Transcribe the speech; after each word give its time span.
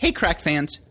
Hey, 0.00 0.12
crack 0.12 0.40
fans. 0.40 0.80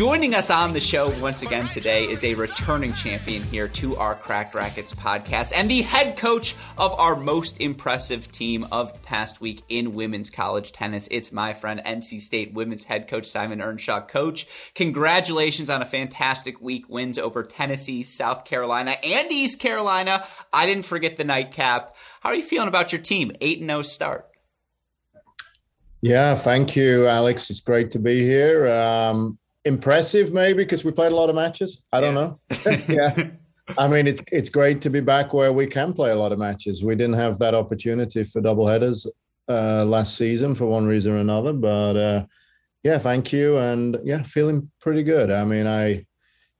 Joining 0.00 0.34
us 0.34 0.48
on 0.48 0.72
the 0.72 0.80
show 0.80 1.10
once 1.20 1.42
again 1.42 1.64
today 1.64 2.04
is 2.04 2.24
a 2.24 2.32
returning 2.32 2.94
champion 2.94 3.42
here 3.42 3.68
to 3.68 3.96
our 3.96 4.14
Cracked 4.14 4.54
Racquets 4.54 4.94
podcast 4.94 5.52
and 5.54 5.70
the 5.70 5.82
head 5.82 6.16
coach 6.16 6.56
of 6.78 6.98
our 6.98 7.16
most 7.16 7.60
impressive 7.60 8.32
team 8.32 8.66
of 8.72 9.02
past 9.02 9.42
week 9.42 9.62
in 9.68 9.92
women's 9.92 10.30
college 10.30 10.72
tennis. 10.72 11.06
It's 11.10 11.32
my 11.32 11.52
friend, 11.52 11.82
NC 11.84 12.22
State 12.22 12.54
women's 12.54 12.84
head 12.84 13.08
coach 13.08 13.26
Simon 13.26 13.60
Earnshaw. 13.60 14.06
Coach, 14.06 14.46
congratulations 14.74 15.68
on 15.68 15.82
a 15.82 15.84
fantastic 15.86 16.62
week. 16.62 16.88
Wins 16.88 17.18
over 17.18 17.44
Tennessee, 17.44 18.02
South 18.02 18.46
Carolina, 18.46 18.92
and 19.04 19.30
East 19.30 19.60
Carolina. 19.60 20.26
I 20.50 20.64
didn't 20.64 20.86
forget 20.86 21.18
the 21.18 21.24
nightcap. 21.24 21.94
How 22.22 22.30
are 22.30 22.36
you 22.36 22.42
feeling 22.42 22.68
about 22.68 22.90
your 22.90 23.02
team? 23.02 23.32
8 23.38 23.58
0 23.60 23.82
start. 23.82 24.30
Yeah, 26.00 26.36
thank 26.36 26.74
you, 26.74 27.06
Alex. 27.06 27.50
It's 27.50 27.60
great 27.60 27.90
to 27.90 27.98
be 27.98 28.24
here. 28.24 28.66
Um, 28.66 29.36
impressive, 29.64 30.32
maybe 30.32 30.64
because 30.64 30.84
we 30.84 30.92
played 30.92 31.12
a 31.12 31.16
lot 31.16 31.28
of 31.28 31.34
matches. 31.34 31.84
I 31.92 32.00
don't 32.00 32.14
know. 32.14 32.40
yeah. 32.88 33.30
I 33.78 33.88
mean, 33.88 34.06
it's 34.06 34.20
it's 34.32 34.48
great 34.48 34.80
to 34.82 34.90
be 34.90 35.00
back 35.00 35.32
where 35.32 35.52
we 35.52 35.66
can 35.66 35.92
play 35.92 36.10
a 36.10 36.16
lot 36.16 36.32
of 36.32 36.38
matches. 36.38 36.82
We 36.82 36.94
didn't 36.94 37.14
have 37.14 37.38
that 37.38 37.54
opportunity 37.54 38.24
for 38.24 38.40
double 38.40 38.66
headers 38.66 39.06
uh, 39.48 39.84
last 39.84 40.16
season 40.16 40.54
for 40.54 40.66
one 40.66 40.86
reason 40.86 41.12
or 41.12 41.18
another, 41.18 41.52
but 41.52 41.96
uh, 41.96 42.24
yeah, 42.82 42.98
thank 42.98 43.32
you, 43.32 43.58
and 43.58 43.98
yeah, 44.04 44.22
feeling 44.22 44.70
pretty 44.80 45.02
good. 45.02 45.30
I 45.30 45.44
mean, 45.44 45.66
I 45.66 46.06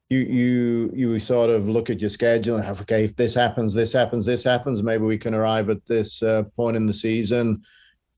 you 0.08 0.18
you 0.18 0.92
you 0.94 1.18
sort 1.18 1.50
of 1.50 1.68
look 1.68 1.88
at 1.90 2.00
your 2.00 2.10
schedule 2.10 2.56
and 2.56 2.64
have 2.64 2.80
okay, 2.82 3.04
if 3.04 3.16
this 3.16 3.34
happens, 3.34 3.72
this 3.72 3.92
happens, 3.92 4.26
this 4.26 4.44
happens, 4.44 4.82
maybe 4.82 5.04
we 5.04 5.18
can 5.18 5.34
arrive 5.34 5.70
at 5.70 5.84
this 5.86 6.22
uh, 6.22 6.44
point 6.56 6.76
in 6.76 6.86
the 6.86 6.94
season 6.94 7.62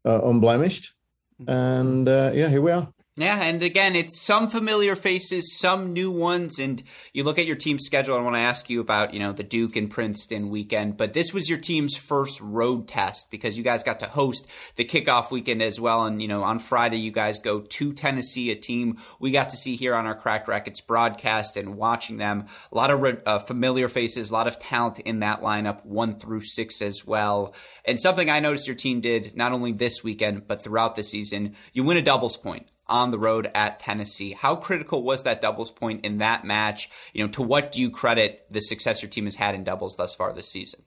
uh, 0.04 0.21
unblemished, 0.25 0.92
mm-hmm. 1.41 1.50
and 1.50 2.09
uh, 2.09 2.31
yeah, 2.34 2.48
here 2.48 2.62
we 2.62 2.72
are. 2.72 2.88
Yeah, 3.17 3.43
and 3.43 3.62
again, 3.62 3.95
it's 3.95 4.23
some 4.23 4.49
familiar 4.49 4.97
faces, 4.97 5.59
some 5.59 5.93
new 5.93 6.11
ones, 6.11 6.59
and 6.59 6.83
you 7.12 7.25
look 7.25 7.39
at 7.39 7.45
your 7.45 7.56
team's 7.56 7.84
schedule. 7.84 8.17
I 8.17 8.23
want 8.23 8.37
to 8.37 8.41
ask 8.41 8.71
you 8.71 8.81
about, 8.81 9.12
you 9.12 9.21
know, 9.21 9.33
the 9.33 9.43
Duke 9.43 9.77
and 9.77 9.91
Princeton 9.91 10.49
weekend, 10.49 10.97
but 10.97 11.12
this 11.12 11.34
was 11.34 11.47
your 11.47 11.59
team's 11.59 11.95
first 11.95 12.41
road 12.41 12.89
test 12.89 13.31
because 13.31 13.59
you 13.59 13.65
guys 13.65 13.83
got 13.83 14.01
to 14.01 14.06
host 14.06 14.47
the 14.77 14.87
kickoff 14.87 15.31
weekend 15.31 15.61
as 15.61 15.78
well. 15.78 16.06
And, 16.06 16.22
you 16.22 16.28
know, 16.28 16.43
on 16.43 16.59
Friday, 16.59 16.97
you 17.01 17.11
guys 17.11 17.39
go 17.39 17.61
to 17.61 17.93
Tennessee, 17.93 18.51
a 18.51 18.55
team 18.55 18.97
we 19.21 19.31
got 19.31 19.51
to 19.51 19.59
see 19.59 19.77
here 19.77 19.95
on 19.95 20.06
our 20.06 20.15
Cracked 20.15 20.49
Racquets 20.49 20.81
broadcast 20.81 21.59
and 21.59 21.77
watching 21.77 22.17
them. 22.17 22.47
A 22.72 22.75
lot 22.75 22.91
of 22.91 23.21
uh, 23.27 23.41
familiar 23.41 23.91
faces, 23.91 24.31
a 24.31 24.33
lot 24.33 24.49
of 24.49 24.59
talent 24.59 25.01
in 25.01 25.21
that 25.21 25.43
lineup, 25.43 25.84
one 25.84 26.19
through 26.19 26.41
six 26.41 26.81
as 26.81 27.06
well. 27.06 27.53
And 27.84 28.01
something 28.01 28.31
I 28.31 28.41
noticed 28.41 28.67
your 28.67 28.75
team 28.75 29.03
did 29.03 29.37
not 29.37 29.53
only 29.53 29.72
this 29.72 30.03
weekend, 30.03 30.49
but 30.49 30.65
throughout 30.65 30.97
the 30.97 31.05
season, 31.05 31.56
you 31.75 31.84
win 31.84 31.99
a 31.99 32.03
doubles 32.03 32.39
point 32.39 32.72
on 32.87 33.10
the 33.10 33.19
road 33.19 33.50
at 33.54 33.78
Tennessee. 33.78 34.32
How 34.32 34.56
critical 34.56 35.03
was 35.03 35.22
that 35.22 35.41
doubles 35.41 35.70
point 35.70 36.04
in 36.04 36.19
that 36.19 36.44
match? 36.44 36.91
You 37.12 37.25
know, 37.25 37.32
to 37.32 37.43
what 37.43 37.72
do 37.72 37.81
you 37.81 37.91
credit 37.91 38.47
the 38.50 38.60
success 38.60 39.03
your 39.03 39.10
team 39.10 39.25
has 39.25 39.37
had 39.37 39.54
in 39.54 39.65
doubles 39.65 39.97
thus 39.97 40.15
far 40.15 40.32
this 40.32 40.48
season? 40.48 40.82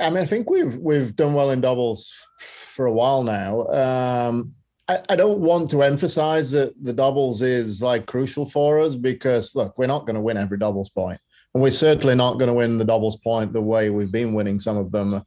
I 0.00 0.10
mean, 0.10 0.22
I 0.22 0.26
think 0.26 0.48
we've 0.48 0.76
we've 0.76 1.14
done 1.14 1.34
well 1.34 1.50
in 1.50 1.60
doubles 1.60 2.12
for 2.38 2.86
a 2.86 2.92
while 2.92 3.22
now. 3.24 3.66
Um, 3.66 4.54
I, 4.86 5.00
I, 5.08 5.16
don't 5.16 5.40
want 5.40 5.70
to 5.70 5.82
emphasize 5.82 6.52
that 6.52 6.72
the 6.82 6.92
doubles 6.92 7.42
is 7.42 7.82
like 7.82 8.06
crucial 8.06 8.46
for 8.46 8.80
us 8.80 8.94
because 8.94 9.54
look, 9.56 9.76
we're 9.76 9.88
not 9.88 10.06
going 10.06 10.14
to 10.14 10.20
win 10.20 10.36
every 10.36 10.58
doubles 10.58 10.90
point, 10.90 11.20
and 11.52 11.62
we're 11.62 11.70
certainly 11.70 12.14
not 12.14 12.34
going 12.34 12.46
to 12.46 12.54
win 12.54 12.78
the 12.78 12.84
doubles 12.84 13.16
point 13.16 13.52
the 13.52 13.60
way 13.60 13.90
we've 13.90 14.12
been 14.12 14.34
winning 14.34 14.60
some 14.60 14.76
of 14.76 14.92
them 14.92 15.24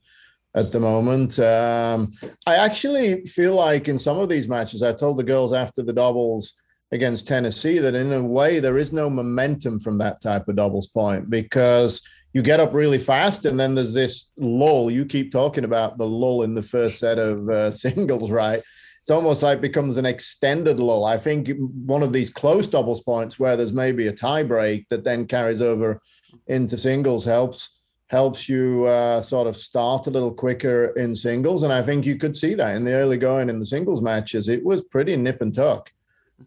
at 0.56 0.72
the 0.72 0.80
moment. 0.80 1.40
Um, 1.40 2.14
I 2.46 2.56
actually 2.56 3.26
feel 3.26 3.56
like 3.56 3.88
in 3.88 3.98
some 3.98 4.18
of 4.18 4.30
these 4.30 4.48
matches, 4.48 4.84
I 4.84 4.94
told 4.94 5.18
the 5.18 5.24
girls 5.24 5.54
after 5.54 5.82
the 5.82 5.94
doubles 5.94 6.54
against 6.92 7.28
Tennessee 7.28 7.80
that 7.80 7.96
in 7.96 8.12
a 8.12 8.22
way 8.22 8.60
there 8.60 8.78
is 8.78 8.92
no 8.92 9.10
momentum 9.10 9.80
from 9.80 9.98
that 10.00 10.22
type 10.22 10.48
of 10.50 10.58
doubles 10.58 10.88
point 10.88 11.30
because 11.30 12.02
you 12.34 12.42
get 12.42 12.60
up 12.60 12.74
really 12.74 12.98
fast 12.98 13.46
and 13.46 13.60
then 13.60 13.76
there's 13.76 13.94
this 13.94 14.30
lull. 14.38 14.92
You 14.92 15.06
keep 15.06 15.32
talking 15.32 15.64
about 15.64 15.98
the 15.98 16.08
lull 16.08 16.44
in 16.44 16.54
the 16.54 16.62
first 16.62 17.00
set 17.00 17.18
of 17.18 17.50
uh, 17.50 17.72
singles, 17.86 18.32
right? 18.32 18.62
It's 19.00 19.10
almost 19.10 19.42
like 19.42 19.62
becomes 19.62 19.98
an 19.98 20.06
extended 20.06 20.80
lull. 20.80 21.06
I 21.06 21.18
think 21.18 21.50
one 21.58 22.04
of 22.04 22.14
these 22.14 22.30
close 22.30 22.68
doubles 22.68 23.02
points 23.02 23.40
where 23.40 23.58
there's 23.58 23.74
maybe 23.74 24.08
a 24.08 24.14
tie 24.14 24.44
break 24.44 24.88
that 24.90 25.04
then 25.04 25.26
carries 25.26 25.60
over 25.60 26.02
into 26.48 26.78
singles 26.78 27.26
helps 27.26 27.81
helps 28.12 28.50
you 28.50 28.84
uh, 28.84 29.22
sort 29.22 29.48
of 29.48 29.56
start 29.56 30.06
a 30.06 30.10
little 30.10 30.34
quicker 30.34 30.88
in 30.98 31.16
singles. 31.16 31.64
And 31.64 31.72
I 31.72 31.82
think 31.82 32.06
you 32.06 32.18
could 32.18 32.36
see 32.36 32.54
that 32.56 32.76
in 32.76 32.84
the 32.84 32.92
early 32.92 33.16
going 33.16 33.50
in 33.50 33.58
the 33.58 33.66
singles 33.66 34.02
matches. 34.02 34.50
It 34.50 34.66
was 34.66 34.82
pretty 34.82 35.16
nip 35.16 35.40
and 35.40 35.54
tuck. 35.54 35.90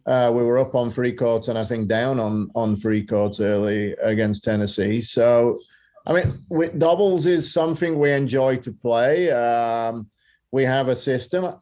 Uh, 0.05 0.31
we 0.34 0.43
were 0.43 0.58
up 0.58 0.75
on 0.75 0.90
free 0.90 1.12
courts 1.12 1.49
and 1.49 1.58
I 1.58 1.64
think 1.64 1.88
down 1.88 2.20
on 2.20 2.50
on 2.55 2.76
free 2.76 3.06
courts 3.06 3.40
early 3.40 3.93
against 4.02 4.44
Tennessee. 4.44 5.00
So, 5.00 5.58
I 6.06 6.12
mean, 6.12 6.44
with 6.50 6.78
doubles 6.78 7.25
is 7.25 7.50
something 7.50 7.99
we 7.99 8.12
enjoy 8.12 8.58
to 8.58 8.70
play. 8.70 9.31
Um, 9.31 10.06
we 10.50 10.64
have 10.64 10.88
a 10.88 10.96
system. 10.96 11.55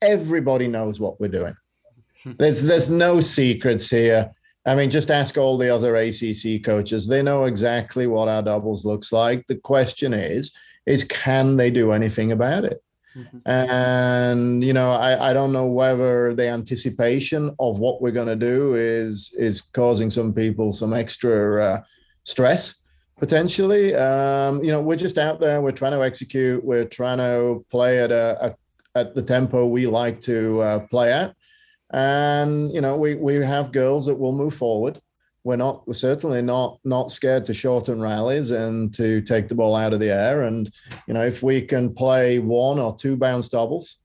Everybody 0.00 0.68
knows 0.68 1.00
what 1.00 1.20
we're 1.20 1.26
doing. 1.40 1.56
There's 2.38 2.62
there's 2.62 2.88
no 2.88 3.18
secrets 3.20 3.90
here. 3.90 4.30
I 4.66 4.74
mean, 4.74 4.90
just 4.90 5.10
ask 5.10 5.38
all 5.38 5.56
the 5.56 5.74
other 5.74 5.96
ACC 5.96 6.62
coaches. 6.62 7.06
They 7.06 7.22
know 7.22 7.44
exactly 7.44 8.06
what 8.06 8.28
our 8.28 8.42
doubles 8.42 8.84
looks 8.84 9.12
like. 9.12 9.46
The 9.46 9.56
question 9.56 10.12
is, 10.12 10.52
is 10.86 11.04
can 11.04 11.56
they 11.56 11.70
do 11.70 11.92
anything 11.92 12.32
about 12.32 12.64
it? 12.64 12.82
Mm-hmm. 13.16 13.48
And 13.48 14.62
you 14.62 14.72
know, 14.72 14.92
I, 14.92 15.30
I 15.30 15.32
don't 15.32 15.52
know 15.52 15.66
whether 15.66 16.34
the 16.34 16.48
anticipation 16.48 17.54
of 17.58 17.78
what 17.78 18.00
we're 18.00 18.12
going 18.12 18.28
to 18.28 18.36
do 18.36 18.74
is 18.74 19.34
is 19.36 19.62
causing 19.62 20.10
some 20.10 20.32
people 20.32 20.72
some 20.72 20.92
extra 20.92 21.64
uh, 21.64 21.82
stress 22.24 22.80
Potentially, 23.20 23.94
um, 23.94 24.64
you 24.64 24.72
know, 24.72 24.80
we're 24.80 24.96
just 24.96 25.18
out 25.18 25.40
there. 25.40 25.60
We're 25.60 25.72
trying 25.72 25.92
to 25.92 26.02
execute. 26.02 26.64
We're 26.64 26.86
trying 26.86 27.18
to 27.18 27.66
play 27.70 27.98
at 28.02 28.10
a, 28.10 28.46
a 28.46 28.98
at 28.98 29.14
the 29.14 29.20
tempo 29.20 29.66
we 29.66 29.86
like 29.86 30.22
to 30.22 30.60
uh, 30.62 30.78
play 30.86 31.12
at, 31.12 31.36
and 31.92 32.72
you 32.72 32.80
know, 32.80 32.96
we 32.96 33.14
we 33.14 33.34
have 33.34 33.72
girls 33.72 34.06
that 34.06 34.14
will 34.14 34.32
move 34.32 34.54
forward. 34.54 35.00
We're 35.42 35.56
not. 35.56 35.86
We're 35.88 35.94
certainly 35.94 36.42
not 36.42 36.78
not 36.84 37.10
scared 37.10 37.44
to 37.46 37.54
shorten 37.54 38.00
rallies 38.00 38.50
and 38.50 38.92
to 38.94 39.20
take 39.22 39.48
the 39.48 39.54
ball 39.54 39.74
out 39.74 39.92
of 39.92 40.00
the 40.00 40.10
air. 40.10 40.42
And 40.42 40.70
you 41.06 41.14
know, 41.14 41.24
if 41.24 41.42
we 41.42 41.62
can 41.62 41.94
play 41.94 42.38
one 42.38 42.78
or 42.78 42.94
two 42.94 43.16
bounce 43.16 43.48
doubles, 43.48 43.96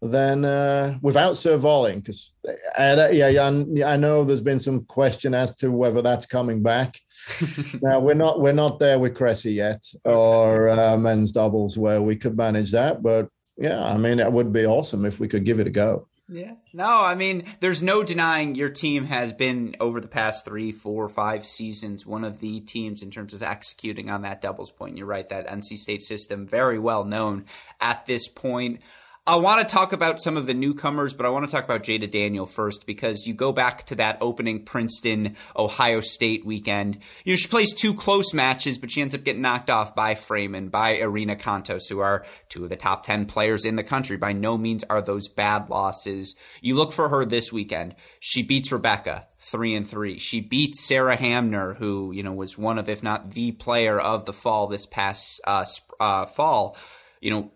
then 0.00 0.44
uh, 0.44 0.98
without 1.02 1.36
serve 1.36 1.60
volleying, 1.62 2.00
because 2.00 2.32
uh, 2.46 3.08
yeah, 3.12 3.28
yeah, 3.28 3.48
I 3.86 3.96
know 3.96 4.24
there's 4.24 4.40
been 4.40 4.58
some 4.58 4.84
question 4.84 5.34
as 5.34 5.56
to 5.56 5.70
whether 5.70 6.02
that's 6.02 6.24
coming 6.24 6.62
back. 6.62 6.98
now 7.82 8.00
we're 8.00 8.14
not 8.14 8.40
we're 8.40 8.52
not 8.52 8.78
there 8.78 8.98
with 8.98 9.14
Cressy 9.14 9.52
yet 9.52 9.84
or 10.04 10.70
uh, 10.70 10.96
men's 10.96 11.32
doubles 11.32 11.76
where 11.76 12.00
we 12.00 12.16
could 12.16 12.36
manage 12.36 12.70
that, 12.72 13.02
but 13.02 13.28
yeah, 13.58 13.82
I 13.82 13.96
mean 13.96 14.20
it 14.20 14.32
would 14.32 14.52
be 14.52 14.66
awesome 14.66 15.04
if 15.04 15.18
we 15.18 15.28
could 15.28 15.44
give 15.44 15.60
it 15.60 15.66
a 15.66 15.70
go. 15.70 16.06
Yeah. 16.28 16.54
No, 16.72 17.02
I 17.02 17.14
mean, 17.14 17.44
there's 17.60 17.82
no 17.82 18.02
denying 18.02 18.56
your 18.56 18.68
team 18.68 19.06
has 19.06 19.32
been 19.32 19.76
over 19.78 20.00
the 20.00 20.08
past 20.08 20.44
three, 20.44 20.72
four, 20.72 21.08
five 21.08 21.46
seasons 21.46 22.04
one 22.04 22.24
of 22.24 22.40
the 22.40 22.60
teams 22.60 23.02
in 23.02 23.10
terms 23.10 23.32
of 23.32 23.44
executing 23.44 24.10
on 24.10 24.22
that 24.22 24.40
doubles 24.40 24.72
point. 24.72 24.96
You're 24.96 25.06
right, 25.06 25.28
that 25.28 25.46
NC 25.46 25.76
State 25.76 26.02
system 26.02 26.46
very 26.46 26.80
well 26.80 27.04
known 27.04 27.44
at 27.80 28.06
this 28.06 28.26
point. 28.26 28.80
I 29.28 29.34
want 29.36 29.68
to 29.68 29.74
talk 29.74 29.92
about 29.92 30.22
some 30.22 30.36
of 30.36 30.46
the 30.46 30.54
newcomers, 30.54 31.12
but 31.12 31.26
I 31.26 31.30
want 31.30 31.44
to 31.48 31.50
talk 31.50 31.64
about 31.64 31.82
Jaeda 31.82 32.08
Daniel 32.08 32.46
first 32.46 32.86
because 32.86 33.26
you 33.26 33.34
go 33.34 33.50
back 33.50 33.82
to 33.86 33.96
that 33.96 34.18
opening 34.20 34.64
Princeton 34.64 35.34
Ohio 35.56 36.00
State 36.00 36.46
weekend. 36.46 37.00
You 37.24 37.32
know, 37.32 37.36
she 37.36 37.48
plays 37.48 37.74
two 37.74 37.92
close 37.92 38.32
matches, 38.32 38.78
but 38.78 38.92
she 38.92 39.02
ends 39.02 39.16
up 39.16 39.24
getting 39.24 39.42
knocked 39.42 39.68
off 39.68 39.96
by 39.96 40.14
Freeman, 40.14 40.68
by 40.68 40.98
Irina 40.98 41.34
Cantos, 41.34 41.88
who 41.88 41.98
are 41.98 42.24
two 42.48 42.62
of 42.62 42.70
the 42.70 42.76
top 42.76 43.04
10 43.04 43.26
players 43.26 43.64
in 43.64 43.74
the 43.74 43.82
country. 43.82 44.16
By 44.16 44.32
no 44.32 44.56
means 44.56 44.84
are 44.84 45.02
those 45.02 45.26
bad 45.26 45.70
losses. 45.70 46.36
You 46.60 46.76
look 46.76 46.92
for 46.92 47.08
her 47.08 47.24
this 47.24 47.52
weekend. 47.52 47.96
She 48.20 48.44
beats 48.44 48.70
Rebecca 48.70 49.26
three 49.40 49.74
and 49.74 49.88
three. 49.88 50.20
She 50.20 50.40
beats 50.40 50.86
Sarah 50.86 51.16
Hamner, 51.16 51.74
who, 51.74 52.12
you 52.12 52.22
know, 52.22 52.32
was 52.32 52.56
one 52.56 52.78
of, 52.78 52.88
if 52.88 53.02
not 53.02 53.32
the 53.32 53.50
player 53.50 53.98
of 53.98 54.24
the 54.24 54.32
fall 54.32 54.68
this 54.68 54.86
past 54.86 55.40
uh, 55.48 55.66
uh, 55.98 56.26
fall. 56.26 56.76
You 57.20 57.30
know, 57.32 57.52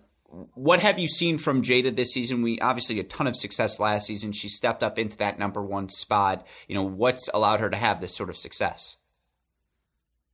what 0.54 0.80
have 0.80 0.98
you 0.98 1.08
seen 1.08 1.38
from 1.38 1.62
Jaeda 1.62 1.96
this 1.96 2.12
season? 2.12 2.42
We 2.42 2.60
obviously 2.60 3.00
a 3.00 3.04
ton 3.04 3.26
of 3.26 3.34
success 3.34 3.80
last 3.80 4.06
season. 4.06 4.30
She 4.32 4.48
stepped 4.48 4.82
up 4.82 4.98
into 4.98 5.16
that 5.18 5.38
number 5.38 5.62
one 5.62 5.88
spot. 5.88 6.46
You 6.68 6.76
know, 6.76 6.84
what's 6.84 7.28
allowed 7.34 7.60
her 7.60 7.70
to 7.70 7.76
have 7.76 8.00
this 8.00 8.14
sort 8.14 8.28
of 8.28 8.36
success? 8.36 8.96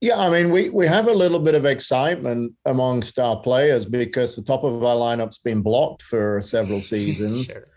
Yeah, 0.02 0.18
I 0.18 0.28
mean, 0.28 0.50
we 0.50 0.68
we 0.68 0.86
have 0.86 1.08
a 1.08 1.12
little 1.12 1.38
bit 1.38 1.54
of 1.54 1.64
excitement 1.64 2.52
amongst 2.66 3.18
our 3.18 3.40
players 3.40 3.86
because 3.86 4.36
the 4.36 4.42
top 4.42 4.62
of 4.62 4.84
our 4.84 4.96
lineup's 4.96 5.38
been 5.38 5.62
blocked 5.62 6.02
for 6.02 6.42
several 6.42 6.80
seasons. 6.82 7.46
sure. 7.46 7.68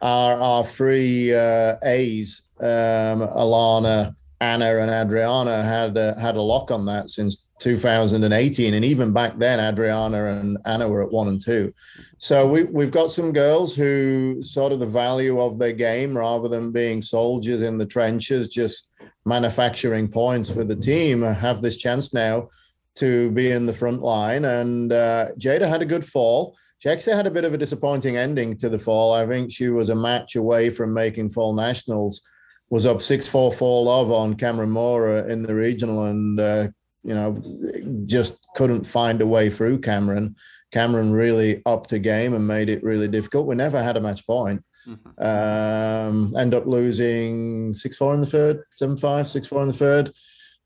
Our 0.00 0.40
our 0.40 0.64
three 0.64 1.34
uh, 1.34 1.76
A's, 1.82 2.42
um, 2.60 3.20
Alana, 3.20 4.16
Anna, 4.40 4.78
and 4.78 4.90
Adriana 4.90 5.62
had 5.62 5.96
a, 5.98 6.18
had 6.18 6.36
a 6.36 6.42
lock 6.42 6.70
on 6.70 6.86
that 6.86 7.10
since 7.10 7.45
2018. 7.58 8.74
And 8.74 8.84
even 8.84 9.12
back 9.12 9.38
then, 9.38 9.60
Adriana 9.60 10.26
and 10.26 10.58
Anna 10.64 10.88
were 10.88 11.02
at 11.02 11.10
one 11.10 11.28
and 11.28 11.40
two. 11.42 11.72
So 12.18 12.48
we, 12.48 12.64
we've 12.64 12.90
got 12.90 13.10
some 13.10 13.32
girls 13.32 13.74
who 13.74 14.38
sort 14.42 14.72
of 14.72 14.80
the 14.80 14.86
value 14.86 15.40
of 15.40 15.58
their 15.58 15.72
game 15.72 16.16
rather 16.16 16.48
than 16.48 16.72
being 16.72 17.02
soldiers 17.02 17.62
in 17.62 17.78
the 17.78 17.86
trenches, 17.86 18.48
just 18.48 18.92
manufacturing 19.24 20.08
points 20.08 20.50
for 20.50 20.64
the 20.64 20.76
team, 20.76 21.22
have 21.22 21.62
this 21.62 21.76
chance 21.76 22.12
now 22.12 22.48
to 22.96 23.30
be 23.32 23.50
in 23.50 23.66
the 23.66 23.72
front 23.72 24.02
line. 24.02 24.44
And 24.44 24.92
uh, 24.92 25.28
Jaeda 25.38 25.68
had 25.68 25.82
a 25.82 25.86
good 25.86 26.04
fall. 26.04 26.56
She 26.78 26.90
actually 26.90 27.16
had 27.16 27.26
a 27.26 27.30
bit 27.30 27.44
of 27.44 27.54
a 27.54 27.58
disappointing 27.58 28.16
ending 28.16 28.56
to 28.58 28.68
the 28.68 28.78
fall. 28.78 29.12
I 29.12 29.26
think 29.26 29.50
she 29.50 29.68
was 29.68 29.88
a 29.88 29.94
match 29.94 30.36
away 30.36 30.70
from 30.70 30.92
making 30.92 31.30
fall 31.30 31.54
nationals. 31.54 32.22
Was 32.68 32.84
up 32.84 33.00
six 33.00 33.28
four 33.28 33.52
four 33.52 33.84
love 33.84 34.10
on 34.10 34.34
Cameron 34.34 34.70
Morra 34.70 35.26
in 35.28 35.42
the 35.42 35.54
regional 35.54 36.04
and 36.04 36.40
uh, 36.40 36.68
you 37.06 37.14
know, 37.14 38.04
just 38.04 38.46
couldn't 38.56 38.84
find 38.84 39.20
a 39.22 39.26
way 39.26 39.48
through 39.48 39.78
Cameron. 39.78 40.34
Cameron 40.72 41.12
really 41.12 41.62
upped 41.64 41.90
the 41.90 42.00
game 42.00 42.34
and 42.34 42.46
made 42.46 42.68
it 42.68 42.82
really 42.82 43.06
difficult. 43.06 43.46
We 43.46 43.54
never 43.54 43.80
had 43.80 43.96
a 43.96 44.00
match 44.00 44.26
point. 44.26 44.64
Mm-hmm. 44.86 45.24
Um, 45.24 46.36
end 46.36 46.54
up 46.54 46.66
losing 46.66 47.74
six 47.74 47.96
four 47.96 48.12
in 48.14 48.20
the 48.20 48.26
third, 48.26 48.64
seven 48.70 48.96
five, 48.96 49.28
six 49.28 49.46
four 49.46 49.62
in 49.62 49.68
the 49.68 49.74
third. 49.74 50.12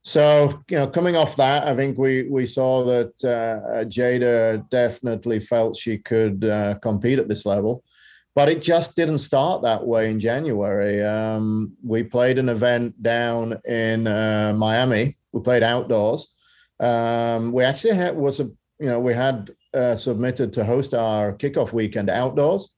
So 0.02 0.62
you 0.70 0.78
know, 0.78 0.86
coming 0.86 1.14
off 1.14 1.36
that, 1.36 1.66
I 1.66 1.76
think 1.76 1.98
we 1.98 2.22
we 2.22 2.46
saw 2.46 2.84
that 2.84 3.12
uh, 3.22 3.84
Jaeda 3.84 4.68
definitely 4.70 5.40
felt 5.40 5.76
she 5.76 5.98
could 5.98 6.44
uh, 6.44 6.74
compete 6.78 7.18
at 7.18 7.28
this 7.28 7.44
level, 7.44 7.84
but 8.34 8.48
it 8.48 8.62
just 8.62 8.96
didn't 8.96 9.18
start 9.18 9.62
that 9.62 9.86
way 9.86 10.10
in 10.10 10.20
January. 10.20 11.04
Um, 11.04 11.72
we 11.84 12.02
played 12.02 12.38
an 12.38 12.48
event 12.48 13.02
down 13.02 13.58
in 13.66 14.06
uh, 14.06 14.54
Miami 14.56 15.18
we 15.32 15.40
played 15.40 15.62
outdoors. 15.62 16.34
Um, 16.78 17.52
we 17.52 17.64
actually 17.64 17.94
had 17.94 18.16
was 18.16 18.40
a 18.40 18.44
you 18.78 18.86
know 18.86 19.00
we 19.00 19.14
had 19.14 19.50
uh, 19.74 19.96
submitted 19.96 20.52
to 20.54 20.64
host 20.64 20.94
our 20.94 21.32
kickoff 21.32 21.72
weekend 21.72 22.10
outdoors. 22.10 22.74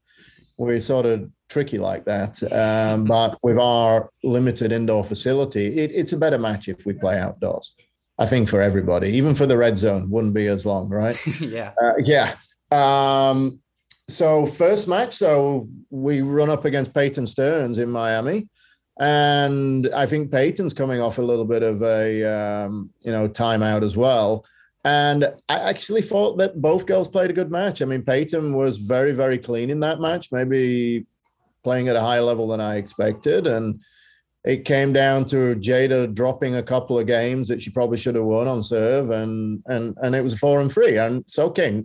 We're 0.56 0.80
sort 0.80 1.06
of 1.06 1.30
tricky 1.48 1.78
like 1.78 2.04
that, 2.04 2.42
um, 2.52 3.04
but 3.16 3.38
with 3.42 3.58
our 3.58 4.10
limited 4.22 4.72
indoor 4.72 5.04
facility, 5.04 5.78
it, 5.78 5.92
it's 5.94 6.12
a 6.12 6.18
better 6.18 6.38
match 6.38 6.68
if 6.68 6.84
we 6.84 6.92
play 6.92 7.18
outdoors. 7.18 7.74
I 8.18 8.26
think 8.26 8.48
for 8.48 8.60
everybody, 8.60 9.08
even 9.10 9.34
for 9.34 9.46
the 9.46 9.56
red 9.56 9.78
zone, 9.78 10.10
wouldn't 10.10 10.34
be 10.34 10.46
as 10.46 10.66
long, 10.66 10.88
right? 10.88 11.18
yeah, 11.40 11.72
uh, 11.82 11.94
yeah. 12.04 12.34
Um, 12.70 13.60
so 14.08 14.46
first 14.46 14.88
match, 14.88 15.14
so 15.14 15.68
we 15.90 16.20
run 16.20 16.50
up 16.50 16.64
against 16.64 16.94
Peyton 16.94 17.26
Stearns 17.26 17.78
in 17.78 17.88
Miami. 17.88 18.48
And 18.98 19.88
I 19.94 20.06
think 20.06 20.30
Peyton's 20.30 20.74
coming 20.74 21.00
off 21.00 21.18
a 21.18 21.22
little 21.22 21.44
bit 21.44 21.62
of 21.62 21.82
a 21.82 22.24
um, 22.24 22.90
you 23.00 23.12
know 23.12 23.28
timeout 23.28 23.82
as 23.82 23.96
well. 23.96 24.44
And 24.84 25.24
I 25.48 25.58
actually 25.70 26.02
thought 26.02 26.38
that 26.38 26.60
both 26.60 26.86
girls 26.86 27.08
played 27.08 27.30
a 27.30 27.34
good 27.34 27.50
match. 27.50 27.82
I 27.82 27.84
mean, 27.84 28.02
Peyton 28.02 28.52
was 28.52 28.78
very, 28.78 29.12
very 29.12 29.38
clean 29.38 29.70
in 29.70 29.80
that 29.80 30.00
match, 30.00 30.32
maybe 30.32 31.06
playing 31.62 31.88
at 31.88 31.94
a 31.94 32.00
higher 32.00 32.22
level 32.22 32.48
than 32.48 32.60
I 32.60 32.76
expected. 32.76 33.46
And 33.46 33.80
it 34.44 34.64
came 34.64 34.92
down 34.92 35.24
to 35.26 35.54
Jaeda 35.54 36.14
dropping 36.14 36.56
a 36.56 36.62
couple 36.62 36.98
of 36.98 37.06
games 37.06 37.46
that 37.48 37.62
she 37.62 37.70
probably 37.70 37.96
should 37.96 38.16
have 38.16 38.24
won 38.24 38.48
on 38.48 38.62
serve, 38.62 39.10
and 39.10 39.62
and 39.66 39.96
and 40.02 40.14
it 40.16 40.22
was 40.22 40.32
a 40.32 40.38
four 40.38 40.60
and 40.60 40.70
three. 40.70 40.98
And 40.98 41.20
it's 41.20 41.38
okay, 41.38 41.84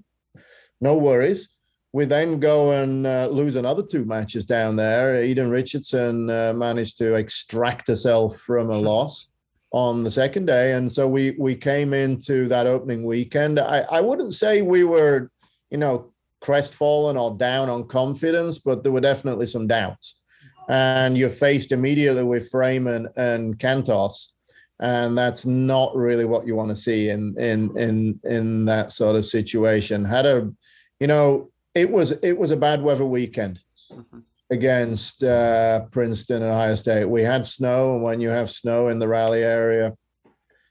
no 0.81 0.98
worries. 0.98 1.50
We 1.94 2.06
then 2.06 2.40
go 2.40 2.71
and 2.71 3.07
uh, 3.07 3.28
lose 3.31 3.56
another 3.56 3.83
two 3.83 4.06
matches 4.06 4.45
down 4.45 4.76
there. 4.76 5.23
Eden 5.23 5.50
Richardson 5.50 6.30
uh, 6.30 6.54
managed 6.54 6.97
to 7.00 7.16
extract 7.16 7.88
herself 7.88 8.38
from 8.38 8.69
a 8.69 8.78
loss 8.78 9.31
on 9.71 10.04
the 10.04 10.11
second 10.11 10.45
day, 10.45 10.73
and 10.73 10.92
so 10.92 11.07
we 11.07 11.35
we 11.40 11.56
came 11.56 11.94
into 11.94 12.47
that 12.47 12.68
opening 12.68 13.04
weekend. 13.04 13.59
I, 13.59 13.80
I 13.80 14.02
wouldn't 14.02 14.33
say 14.33 14.61
we 14.61 14.83
were, 14.83 15.30
you 15.69 15.78
know, 15.78 16.11
crestfallen 16.42 17.18
or 17.18 17.35
down 17.35 17.69
on 17.69 17.88
confidence, 17.88 18.59
but 18.59 18.83
there 18.83 18.92
were 18.92 19.02
definitely 19.02 19.45
some 19.45 19.68
doubts. 19.68 20.21
And 20.69 21.18
you're 21.18 21.30
faced 21.30 21.71
immediately 21.71 22.23
with 22.23 22.50
Freeman 22.50 23.07
and 23.16 23.57
Cantos, 23.57 24.33
and 24.80 25.18
that's 25.18 25.45
not 25.45 25.95
really 25.95 26.26
what 26.26 26.45
you 26.45 26.56
want 26.56 26.69
to 26.69 26.76
see 26.76 27.09
in 27.09 27.38
in 27.40 27.78
in 27.78 28.19
in 28.23 28.66
that 28.66 28.92
sort 28.92 29.16
of 29.16 29.26
situation. 29.26 30.04
Had 30.04 30.26
a, 30.26 30.52
you 31.00 31.07
know, 31.07 31.50
it 31.78 31.92
was 31.92 32.12
it 32.12 32.38
was 32.38 32.52
a 32.52 32.57
bad 32.57 32.81
weather 32.81 33.06
weekend 33.06 33.62
mm-hmm. 33.92 34.19
against 34.50 35.24
uh, 35.24 35.86
Princeton 35.92 36.42
and 36.42 36.52
Ohio 36.52 36.76
State. 36.76 37.06
We 37.06 37.22
had 37.22 37.46
snow, 37.46 37.94
and 37.94 38.04
when 38.04 38.19
you 38.19 38.30
have 38.30 38.50
snow 38.50 38.90
in 38.90 39.00
the 39.00 39.07
Raleigh 39.07 39.44
area, 39.44 39.94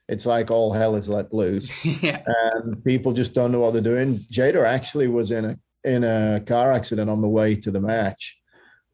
it's 0.09 0.27
like 0.27 0.51
all 0.51 0.73
hell 0.73 0.97
is 0.97 1.09
let 1.09 1.33
loose, 1.33 1.73
yeah. 2.03 2.23
and 2.27 2.85
people 2.85 3.13
just 3.13 3.35
don't 3.35 3.53
know 3.53 3.61
what 3.61 3.73
they're 3.73 3.83
doing. 3.83 4.19
Jaeda 4.33 4.67
actually 4.67 5.09
was 5.09 5.31
in 5.31 5.45
a 5.45 5.59
in 5.85 6.03
a 6.03 6.43
car 6.45 6.73
accident 6.73 7.09
on 7.09 7.23
the 7.23 7.29
way 7.29 7.55
to 7.55 7.71
the 7.71 7.81
match. 7.81 8.39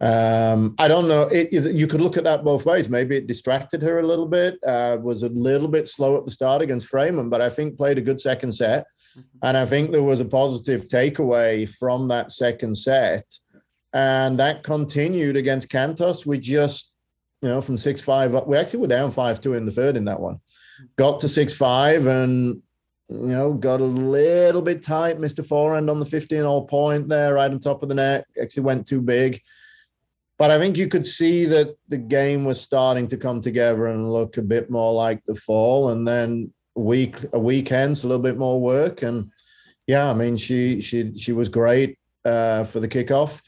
Um, 0.00 0.74
I 0.78 0.88
don't 0.88 1.06
know. 1.06 1.22
It, 1.22 1.52
you 1.52 1.86
could 1.86 2.00
look 2.00 2.16
at 2.16 2.24
that 2.24 2.42
both 2.42 2.66
ways. 2.66 2.88
Maybe 2.88 3.16
it 3.16 3.28
distracted 3.28 3.82
her 3.82 4.00
a 4.00 4.06
little 4.06 4.26
bit. 4.26 4.58
Uh, 4.66 4.98
was 5.00 5.22
a 5.22 5.28
little 5.28 5.68
bit 5.68 5.88
slow 5.88 6.18
at 6.18 6.24
the 6.26 6.32
start 6.32 6.60
against 6.60 6.88
Freeman, 6.88 7.30
but 7.30 7.40
I 7.40 7.48
think 7.48 7.78
played 7.78 7.98
a 7.98 8.02
good 8.02 8.18
second 8.20 8.52
set. 8.52 8.84
And 9.42 9.56
I 9.56 9.66
think 9.66 9.90
there 9.90 10.02
was 10.02 10.20
a 10.20 10.24
positive 10.24 10.88
takeaway 10.88 11.68
from 11.68 12.08
that 12.08 12.32
second 12.32 12.76
set. 12.76 13.24
And 13.92 14.38
that 14.38 14.62
continued 14.62 15.36
against 15.36 15.70
Cantos. 15.70 16.24
We 16.24 16.38
just, 16.38 16.94
you 17.42 17.48
know, 17.48 17.60
from 17.60 17.76
6 17.76 18.00
5 18.00 18.34
up, 18.34 18.46
we 18.46 18.56
actually 18.56 18.80
were 18.80 18.86
down 18.86 19.10
5 19.10 19.40
2 19.40 19.54
in 19.54 19.66
the 19.66 19.72
third 19.72 19.96
in 19.96 20.06
that 20.06 20.20
one. 20.20 20.40
Got 20.96 21.20
to 21.20 21.28
6 21.28 21.52
5 21.54 22.06
and, 22.06 22.62
you 23.10 23.18
know, 23.18 23.52
got 23.52 23.80
a 23.80 23.84
little 23.84 24.62
bit 24.62 24.82
tight, 24.82 25.22
a 25.22 25.42
forehand 25.42 25.90
on 25.90 26.00
the 26.00 26.06
15 26.06 26.42
all 26.42 26.66
point 26.66 27.08
there, 27.08 27.34
right 27.34 27.50
on 27.50 27.58
top 27.58 27.82
of 27.82 27.88
the 27.88 27.94
net. 27.94 28.26
Actually 28.40 28.62
went 28.62 28.86
too 28.86 29.02
big. 29.02 29.40
But 30.38 30.50
I 30.50 30.58
think 30.58 30.76
you 30.76 30.88
could 30.88 31.06
see 31.06 31.44
that 31.44 31.76
the 31.88 31.98
game 31.98 32.44
was 32.44 32.60
starting 32.60 33.06
to 33.08 33.16
come 33.16 33.40
together 33.40 33.86
and 33.86 34.12
look 34.12 34.38
a 34.38 34.42
bit 34.42 34.70
more 34.70 34.92
like 34.92 35.22
the 35.24 35.34
fall. 35.34 35.90
And 35.90 36.08
then 36.08 36.52
week 36.74 37.16
a 37.32 37.38
weekends, 37.38 38.04
a 38.04 38.08
little 38.08 38.22
bit 38.22 38.38
more 38.38 38.60
work, 38.60 39.02
and 39.02 39.30
yeah, 39.86 40.10
I 40.10 40.14
mean 40.14 40.36
she 40.36 40.80
she 40.80 41.16
she 41.16 41.32
was 41.32 41.48
great 41.48 41.98
uh, 42.24 42.64
for 42.64 42.80
the 42.80 42.88
kickoff. 42.88 43.40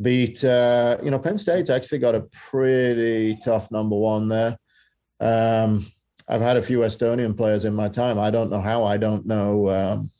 Beat 0.00 0.44
uh, 0.44 0.98
you 1.02 1.10
know 1.10 1.18
Penn 1.18 1.38
State's 1.38 1.70
actually 1.70 1.98
got 1.98 2.14
a 2.14 2.28
pretty 2.50 3.38
tough 3.44 3.70
number 3.70 3.96
one 3.96 4.28
there. 4.28 4.58
Um, 5.20 5.86
I've 6.28 6.42
had 6.42 6.56
a 6.56 6.62
few 6.62 6.80
Estonian 6.80 7.36
players 7.36 7.64
in 7.64 7.74
my 7.74 7.88
time. 7.88 8.18
I 8.18 8.30
don't 8.30 8.50
know 8.50 8.60
how. 8.60 8.84
I 8.84 8.96
don't 8.96 9.26
know. 9.26 9.68
Um, 9.70 10.10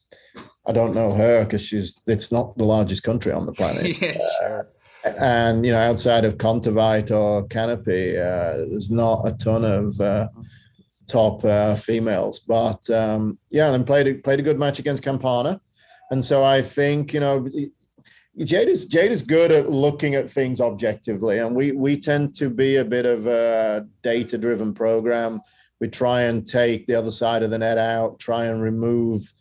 I 0.66 0.72
don't 0.72 0.94
know 0.94 1.12
her 1.12 1.44
because 1.44 1.64
she's. 1.64 2.00
It's 2.06 2.32
not 2.32 2.56
the 2.56 2.64
largest 2.64 3.02
country 3.02 3.32
on 3.32 3.46
the 3.46 3.52
planet. 3.52 4.00
yeah, 4.02 4.18
sure. 4.40 4.68
Uh, 5.04 5.12
and 5.18 5.64
you 5.64 5.72
know, 5.72 5.78
outside 5.78 6.24
of 6.24 6.38
Kontaveit 6.38 7.10
or 7.10 7.46
Kanepi 7.48 8.16
uh, 8.16 8.66
there's 8.68 8.90
not 8.90 9.26
a 9.26 9.32
ton 9.32 9.64
of 9.64 10.00
uh, 10.00 10.28
top 11.08 11.44
uh, 11.44 11.74
females. 11.76 12.40
But 12.40 12.88
um, 12.90 13.38
yeah, 13.50 13.72
and 13.72 13.86
played 13.86 14.06
a, 14.06 14.14
played 14.14 14.40
a 14.40 14.44
good 14.44 14.58
match 14.58 14.78
against 14.78 15.02
Campana, 15.02 15.60
and 16.10 16.24
so 16.24 16.44
I 16.44 16.62
think 16.62 17.12
you 17.12 17.20
know. 17.20 17.48
Jade 18.44 18.68
is 18.68 18.86
Jade 18.86 19.10
is 19.10 19.22
good 19.22 19.50
at 19.50 19.68
looking 19.68 20.14
at 20.14 20.30
things 20.30 20.60
objectively, 20.60 21.38
and 21.38 21.56
we 21.56 21.72
we 21.72 21.98
tend 21.98 22.36
to 22.36 22.48
be 22.48 22.76
a 22.76 22.84
bit 22.84 23.04
of 23.04 23.26
a 23.26 23.84
data 24.04 24.38
driven 24.38 24.72
program 24.72 25.40
we 25.80 25.88
try 25.88 26.22
and 26.22 26.46
take 26.46 26.86
the 26.86 26.94
other 26.94 27.10
side 27.10 27.42
of 27.42 27.50
the 27.50 27.58
net 27.58 27.78
out, 27.78 28.18
try 28.18 28.46
and 28.46 28.62
remove 28.62 29.32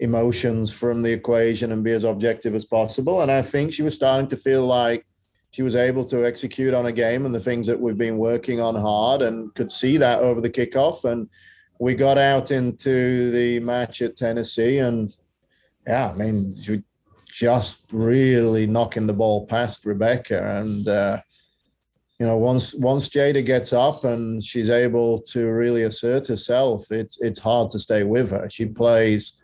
emotions 0.00 0.72
from 0.72 1.02
the 1.02 1.12
equation 1.12 1.72
and 1.72 1.84
be 1.84 1.92
as 1.92 2.04
objective 2.04 2.54
as 2.54 2.64
possible. 2.64 3.20
And 3.20 3.30
I 3.30 3.42
think 3.42 3.72
she 3.72 3.82
was 3.82 3.94
starting 3.94 4.26
to 4.28 4.36
feel 4.36 4.66
like 4.66 5.06
she 5.54 5.62
was 5.62 5.76
able 5.76 6.04
to 6.04 6.26
execute 6.26 6.74
on 6.74 6.86
a 6.86 6.92
game 6.92 7.24
and 7.26 7.32
the 7.32 7.38
things 7.38 7.68
that 7.68 7.80
we've 7.80 7.96
been 7.96 8.18
working 8.18 8.60
on 8.60 8.74
hard 8.74 9.22
and 9.22 9.54
could 9.54 9.70
see 9.70 9.96
that 9.96 10.18
over 10.18 10.40
the 10.40 10.50
kickoff. 10.50 11.04
And 11.04 11.28
we 11.78 11.94
got 11.94 12.18
out 12.18 12.50
into 12.50 13.30
the 13.30 13.60
match 13.60 14.02
at 14.02 14.16
Tennessee 14.16 14.78
and 14.78 15.14
yeah, 15.86 16.10
I 16.10 16.14
mean, 16.14 16.50
she 16.60 16.82
just 17.28 17.86
really 17.92 18.66
knocking 18.66 19.06
the 19.06 19.12
ball 19.12 19.46
past 19.46 19.86
Rebecca 19.86 20.56
and 20.56 20.88
uh, 20.88 21.20
you 22.18 22.26
know 22.26 22.36
once 22.36 22.74
once 22.74 23.08
Jaeda 23.08 23.46
gets 23.46 23.72
up 23.72 24.04
and 24.04 24.42
she's 24.42 24.70
able 24.70 25.20
to 25.20 25.46
really 25.46 25.84
assert 25.84 26.26
herself, 26.26 26.90
it's 26.90 27.20
it's 27.20 27.38
hard 27.38 27.70
to 27.70 27.78
stay 27.78 28.02
with 28.02 28.30
her. 28.30 28.50
She 28.50 28.66
plays 28.66 29.40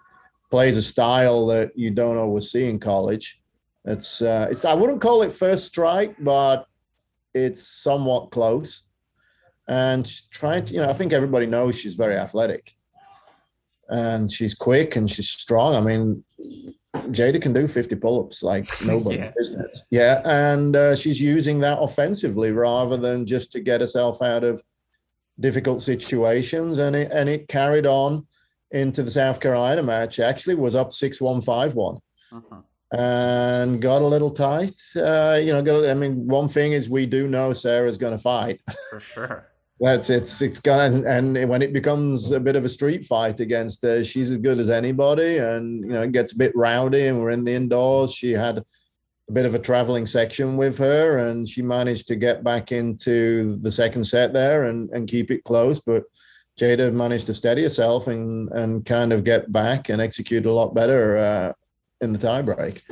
plays 0.51 0.77
a 0.77 0.83
style 0.83 1.47
that 1.47 1.71
you 1.77 1.93
don't 1.93 2.17
always 2.17 2.51
see 2.51 2.69
in 2.69 2.81
college. 2.81 3.40
It's 3.85 4.23
uh, 4.23 4.49
it's 4.51 4.65
I 4.65 4.75
wouldn't 4.75 5.01
call 5.01 5.23
it 5.23 5.33
first 5.33 5.67
strike, 5.67 6.17
but 6.19 6.67
it's 7.35 7.67
somewhat 7.67 8.31
close. 8.31 8.83
And 9.69 10.07
she's 10.07 10.23
trying 10.23 10.65
to, 10.67 10.75
you 10.75 10.81
know, 10.81 10.91
I 10.91 10.95
think 10.95 11.13
everybody 11.13 11.47
knows 11.47 11.79
she's 11.79 11.95
very 11.95 12.17
athletic 12.17 12.75
and 13.91 14.31
she's 14.33 14.55
quick 14.55 14.97
and 14.97 15.11
she's 15.11 15.29
strong. 15.29 15.75
I 15.75 15.81
mean, 15.81 16.25
Jaeda 16.95 17.43
can 17.43 17.53
do 17.53 17.67
50 17.67 17.97
pull-ups 17.97 18.43
like 18.43 18.67
nobody 18.87 19.19
yeah. 19.19 19.33
business. 19.37 19.85
Yeah, 19.91 20.23
and 20.25 20.75
uh, 20.75 20.97
she's 20.97 21.21
using 21.21 21.61
that 21.61 21.79
offensively 21.79 22.53
rather 22.53 22.97
than 22.97 23.27
just 23.27 23.53
to 23.53 23.61
get 23.61 23.81
herself 23.81 24.23
out 24.23 24.45
of 24.45 24.63
difficult 25.39 25.83
situations. 25.83 26.79
And 26.79 26.97
it 26.97 27.11
and 27.13 27.29
it 27.29 27.49
carried 27.49 27.87
on 27.87 28.27
into 28.71 29.03
the 29.03 29.11
South 29.11 29.41
Carolina 29.41 29.83
match. 29.83 30.21
Actually, 30.21 30.55
was 30.55 30.75
up 30.75 30.93
six 30.93 31.21
one 31.21 31.41
five 31.41 31.75
one, 31.75 31.99
uh-huh. 32.33 32.61
And 32.93 33.81
got 33.81 34.03
a 34.03 34.07
little 34.07 34.33
tight. 34.33 34.81
Uh, 34.97 35.39
you 35.41 35.53
know, 35.53 35.63
got, 35.63 35.89
I 35.89 35.95
mean, 35.95 36.27
one 36.27 36.49
thing 36.49 36.73
is 36.73 36.89
we 36.89 37.07
do 37.07 37.29
know 37.29 37.53
Sarah's 37.53 37.97
going 37.97 38.17
to 38.17 38.23
fight 38.23 38.61
for 38.91 38.99
sure. 38.99 39.47
That's 39.81 40.11
it's 40.11 40.43
it's 40.43 40.59
gonna 40.59 41.03
and 41.09 41.49
when 41.49 41.63
it 41.63 41.73
becomes 41.73 42.31
a 42.33 42.39
bit 42.39 42.55
of 42.55 42.67
a 42.67 42.69
street 42.69 43.07
fight 43.07 43.41
against 43.41 43.83
her, 43.83 44.05
she's 44.05 44.31
as 44.31 44.37
good 44.37 44.59
as 44.59 44.69
anybody, 44.69 45.39
and 45.39 45.83
you 45.83 45.93
know 45.93 46.03
it 46.03 46.13
gets 46.13 46.35
a 46.35 46.39
bit 46.39 46.53
rowdy. 46.55 47.07
And 47.07 47.19
we're 47.19 47.31
in 47.31 47.45
the 47.45 47.55
indoors. 47.55 48.13
She 48.13 48.33
had 48.33 48.59
a 48.59 49.33
bit 49.33 49.47
of 49.47 49.55
a 49.55 49.59
traveling 49.59 50.07
section 50.07 50.59
with 50.59 50.77
her, 50.77 51.17
and 51.27 51.49
she 51.49 51.63
managed 51.63 52.09
to 52.09 52.17
get 52.17 52.45
back 52.45 52.73
into 52.73 53.57
the 53.57 53.71
second 53.71 54.05
set 54.05 54.35
there 54.35 54.65
and 54.65 54.91
and 54.91 55.09
keep 55.09 55.31
it 55.31 55.45
close. 55.45 55.81
But 55.81 56.03
Jaeda 56.61 56.93
managed 56.93 57.27
to 57.27 57.35
steady 57.35 57.63
herself 57.63 58.07
and 58.07 58.51
and 58.51 58.85
kind 58.85 59.15
of 59.15 59.25
get 59.25 59.51
back 59.51 59.89
and 59.89 60.03
execute 60.03 60.45
a 60.45 60.53
lot 60.53 60.75
better 60.75 61.17
uh, 61.17 61.53
in 62.01 62.13
the 62.13 62.19
tiebreak. 62.19 62.83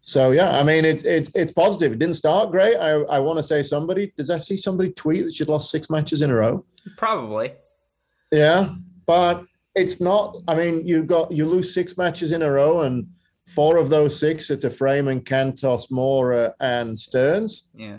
So 0.00 0.30
yeah, 0.30 0.58
I 0.58 0.62
mean 0.62 0.84
it's 0.84 1.02
it's 1.02 1.30
it's 1.34 1.52
positive. 1.52 1.92
It 1.92 1.98
didn't 1.98 2.14
start 2.14 2.50
great. 2.50 2.76
I 2.76 2.90
I 2.90 3.18
want 3.18 3.38
to 3.38 3.42
say 3.42 3.62
somebody 3.62 4.12
does 4.16 4.30
I 4.30 4.38
see 4.38 4.56
somebody 4.56 4.92
tweet 4.92 5.24
that 5.24 5.34
she'd 5.34 5.48
lost 5.48 5.70
six 5.70 5.90
matches 5.90 6.22
in 6.22 6.30
a 6.30 6.34
row? 6.34 6.64
Probably. 6.96 7.52
Yeah, 8.30 8.74
but 9.06 9.44
it's 9.74 10.00
not. 10.00 10.36
I 10.48 10.54
mean, 10.54 10.86
you 10.86 11.04
got 11.04 11.32
you 11.32 11.48
lose 11.48 11.74
six 11.74 11.96
matches 11.96 12.32
in 12.32 12.42
a 12.42 12.50
row, 12.50 12.82
and 12.82 13.08
four 13.46 13.76
of 13.76 13.90
those 13.90 14.18
six 14.18 14.50
are 14.50 14.56
to 14.56 14.68
and 14.68 15.24
Cantos, 15.24 15.90
Morra, 15.90 16.54
and 16.60 16.98
Stearns. 16.98 17.68
Yeah. 17.74 17.98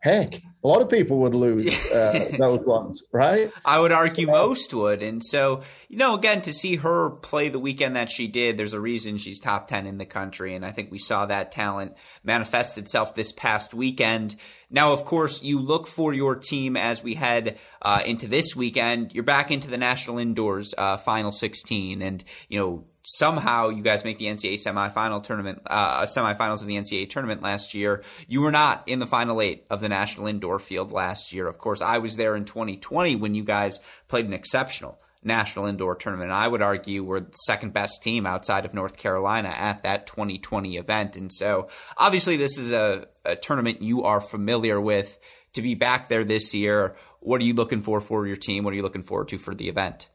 Heck, 0.00 0.40
a 0.62 0.66
lot 0.66 0.82
of 0.82 0.88
people 0.88 1.20
would 1.20 1.34
lose 1.34 1.92
uh, 1.92 2.30
those 2.38 2.60
ones, 2.60 3.04
right? 3.12 3.52
I 3.64 3.78
would 3.78 3.92
argue 3.92 4.26
so, 4.26 4.32
most 4.32 4.74
would. 4.74 5.02
And 5.02 5.24
so, 5.24 5.62
you 5.88 5.96
know, 5.96 6.14
again, 6.14 6.40
to 6.42 6.52
see 6.52 6.76
her 6.76 7.10
play 7.10 7.48
the 7.48 7.60
weekend 7.60 7.94
that 7.94 8.10
she 8.10 8.26
did, 8.26 8.56
there's 8.56 8.72
a 8.72 8.80
reason 8.80 9.18
she's 9.18 9.38
top 9.38 9.68
10 9.68 9.86
in 9.86 9.98
the 9.98 10.04
country. 10.04 10.54
And 10.54 10.66
I 10.66 10.72
think 10.72 10.90
we 10.90 10.98
saw 10.98 11.26
that 11.26 11.52
talent 11.52 11.94
manifest 12.24 12.76
itself 12.76 13.14
this 13.14 13.30
past 13.30 13.72
weekend. 13.72 14.34
Now, 14.68 14.92
of 14.92 15.04
course, 15.04 15.42
you 15.42 15.60
look 15.60 15.86
for 15.86 16.12
your 16.12 16.34
team 16.34 16.76
as 16.76 17.04
we 17.04 17.14
head 17.14 17.56
uh, 17.80 18.02
into 18.04 18.26
this 18.26 18.56
weekend. 18.56 19.14
You're 19.14 19.22
back 19.22 19.52
into 19.52 19.70
the 19.70 19.78
national 19.78 20.18
indoors 20.18 20.74
uh, 20.76 20.96
final 20.96 21.30
16. 21.30 22.02
And, 22.02 22.24
you 22.48 22.58
know, 22.58 22.84
somehow 23.08 23.70
you 23.70 23.82
guys 23.82 24.04
make 24.04 24.18
the 24.18 24.26
NCAA 24.26 24.62
semifinal 24.62 25.22
tournament, 25.22 25.62
uh, 25.66 26.02
semifinals 26.02 26.60
of 26.60 26.66
the 26.66 26.76
NCAA 26.76 27.08
tournament 27.08 27.42
last 27.42 27.72
year. 27.72 28.04
You 28.26 28.42
were 28.42 28.52
not 28.52 28.82
in 28.86 28.98
the 28.98 29.06
final 29.06 29.40
eight 29.40 29.64
of 29.70 29.80
the 29.80 29.88
national 29.88 30.26
indoor 30.26 30.58
field 30.58 30.92
last 30.92 31.32
year. 31.32 31.46
Of 31.46 31.56
course, 31.56 31.80
I 31.80 31.98
was 31.98 32.16
there 32.16 32.36
in 32.36 32.44
2020 32.44 33.16
when 33.16 33.32
you 33.32 33.44
guys 33.44 33.80
played 34.08 34.26
an 34.26 34.34
exceptional 34.34 35.00
national 35.24 35.66
indoor 35.66 35.94
tournament. 35.94 36.30
And 36.30 36.38
I 36.38 36.48
would 36.48 36.60
argue 36.60 37.02
we're 37.02 37.20
the 37.20 37.32
second 37.32 37.72
best 37.72 38.02
team 38.02 38.26
outside 38.26 38.66
of 38.66 38.74
North 38.74 38.98
Carolina 38.98 39.48
at 39.48 39.82
that 39.84 40.06
2020 40.06 40.76
event. 40.76 41.16
And 41.16 41.32
so 41.32 41.68
obviously 41.96 42.36
this 42.36 42.58
is 42.58 42.72
a, 42.72 43.06
a 43.24 43.36
tournament 43.36 43.80
you 43.80 44.02
are 44.02 44.20
familiar 44.20 44.78
with 44.80 45.18
to 45.54 45.62
be 45.62 45.74
back 45.74 46.08
there 46.08 46.24
this 46.24 46.54
year. 46.54 46.94
What 47.20 47.40
are 47.40 47.44
you 47.44 47.54
looking 47.54 47.80
for 47.80 48.00
for 48.00 48.26
your 48.26 48.36
team? 48.36 48.64
What 48.64 48.74
are 48.74 48.76
you 48.76 48.82
looking 48.82 49.02
forward 49.02 49.28
to 49.28 49.38
for 49.38 49.54
the 49.54 49.68
event? 49.68 50.08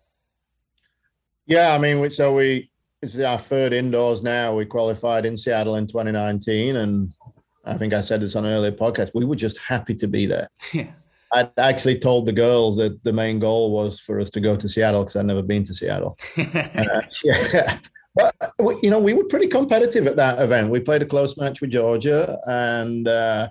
Yeah, 1.46 1.74
I 1.74 1.78
mean, 1.80 2.10
so 2.12 2.36
we 2.36 2.70
this 3.04 3.16
is 3.16 3.22
our 3.22 3.38
third 3.38 3.74
indoors 3.74 4.24
now. 4.24 4.56
We 4.56 4.66
qualified 4.66 5.26
in 5.26 5.36
Seattle 5.36 5.76
in 5.76 5.88
2019, 5.88 6.78
and 6.78 7.12
I 7.66 7.78
think 7.78 7.94
I 7.94 8.00
said 8.00 8.22
this 8.22 8.38
on 8.38 8.46
an 8.46 8.54
earlier 8.54 8.72
podcast. 8.72 9.12
We 9.14 9.26
were 9.26 9.36
just 9.36 9.58
happy 9.58 9.94
to 9.96 10.08
be 10.08 10.26
there. 10.26 10.50
Yeah. 10.74 10.88
I 11.36 11.50
actually 11.58 11.98
told 11.98 12.28
the 12.28 12.32
girls 12.32 12.78
that 12.78 13.04
the 13.04 13.12
main 13.12 13.40
goal 13.40 13.72
was 13.72 14.00
for 14.00 14.20
us 14.20 14.30
to 14.30 14.40
go 14.40 14.56
to 14.56 14.70
Seattle 14.70 15.02
because 15.02 15.16
I'd 15.16 15.26
never 15.26 15.42
been 15.42 15.64
to 15.64 15.74
Seattle. 15.74 16.16
uh, 16.38 17.02
yeah. 17.24 17.80
But, 18.14 18.36
you 18.84 18.92
know, 18.92 19.00
we 19.00 19.14
were 19.14 19.24
pretty 19.24 19.48
competitive 19.48 20.06
at 20.06 20.16
that 20.18 20.40
event. 20.40 20.70
We 20.70 20.80
played 20.80 21.02
a 21.02 21.08
close 21.08 21.36
match 21.36 21.60
with 21.60 21.72
Georgia 21.72 22.38
and 22.46 23.08
uh, 23.08 23.50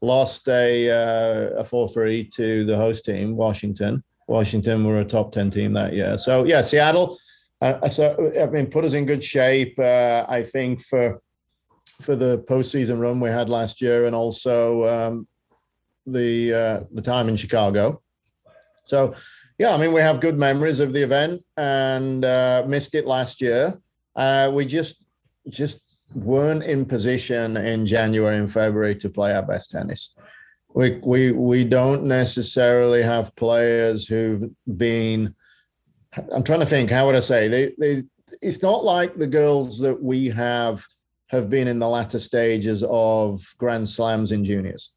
lost 0.00 0.48
a, 0.48 0.88
uh, 0.90 1.60
a 1.60 1.64
4 1.64 1.88
3 1.90 2.24
to 2.36 2.64
the 2.64 2.76
host 2.76 3.04
team, 3.04 3.36
Washington. 3.36 4.02
Washington 4.26 4.86
were 4.86 5.00
a 5.00 5.04
top 5.04 5.30
10 5.30 5.50
team 5.50 5.74
that 5.74 5.92
year. 5.92 6.16
So, 6.16 6.44
yeah, 6.44 6.62
Seattle 6.62 7.18
uh, 7.60 7.88
so 7.88 8.32
I 8.40 8.46
mean, 8.46 8.66
put 8.66 8.84
us 8.84 8.94
in 8.94 9.06
good 9.06 9.24
shape. 9.24 9.78
Uh, 9.78 10.24
I 10.28 10.42
think 10.42 10.82
for 10.82 11.20
for 12.00 12.14
the 12.14 12.44
postseason 12.48 13.00
run 13.00 13.20
we 13.20 13.30
had 13.30 13.48
last 13.48 13.80
year, 13.80 14.06
and 14.06 14.14
also 14.14 14.84
um, 14.84 15.28
the 16.06 16.54
uh, 16.54 16.80
the 16.92 17.02
time 17.02 17.28
in 17.28 17.36
Chicago. 17.36 18.00
So, 18.84 19.14
yeah, 19.58 19.74
I 19.74 19.76
mean, 19.76 19.92
we 19.92 20.00
have 20.00 20.20
good 20.20 20.38
memories 20.38 20.80
of 20.80 20.92
the 20.92 21.02
event, 21.02 21.42
and 21.56 22.24
uh, 22.24 22.64
missed 22.66 22.94
it 22.94 23.06
last 23.06 23.40
year. 23.40 23.78
Uh, 24.14 24.50
we 24.54 24.64
just 24.64 25.04
just 25.48 25.84
weren't 26.14 26.62
in 26.62 26.84
position 26.84 27.56
in 27.56 27.84
January 27.84 28.38
and 28.38 28.50
February 28.50 28.94
to 28.96 29.10
play 29.10 29.34
our 29.34 29.42
best 29.42 29.72
tennis. 29.72 30.16
We 30.74 31.00
we 31.02 31.32
we 31.32 31.64
don't 31.64 32.04
necessarily 32.04 33.02
have 33.02 33.34
players 33.34 34.06
who've 34.06 34.48
been 34.76 35.34
I'm 36.16 36.42
trying 36.42 36.60
to 36.60 36.66
think. 36.66 36.90
How 36.90 37.06
would 37.06 37.14
I 37.14 37.20
say? 37.20 37.48
They, 37.48 37.72
they, 37.78 38.04
it's 38.40 38.62
not 38.62 38.84
like 38.84 39.16
the 39.16 39.26
girls 39.26 39.78
that 39.80 40.02
we 40.02 40.28
have 40.28 40.84
have 41.28 41.50
been 41.50 41.68
in 41.68 41.78
the 41.78 41.88
latter 41.88 42.18
stages 42.18 42.82
of 42.88 43.42
Grand 43.58 43.88
Slams 43.88 44.32
in 44.32 44.44
juniors, 44.44 44.94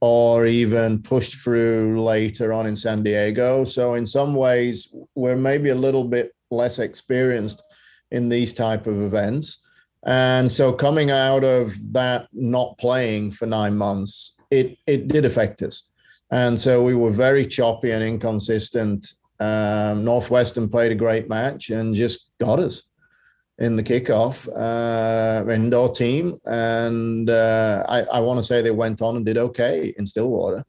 or 0.00 0.46
even 0.46 1.02
pushed 1.02 1.36
through 1.36 2.02
later 2.02 2.52
on 2.52 2.66
in 2.66 2.76
San 2.76 3.02
Diego. 3.02 3.64
So 3.64 3.94
in 3.94 4.04
some 4.04 4.34
ways, 4.34 4.94
we're 5.14 5.36
maybe 5.36 5.70
a 5.70 5.74
little 5.74 6.04
bit 6.04 6.34
less 6.50 6.78
experienced 6.78 7.62
in 8.10 8.28
these 8.28 8.52
type 8.52 8.86
of 8.86 9.00
events. 9.00 9.64
And 10.04 10.50
so 10.50 10.72
coming 10.72 11.10
out 11.10 11.44
of 11.44 11.74
that 11.92 12.28
not 12.32 12.78
playing 12.78 13.30
for 13.30 13.46
nine 13.46 13.76
months, 13.76 14.36
it 14.50 14.78
it 14.86 15.08
did 15.08 15.24
affect 15.24 15.62
us. 15.62 15.84
And 16.30 16.58
so 16.58 16.82
we 16.82 16.94
were 16.94 17.10
very 17.10 17.46
choppy 17.46 17.90
and 17.90 18.02
inconsistent 18.02 19.14
Um, 19.40 20.04
Northwestern 20.04 20.68
played 20.68 20.92
a 20.92 20.94
great 20.94 21.28
match 21.28 21.70
and 21.70 21.94
just 21.94 22.30
got 22.38 22.58
us 22.58 22.82
in 23.58 23.76
the 23.76 23.82
kickoff 23.82 24.48
uh, 24.48 25.50
indoor 25.50 25.92
team, 25.92 26.38
and 26.46 27.28
uh, 27.28 27.84
I, 27.88 28.02
I 28.02 28.20
want 28.20 28.38
to 28.38 28.42
say 28.42 28.62
they 28.62 28.70
went 28.70 29.02
on 29.02 29.16
and 29.16 29.24
did 29.24 29.38
okay 29.38 29.94
in 29.98 30.06
Stillwater. 30.06 30.64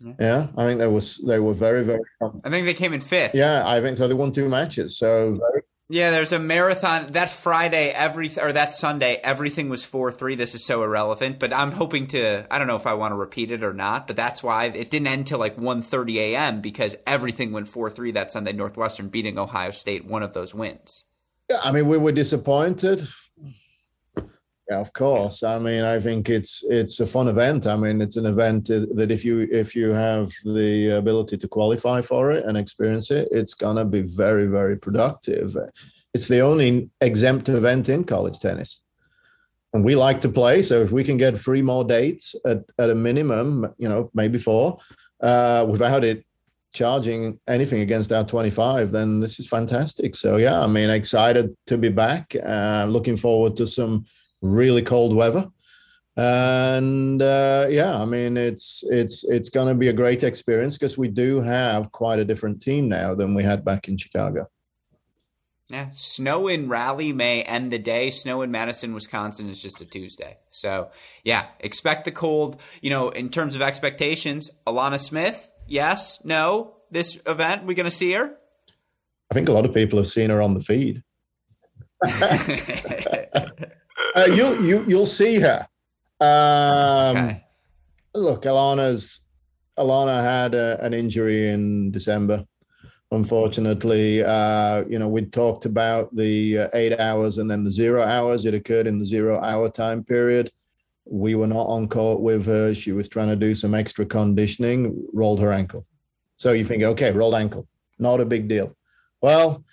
Yeah. 0.00 0.12
yeah, 0.18 0.46
I 0.56 0.64
think 0.66 0.80
they 0.80 0.86
was 0.86 1.18
they 1.18 1.38
were 1.38 1.52
very 1.52 1.84
very. 1.84 2.00
I 2.42 2.48
think 2.48 2.64
they 2.64 2.74
came 2.74 2.94
in 2.94 3.02
fifth. 3.02 3.34
Yeah, 3.34 3.62
I 3.66 3.82
think 3.82 3.98
so. 3.98 4.08
They 4.08 4.14
won 4.14 4.32
two 4.32 4.48
matches, 4.48 4.96
so 4.96 5.32
very, 5.32 5.62
yeah, 5.92 6.12
there's 6.12 6.32
a 6.32 6.38
marathon 6.38 7.12
that 7.12 7.30
Friday. 7.30 7.88
Every 7.88 8.30
or 8.38 8.52
that 8.52 8.72
Sunday, 8.72 9.16
everything 9.24 9.68
was 9.68 9.84
four 9.84 10.12
three. 10.12 10.36
This 10.36 10.54
is 10.54 10.64
so 10.64 10.84
irrelevant, 10.84 11.40
but 11.40 11.52
I'm 11.52 11.72
hoping 11.72 12.06
to. 12.08 12.46
I 12.48 12.58
don't 12.58 12.68
know 12.68 12.76
if 12.76 12.86
I 12.86 12.94
want 12.94 13.10
to 13.10 13.16
repeat 13.16 13.50
it 13.50 13.64
or 13.64 13.72
not, 13.72 14.06
but 14.06 14.14
that's 14.14 14.40
why 14.40 14.66
it 14.66 14.88
didn't 14.88 15.08
end 15.08 15.26
till 15.26 15.40
like 15.40 15.56
1.30 15.56 16.16
a.m. 16.16 16.60
because 16.60 16.94
everything 17.08 17.50
went 17.50 17.66
four 17.66 17.90
three 17.90 18.12
that 18.12 18.30
Sunday. 18.30 18.52
Northwestern 18.52 19.08
beating 19.08 19.36
Ohio 19.36 19.72
State, 19.72 20.04
one 20.04 20.22
of 20.22 20.32
those 20.32 20.54
wins. 20.54 21.06
Yeah, 21.50 21.58
I 21.64 21.72
mean 21.72 21.88
we 21.88 21.98
were 21.98 22.12
disappointed. 22.12 23.08
Yeah, 24.70 24.78
of 24.78 24.92
course. 24.92 25.42
I 25.42 25.58
mean, 25.58 25.82
I 25.82 25.98
think 25.98 26.30
it's 26.30 26.62
it's 26.70 27.00
a 27.00 27.06
fun 27.06 27.26
event. 27.26 27.66
I 27.66 27.74
mean, 27.74 28.00
it's 28.00 28.16
an 28.16 28.24
event 28.24 28.66
that 28.68 29.10
if 29.10 29.24
you 29.24 29.48
if 29.50 29.74
you 29.74 29.92
have 29.92 30.30
the 30.44 30.90
ability 30.90 31.38
to 31.38 31.48
qualify 31.48 32.02
for 32.02 32.30
it 32.30 32.44
and 32.44 32.56
experience 32.56 33.10
it, 33.10 33.26
it's 33.32 33.54
gonna 33.54 33.84
be 33.84 34.02
very 34.02 34.46
very 34.46 34.76
productive. 34.76 35.56
It's 36.14 36.28
the 36.28 36.38
only 36.38 36.88
exempt 37.00 37.48
event 37.48 37.88
in 37.88 38.04
college 38.04 38.38
tennis, 38.38 38.82
and 39.72 39.84
we 39.84 39.96
like 39.96 40.20
to 40.20 40.28
play. 40.28 40.62
So 40.62 40.82
if 40.82 40.92
we 40.92 41.02
can 41.02 41.16
get 41.16 41.36
three 41.36 41.62
more 41.62 41.82
dates 41.82 42.36
at 42.46 42.58
at 42.78 42.90
a 42.90 42.94
minimum, 42.94 43.74
you 43.76 43.88
know, 43.88 44.08
maybe 44.14 44.38
four, 44.38 44.78
uh, 45.20 45.66
without 45.68 46.04
it 46.04 46.24
charging 46.72 47.40
anything 47.48 47.80
against 47.80 48.12
our 48.12 48.24
25 48.24 48.92
then 48.92 49.18
this 49.18 49.40
is 49.40 49.48
fantastic 49.48 50.14
so 50.14 50.36
yeah 50.36 50.62
i 50.62 50.68
mean 50.68 50.88
excited 50.88 51.56
to 51.66 51.76
be 51.76 51.88
back 51.88 52.36
uh, 52.46 52.86
looking 52.88 53.16
forward 53.16 53.56
to 53.56 53.66
some 53.66 54.04
really 54.42 54.82
cold 54.82 55.14
weather. 55.14 55.50
And 56.16 57.22
uh, 57.22 57.66
yeah 57.70 57.96
i 57.96 58.04
mean 58.04 58.36
it's 58.36 58.84
it's 58.90 59.24
it's 59.24 59.48
going 59.48 59.68
to 59.68 59.74
be 59.74 59.88
a 59.88 59.92
great 59.92 60.22
experience 60.24 60.76
because 60.76 60.98
we 60.98 61.08
do 61.08 61.40
have 61.40 61.92
quite 61.92 62.18
a 62.18 62.24
different 62.24 62.60
team 62.60 62.88
now 62.88 63.14
than 63.14 63.32
we 63.32 63.44
had 63.44 63.64
back 63.64 63.88
in 63.88 63.96
chicago. 63.96 64.48
Yeah 65.68 65.90
snow 65.94 66.48
in 66.48 66.68
raleigh 66.68 67.12
may 67.12 67.42
end 67.42 67.72
the 67.72 67.78
day. 67.78 68.10
Snow 68.10 68.42
in 68.42 68.50
madison 68.50 68.92
wisconsin 68.92 69.48
is 69.48 69.62
just 69.62 69.80
a 69.80 69.86
tuesday. 69.86 70.36
So 70.48 70.90
yeah 71.24 71.46
expect 71.60 72.04
the 72.04 72.12
cold. 72.12 72.60
You 72.82 72.90
know 72.90 73.10
in 73.10 73.30
terms 73.30 73.54
of 73.54 73.62
expectations 73.62 74.50
alana 74.66 74.98
smith 74.98 75.48
yes 75.66 76.20
no 76.24 76.74
this 76.90 77.18
event 77.24 77.64
we're 77.64 77.74
going 77.74 77.84
to 77.84 77.90
see 77.90 78.12
her? 78.12 78.36
I 79.30 79.34
think 79.34 79.48
a 79.48 79.52
lot 79.52 79.64
of 79.64 79.72
people 79.72 79.98
have 80.00 80.08
seen 80.08 80.28
her 80.30 80.42
on 80.42 80.54
the 80.54 80.60
feed 80.60 81.04
uh, 84.16 84.26
you 84.26 84.60
you 84.62 84.84
you'll 84.86 85.06
see 85.06 85.40
her. 85.40 85.66
Um, 86.20 87.16
okay. 87.16 87.44
Look, 88.14 88.42
Alana's 88.42 89.20
Alana 89.78 90.22
had 90.22 90.54
a, 90.54 90.82
an 90.84 90.92
injury 90.92 91.48
in 91.48 91.90
December. 91.90 92.44
Unfortunately, 93.12 94.22
uh, 94.22 94.84
you 94.88 94.98
know, 94.98 95.08
we 95.08 95.22
talked 95.22 95.64
about 95.64 96.14
the 96.14 96.58
uh, 96.58 96.68
eight 96.74 96.98
hours 97.00 97.38
and 97.38 97.50
then 97.50 97.64
the 97.64 97.70
zero 97.70 98.04
hours. 98.04 98.44
It 98.44 98.54
occurred 98.54 98.86
in 98.86 98.98
the 98.98 99.04
zero 99.04 99.40
hour 99.40 99.68
time 99.68 100.04
period. 100.04 100.52
We 101.06 101.34
were 101.34 101.48
not 101.48 101.66
on 101.66 101.88
court 101.88 102.20
with 102.20 102.46
her. 102.46 102.72
She 102.72 102.92
was 102.92 103.08
trying 103.08 103.28
to 103.28 103.36
do 103.36 103.54
some 103.54 103.74
extra 103.74 104.06
conditioning, 104.06 105.08
rolled 105.12 105.40
her 105.40 105.50
ankle. 105.50 105.86
So 106.36 106.52
you 106.52 106.64
think, 106.64 106.84
okay, 106.84 107.10
rolled 107.10 107.34
ankle, 107.34 107.66
not 107.98 108.20
a 108.20 108.24
big 108.24 108.48
deal. 108.48 108.76
Well, 109.20 109.64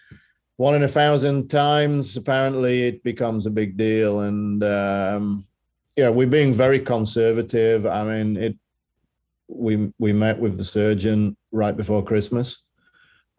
one 0.57 0.75
in 0.75 0.83
a 0.83 0.87
thousand 0.87 1.49
times, 1.49 2.17
apparently 2.17 2.83
it 2.83 3.03
becomes 3.03 3.45
a 3.45 3.51
big 3.51 3.77
deal. 3.77 4.21
And 4.21 4.63
um, 4.63 5.45
yeah, 5.95 6.09
we're 6.09 6.27
being 6.27 6.53
very 6.53 6.79
conservative. 6.79 7.85
I 7.85 8.03
mean, 8.03 8.37
it. 8.37 8.55
We 9.49 9.93
we 9.97 10.11
met 10.11 10.37
with 10.37 10.57
the 10.57 10.63
surgeon 10.65 11.37
right 11.53 11.77
before 11.77 12.03
Christmas. 12.03 12.65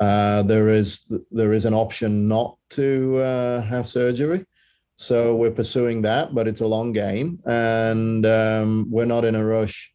Uh, 0.01 0.43
there 0.43 0.71
is 0.71 1.05
there 1.31 1.53
is 1.53 1.67
an 1.67 1.75
option 1.75 2.27
not 2.27 2.57
to 2.71 3.19
uh, 3.19 3.61
have 3.61 3.87
surgery, 3.87 4.47
so 4.97 5.37
we're 5.37 5.51
pursuing 5.51 6.01
that, 6.03 6.35
but 6.35 6.49
it's 6.49 6.63
a 6.63 6.67
long 6.67 6.93
game, 6.93 7.41
and 7.45 8.25
um, 8.25 8.87
we're 8.91 9.05
not 9.05 9.27
in 9.27 9.35
a 9.35 9.45
rush 9.45 9.93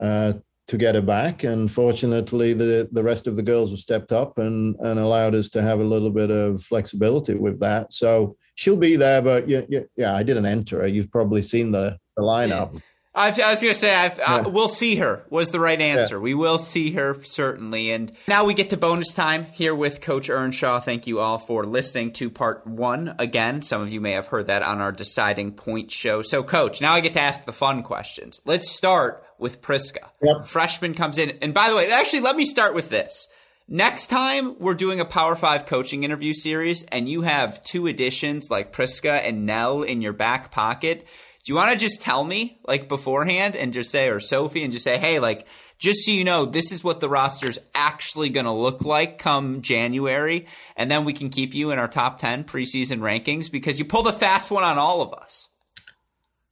uh, 0.00 0.32
to 0.66 0.78
get 0.78 0.94
her 0.94 1.02
back. 1.02 1.44
And 1.44 1.70
fortunately, 1.70 2.54
the 2.54 2.88
the 2.92 3.02
rest 3.02 3.26
of 3.26 3.36
the 3.36 3.42
girls 3.42 3.70
have 3.70 3.78
stepped 3.78 4.12
up 4.12 4.38
and 4.38 4.76
and 4.80 4.98
allowed 4.98 5.34
us 5.34 5.48
to 5.50 5.62
have 5.62 5.80
a 5.80 5.84
little 5.84 6.10
bit 6.10 6.30
of 6.30 6.62
flexibility 6.62 7.34
with 7.34 7.60
that. 7.60 7.92
So 7.92 8.36
she'll 8.54 8.76
be 8.76 8.96
there, 8.96 9.22
but 9.22 9.48
yeah, 9.48 9.62
yeah, 9.68 9.80
yeah 9.96 10.14
I 10.14 10.22
didn't 10.22 10.46
enter 10.46 10.80
her. 10.80 10.86
You've 10.86 11.10
probably 11.10 11.42
seen 11.42 11.70
the 11.70 11.98
the 12.16 12.22
lineup. 12.22 12.80
I, 13.14 13.28
I 13.28 13.50
was 13.50 13.62
going 13.62 13.72
to 13.72 13.78
say, 13.78 13.94
I've, 13.94 14.18
yeah. 14.18 14.34
uh, 14.34 14.48
we'll 14.48 14.66
see 14.66 14.96
her 14.96 15.24
was 15.30 15.50
the 15.50 15.60
right 15.60 15.80
answer. 15.80 16.16
Yeah. 16.16 16.20
We 16.20 16.34
will 16.34 16.58
see 16.58 16.92
her 16.92 17.22
certainly. 17.22 17.92
And 17.92 18.12
now 18.26 18.44
we 18.44 18.54
get 18.54 18.70
to 18.70 18.76
bonus 18.76 19.14
time 19.14 19.44
here 19.52 19.74
with 19.74 20.00
Coach 20.00 20.28
Earnshaw. 20.28 20.80
Thank 20.80 21.06
you 21.06 21.20
all 21.20 21.38
for 21.38 21.64
listening 21.64 22.12
to 22.14 22.28
part 22.28 22.66
one 22.66 23.14
again. 23.18 23.62
Some 23.62 23.82
of 23.82 23.92
you 23.92 24.00
may 24.00 24.12
have 24.12 24.26
heard 24.26 24.48
that 24.48 24.62
on 24.62 24.80
our 24.80 24.90
deciding 24.90 25.52
point 25.52 25.92
show. 25.92 26.22
So, 26.22 26.42
Coach, 26.42 26.80
now 26.80 26.94
I 26.94 27.00
get 27.00 27.12
to 27.12 27.20
ask 27.20 27.44
the 27.44 27.52
fun 27.52 27.84
questions. 27.84 28.40
Let's 28.44 28.68
start 28.68 29.24
with 29.38 29.62
Priska. 29.62 30.08
Yep. 30.20 30.46
Freshman 30.46 30.94
comes 30.94 31.18
in. 31.18 31.38
And 31.40 31.54
by 31.54 31.68
the 31.68 31.76
way, 31.76 31.90
actually, 31.92 32.20
let 32.20 32.36
me 32.36 32.44
start 32.44 32.74
with 32.74 32.90
this. 32.90 33.28
Next 33.66 34.08
time 34.08 34.56
we're 34.58 34.74
doing 34.74 35.00
a 35.00 35.06
Power 35.06 35.36
Five 35.36 35.64
coaching 35.64 36.02
interview 36.02 36.34
series 36.34 36.82
and 36.82 37.08
you 37.08 37.22
have 37.22 37.64
two 37.64 37.86
additions 37.86 38.48
like 38.50 38.74
Priska 38.74 39.26
and 39.26 39.46
Nell 39.46 39.82
in 39.82 40.02
your 40.02 40.12
back 40.12 40.50
pocket, 40.50 41.06
do 41.44 41.52
you 41.52 41.56
want 41.56 41.72
to 41.72 41.76
just 41.76 42.00
tell 42.00 42.24
me 42.24 42.58
like 42.66 42.88
beforehand 42.88 43.54
and 43.54 43.74
just 43.74 43.90
say, 43.90 44.08
or 44.08 44.18
Sophie 44.18 44.64
and 44.64 44.72
just 44.72 44.84
say, 44.84 44.96
hey, 44.96 45.18
like, 45.18 45.46
just 45.78 46.06
so 46.06 46.12
you 46.12 46.24
know, 46.24 46.46
this 46.46 46.72
is 46.72 46.82
what 46.82 47.00
the 47.00 47.08
roster's 47.08 47.58
actually 47.74 48.30
going 48.30 48.46
to 48.46 48.52
look 48.52 48.82
like 48.82 49.18
come 49.18 49.60
January. 49.60 50.46
And 50.74 50.90
then 50.90 51.04
we 51.04 51.12
can 51.12 51.28
keep 51.28 51.54
you 51.54 51.70
in 51.70 51.78
our 51.78 51.88
top 51.88 52.18
10 52.18 52.44
preseason 52.44 53.00
rankings 53.00 53.52
because 53.52 53.78
you 53.78 53.84
pulled 53.84 54.06
a 54.06 54.12
fast 54.12 54.50
one 54.50 54.64
on 54.64 54.78
all 54.78 55.02
of 55.02 55.12
us. 55.12 55.50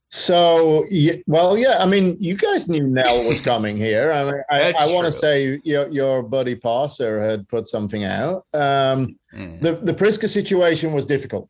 So, 0.09 0.85
well, 1.25 1.57
yeah, 1.57 1.77
I 1.79 1.87
mean, 1.87 2.15
you 2.19 2.37
guys 2.37 2.67
knew 2.67 2.85
Nell 2.85 3.27
was 3.27 3.41
coming 3.41 3.77
here. 3.77 4.11
I 4.11 4.25
mean, 4.25 4.41
I, 4.51 4.73
I 4.79 4.93
want 4.93 5.07
to 5.07 5.11
say 5.11 5.59
your, 5.63 5.89
your 5.89 6.21
buddy 6.21 6.53
Passer 6.53 7.19
had 7.19 7.49
put 7.49 7.67
something 7.67 8.03
out. 8.03 8.45
Um, 8.53 9.17
mm. 9.33 9.59
The 9.59 9.71
the 9.73 9.93
Priska 9.95 10.29
situation 10.29 10.93
was 10.93 11.05
difficult. 11.05 11.49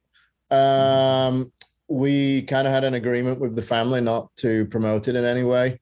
Um, 0.50 1.52
we 1.88 2.44
kind 2.44 2.68
of 2.68 2.74
had 2.74 2.84
an 2.84 2.94
agreement 2.94 3.40
with 3.40 3.56
the 3.56 3.62
family 3.62 4.02
not 4.02 4.36
to 4.38 4.66
promote 4.68 5.08
it 5.08 5.16
in 5.16 5.26
any 5.26 5.44
way, 5.44 5.80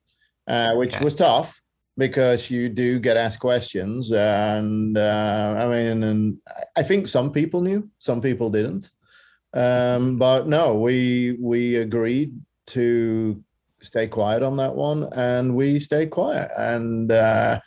uh, 0.48 0.76
which 0.76 1.00
was 1.00 1.16
tough 1.16 1.62
because 1.98 2.50
you 2.50 2.70
do 2.70 3.00
get 3.00 3.18
asked 3.18 3.40
questions, 3.40 4.12
and 4.12 4.98
uh, 4.98 5.56
I 5.58 5.68
mean, 5.68 6.04
and 6.04 6.38
I 6.76 6.84
think 6.84 7.08
some 7.08 7.32
people 7.32 7.62
knew, 7.62 7.90
some 8.00 8.22
people 8.22 8.50
didn't. 8.50 8.90
Um, 9.54 10.18
but 10.18 10.48
no, 10.48 10.76
we 10.76 11.38
we 11.40 11.76
agreed 11.76 12.40
to 12.68 13.44
stay 13.82 14.08
quiet 14.08 14.44
on 14.44 14.58
that 14.58 14.76
one, 14.76 15.10
and 15.14 15.56
we 15.56 15.80
stayed 15.80 16.10
quiet. 16.10 16.50
And 16.58 17.12
uh, 17.12 17.60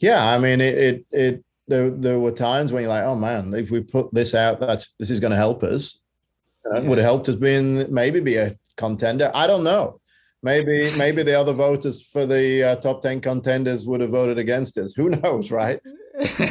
yeah, 0.00 0.28
I 0.28 0.38
mean, 0.38 0.60
it, 0.60 0.78
it, 0.78 1.06
it 1.10 1.44
there 1.68 1.90
there 1.90 2.18
were 2.18 2.32
times 2.32 2.72
when 2.72 2.82
you're 2.82 2.90
like, 2.90 3.04
oh 3.04 3.16
man, 3.16 3.54
if 3.54 3.70
we 3.70 3.80
put 3.80 4.12
this 4.12 4.34
out, 4.34 4.60
that's 4.60 4.92
this 4.98 5.10
is 5.10 5.20
going 5.20 5.30
to 5.30 5.36
help 5.36 5.62
us. 5.62 6.02
Uh, 6.66 6.80
yeah. 6.80 6.88
Would 6.88 6.98
have 6.98 7.04
helped 7.04 7.28
us 7.28 7.36
being 7.36 7.92
maybe 7.92 8.20
be 8.20 8.36
a 8.36 8.56
contender. 8.76 9.30
I 9.34 9.46
don't 9.46 9.64
know. 9.64 10.00
Maybe 10.42 10.90
maybe 10.96 11.22
the 11.22 11.38
other 11.38 11.52
voters 11.52 12.02
for 12.02 12.24
the 12.26 12.64
uh, 12.64 12.76
top 12.76 13.02
ten 13.02 13.20
contenders 13.20 13.86
would 13.86 14.00
have 14.00 14.10
voted 14.10 14.38
against 14.38 14.78
us. 14.78 14.94
Who 14.94 15.10
knows, 15.22 15.50
right? 15.50 15.80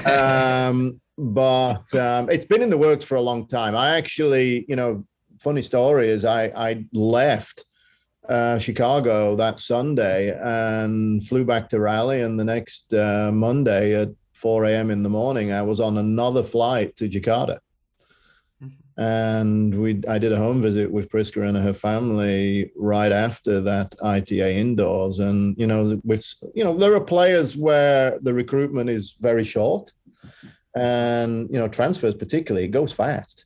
um, 0.05 1.01
but 1.17 1.93
um, 1.95 2.29
it's 2.29 2.45
been 2.45 2.61
in 2.61 2.69
the 2.69 2.77
works 2.77 3.05
for 3.05 3.15
a 3.15 3.21
long 3.21 3.47
time. 3.47 3.75
I 3.75 3.97
actually, 3.97 4.65
you 4.67 4.75
know, 4.75 5.05
funny 5.39 5.61
story 5.61 6.09
is 6.09 6.23
I 6.23 6.45
I 6.55 6.85
left 6.93 7.65
uh, 8.29 8.59
Chicago 8.59 9.35
that 9.35 9.59
Sunday 9.59 10.37
and 10.39 11.25
flew 11.27 11.43
back 11.43 11.67
to 11.69 11.79
Raleigh. 11.79 12.21
And 12.21 12.39
the 12.39 12.43
next 12.43 12.93
uh, 12.93 13.31
Monday 13.33 13.95
at 13.95 14.09
4 14.33 14.65
a.m. 14.65 14.91
in 14.91 15.03
the 15.03 15.09
morning, 15.09 15.51
I 15.51 15.63
was 15.63 15.79
on 15.79 15.97
another 15.97 16.43
flight 16.43 16.95
to 16.97 17.09
Jakarta. 17.09 17.59
And 18.99 19.73
we, 19.81 20.01
I 20.09 20.17
did 20.17 20.33
a 20.33 20.37
home 20.37 20.61
visit 20.61 20.91
with 20.91 21.09
Priska 21.09 21.47
and 21.47 21.57
her 21.57 21.73
family 21.73 22.69
right 22.75 23.13
after 23.13 23.61
that 23.61 23.95
ITA 24.03 24.57
indoors. 24.57 25.19
And 25.19 25.57
you 25.57 25.67
know, 25.67 25.99
with 26.03 26.25
you 26.53 26.65
know, 26.65 26.75
there 26.75 26.93
are 26.93 27.01
players 27.01 27.55
where 27.55 28.19
the 28.21 28.33
recruitment 28.33 28.89
is 28.89 29.15
very 29.21 29.45
short, 29.45 29.91
and 30.75 31.49
you 31.49 31.57
know, 31.57 31.69
transfers 31.69 32.13
particularly 32.13 32.65
it 32.65 32.71
goes 32.71 32.91
fast 32.91 33.45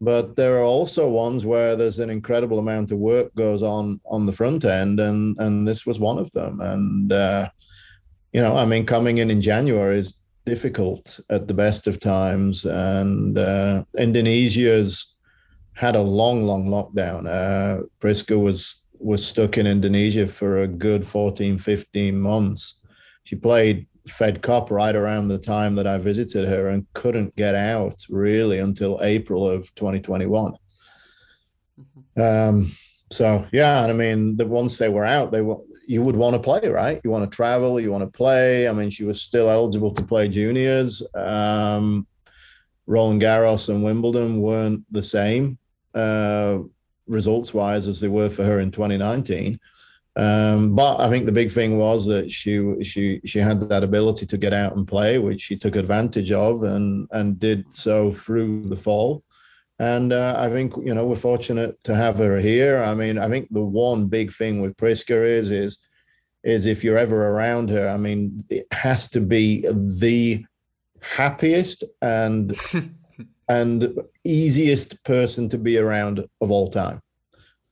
but 0.00 0.36
there 0.36 0.58
are 0.58 0.62
also 0.62 1.08
ones 1.08 1.44
where 1.44 1.76
there's 1.76 1.98
an 1.98 2.10
incredible 2.10 2.58
amount 2.58 2.90
of 2.90 2.98
work 2.98 3.34
goes 3.34 3.62
on 3.62 4.00
on 4.04 4.26
the 4.26 4.32
front 4.32 4.64
end 4.64 5.00
and 5.00 5.36
and 5.38 5.66
this 5.66 5.86
was 5.86 5.98
one 5.98 6.18
of 6.18 6.30
them 6.32 6.60
and 6.60 7.12
uh, 7.12 7.48
you 8.32 8.40
know 8.40 8.56
i 8.56 8.64
mean 8.64 8.84
coming 8.84 9.18
in 9.18 9.30
in 9.30 9.40
january 9.40 9.98
is 9.98 10.14
difficult 10.44 11.20
at 11.30 11.48
the 11.48 11.54
best 11.54 11.86
of 11.86 12.00
times, 12.00 12.64
and 12.64 13.38
uh, 13.38 13.84
Indonesia's 13.98 15.16
had 15.74 15.96
a 15.96 16.02
long, 16.02 16.46
long 16.46 16.68
lockdown. 16.68 17.26
Uh, 17.26 17.84
Priska 18.00 18.40
was 18.40 18.86
was 18.98 19.26
stuck 19.26 19.58
in 19.58 19.66
Indonesia 19.66 20.26
for 20.26 20.62
a 20.62 20.68
good 20.68 21.06
14, 21.06 21.58
15 21.58 22.18
months. 22.18 22.80
She 23.24 23.36
played 23.36 23.86
Fed 24.08 24.40
Cup 24.40 24.70
right 24.70 24.94
around 24.94 25.28
the 25.28 25.38
time 25.38 25.74
that 25.74 25.86
I 25.86 25.98
visited 25.98 26.48
her 26.48 26.68
and 26.68 26.86
couldn't 26.94 27.34
get 27.36 27.54
out 27.54 28.04
really 28.08 28.58
until 28.58 29.00
April 29.02 29.48
of 29.48 29.74
2021. 29.74 30.54
Mm-hmm. 31.78 32.20
Um, 32.22 32.70
so 33.10 33.46
yeah, 33.52 33.82
I 33.82 33.92
mean, 33.92 34.36
the 34.36 34.46
once 34.46 34.78
they 34.78 34.88
were 34.88 35.04
out, 35.04 35.32
they 35.32 35.42
were 35.42 35.58
you 35.86 36.02
would 36.02 36.16
want 36.16 36.34
to 36.34 36.40
play, 36.40 36.68
right? 36.68 37.00
You 37.04 37.10
want 37.10 37.30
to 37.30 37.34
travel, 37.34 37.80
you 37.80 37.90
want 37.90 38.04
to 38.04 38.16
play. 38.16 38.68
I 38.68 38.72
mean, 38.72 38.90
she 38.90 39.04
was 39.04 39.22
still 39.22 39.50
eligible 39.50 39.90
to 39.92 40.02
play 40.02 40.28
juniors. 40.28 41.02
Um, 41.14 42.06
Roland 42.86 43.22
Garros 43.22 43.68
and 43.68 43.82
Wimbledon 43.82 44.40
weren't 44.40 44.84
the 44.92 45.02
same 45.02 45.58
uh, 45.94 46.58
results 47.06 47.54
wise 47.54 47.88
as 47.88 48.00
they 48.00 48.08
were 48.08 48.28
for 48.28 48.44
her 48.44 48.60
in 48.60 48.70
2019. 48.70 49.58
Um, 50.16 50.76
but 50.76 51.00
I 51.00 51.10
think 51.10 51.26
the 51.26 51.32
big 51.32 51.50
thing 51.50 51.76
was 51.76 52.06
that 52.06 52.30
she 52.30 52.82
she 52.84 53.20
she 53.24 53.40
had 53.40 53.60
that 53.68 53.82
ability 53.82 54.26
to 54.26 54.38
get 54.38 54.52
out 54.52 54.76
and 54.76 54.86
play, 54.86 55.18
which 55.18 55.40
she 55.40 55.56
took 55.56 55.74
advantage 55.74 56.30
of 56.30 56.62
and 56.62 57.08
and 57.10 57.40
did 57.40 57.74
so 57.74 58.12
through 58.12 58.62
the 58.62 58.76
fall. 58.76 59.24
And 59.78 60.12
uh, 60.12 60.36
I 60.38 60.48
think 60.50 60.74
you 60.76 60.94
know 60.94 61.06
we're 61.06 61.16
fortunate 61.16 61.82
to 61.84 61.96
have 61.96 62.18
her 62.18 62.38
here. 62.38 62.82
I 62.82 62.94
mean, 62.94 63.18
I 63.18 63.28
think 63.28 63.48
the 63.50 63.64
one 63.64 64.06
big 64.06 64.32
thing 64.32 64.60
with 64.60 64.76
Priska 64.76 65.26
is 65.26 65.50
is 65.50 65.78
is 66.44 66.66
if 66.66 66.84
you're 66.84 66.98
ever 66.98 67.28
around 67.28 67.70
her, 67.70 67.88
I 67.88 67.96
mean, 67.96 68.44
it 68.50 68.66
has 68.70 69.08
to 69.10 69.20
be 69.20 69.64
the 69.72 70.44
happiest 71.00 71.84
and 72.00 72.56
and 73.48 73.98
easiest 74.24 75.02
person 75.04 75.48
to 75.48 75.58
be 75.58 75.78
around 75.78 76.24
of 76.40 76.50
all 76.50 76.68
time. 76.68 77.00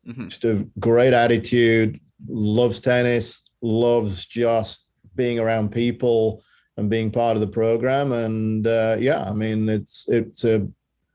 Mm-hmm. 0.06 0.28
Just 0.28 0.44
a 0.44 0.66
great 0.80 1.12
attitude, 1.12 2.00
loves 2.28 2.80
tennis, 2.80 3.48
loves 3.60 4.24
just 4.24 4.88
being 5.14 5.38
around 5.38 5.70
people 5.70 6.42
and 6.76 6.90
being 6.90 7.10
part 7.10 7.36
of 7.36 7.40
the 7.40 7.46
program. 7.46 8.12
And 8.12 8.66
uh, 8.66 8.96
yeah, 8.98 9.22
I 9.22 9.32
mean, 9.32 9.68
it's 9.68 10.08
it's 10.08 10.44
a 10.44 10.66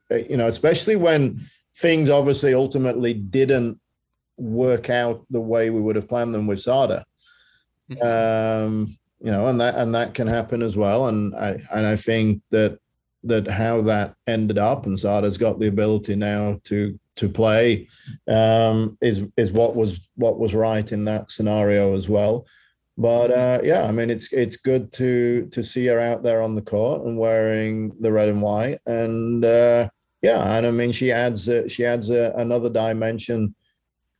you 0.09 0.37
know, 0.37 0.47
especially 0.47 0.95
when 0.95 1.45
things 1.75 2.09
obviously 2.09 2.53
ultimately 2.53 3.13
didn't 3.13 3.79
work 4.37 4.89
out 4.89 5.25
the 5.29 5.41
way 5.41 5.69
we 5.69 5.81
would 5.81 5.95
have 5.95 6.07
planned 6.07 6.33
them 6.33 6.47
with 6.47 6.61
Sada. 6.61 7.05
Mm-hmm. 7.89 8.65
Um, 8.65 8.97
you 9.19 9.31
know, 9.31 9.47
and 9.47 9.59
that 9.61 9.75
and 9.75 9.95
that 9.95 10.13
can 10.13 10.27
happen 10.27 10.61
as 10.61 10.75
well. 10.75 11.07
And 11.07 11.35
I 11.35 11.61
and 11.73 11.85
I 11.85 11.95
think 11.95 12.41
that 12.51 12.79
that 13.23 13.47
how 13.47 13.81
that 13.81 14.15
ended 14.27 14.57
up 14.57 14.85
and 14.85 14.99
Sada's 14.99 15.37
got 15.37 15.59
the 15.59 15.67
ability 15.67 16.15
now 16.15 16.59
to 16.65 16.99
to 17.15 17.27
play 17.27 17.87
um, 18.27 18.97
is 19.01 19.23
is 19.35 19.51
what 19.51 19.75
was 19.75 20.07
what 20.15 20.39
was 20.39 20.53
right 20.53 20.91
in 20.91 21.05
that 21.05 21.31
scenario 21.31 21.95
as 21.95 22.07
well. 22.07 22.45
But 22.97 23.31
uh, 23.31 23.59
yeah, 23.63 23.85
I 23.85 23.91
mean 23.91 24.09
it's 24.09 24.31
it's 24.33 24.57
good 24.57 24.91
to 24.93 25.47
to 25.51 25.63
see 25.63 25.85
her 25.87 25.99
out 25.99 26.23
there 26.23 26.41
on 26.41 26.55
the 26.55 26.61
court 26.61 27.03
and 27.05 27.17
wearing 27.17 27.91
the 27.99 28.11
red 28.11 28.29
and 28.29 28.41
white, 28.41 28.79
and 28.85 29.43
uh, 29.43 29.89
yeah, 30.21 30.57
and 30.57 30.65
I 30.65 30.71
mean 30.71 30.91
she 30.91 31.11
adds 31.11 31.47
uh, 31.47 31.67
she 31.67 31.85
adds 31.85 32.09
another 32.09 32.69
dimension 32.69 33.55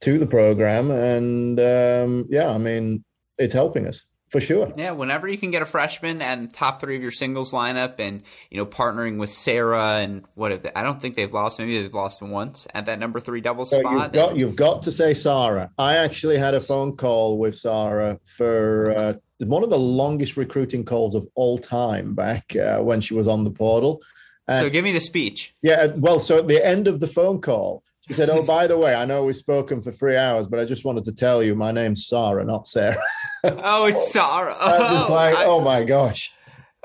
to 0.02 0.18
the 0.18 0.28
program, 0.28 0.92
and 0.92 1.60
um, 1.60 2.28
yeah, 2.30 2.50
I 2.50 2.58
mean 2.58 3.04
it's 3.38 3.54
helping 3.54 3.88
us 3.88 4.04
for 4.30 4.42
sure. 4.42 4.74
Yeah, 4.76 4.92
whenever 4.92 5.28
you 5.28 5.38
can 5.38 5.52
get 5.52 5.62
a 5.62 5.66
freshman 5.66 6.22
and 6.22 6.54
top 6.54 6.82
three 6.82 6.96
of 6.96 7.02
your 7.02 7.12
singles 7.12 7.54
lineup, 7.54 7.96
and 8.00 8.24
you 8.52 8.58
know 8.58 8.66
partnering 8.66 9.18
with 9.18 9.30
Sarah 9.30 10.00
and 10.00 10.26
what 10.36 10.52
if 10.52 10.64
they, 10.64 10.72
I 10.76 10.84
don't 10.84 11.02
think 11.02 11.16
they've 11.16 11.32
lost. 11.32 11.60
Maybe 11.60 11.82
they've 11.82 11.94
lost 11.94 12.22
once 12.22 12.68
at 12.74 12.86
that 12.88 13.00
number 13.00 13.20
three 13.20 13.42
double 13.42 13.66
so 13.66 13.80
spot. 13.80 13.94
You've 13.94 14.12
got, 14.14 14.40
you've 14.40 14.56
got 14.56 14.84
to 14.84 14.92
say 14.92 15.14
Sarah. 15.14 15.72
I 15.78 15.96
actually 15.98 16.38
had 16.38 16.54
a 16.54 16.62
phone 16.62 16.98
call 16.98 17.38
with 17.38 17.58
Sarah 17.58 18.20
for 18.26 18.94
uh, 18.96 19.14
one 19.40 19.64
of 19.64 19.70
the 19.70 19.80
longest 19.80 20.36
recruiting 20.36 20.84
calls 20.84 21.16
of 21.16 21.28
all 21.36 21.58
time 21.58 22.14
back 22.14 22.56
uh, 22.56 22.80
when 22.80 23.02
she 23.02 23.14
was 23.14 23.28
on 23.28 23.44
the 23.44 23.52
portal. 23.52 24.02
So 24.50 24.70
give 24.70 24.84
me 24.84 24.92
the 24.92 25.00
speech. 25.00 25.54
Yeah, 25.62 25.88
well, 25.96 26.20
so 26.20 26.38
at 26.38 26.48
the 26.48 26.66
end 26.66 26.88
of 26.88 27.00
the 27.00 27.08
phone 27.08 27.42
call, 27.42 27.84
she 28.08 28.14
said, 28.14 28.30
"Oh, 28.30 28.42
by 28.42 28.68
the 28.68 28.78
way, 28.78 28.96
I 28.96 29.06
know 29.06 29.26
we've 29.26 29.36
spoken 29.36 29.82
for 29.82 29.92
three 29.92 30.16
hours, 30.16 30.48
but 30.48 30.60
I 30.60 30.66
just 30.66 30.86
wanted 30.86 31.06
to 31.06 31.12
tell 31.12 31.44
you 31.44 31.56
my 31.56 31.72
name's 31.72 32.08
Sarah, 32.08 32.46
not 32.46 32.68
Sarah." 32.68 33.02
oh, 33.44 33.88
it's 33.88 34.12
Sarah. 34.12 34.56
Oh, 34.62 35.08
like, 35.10 35.36
I, 35.36 35.46
oh 35.46 35.62
my 35.62 35.84
gosh. 35.84 36.32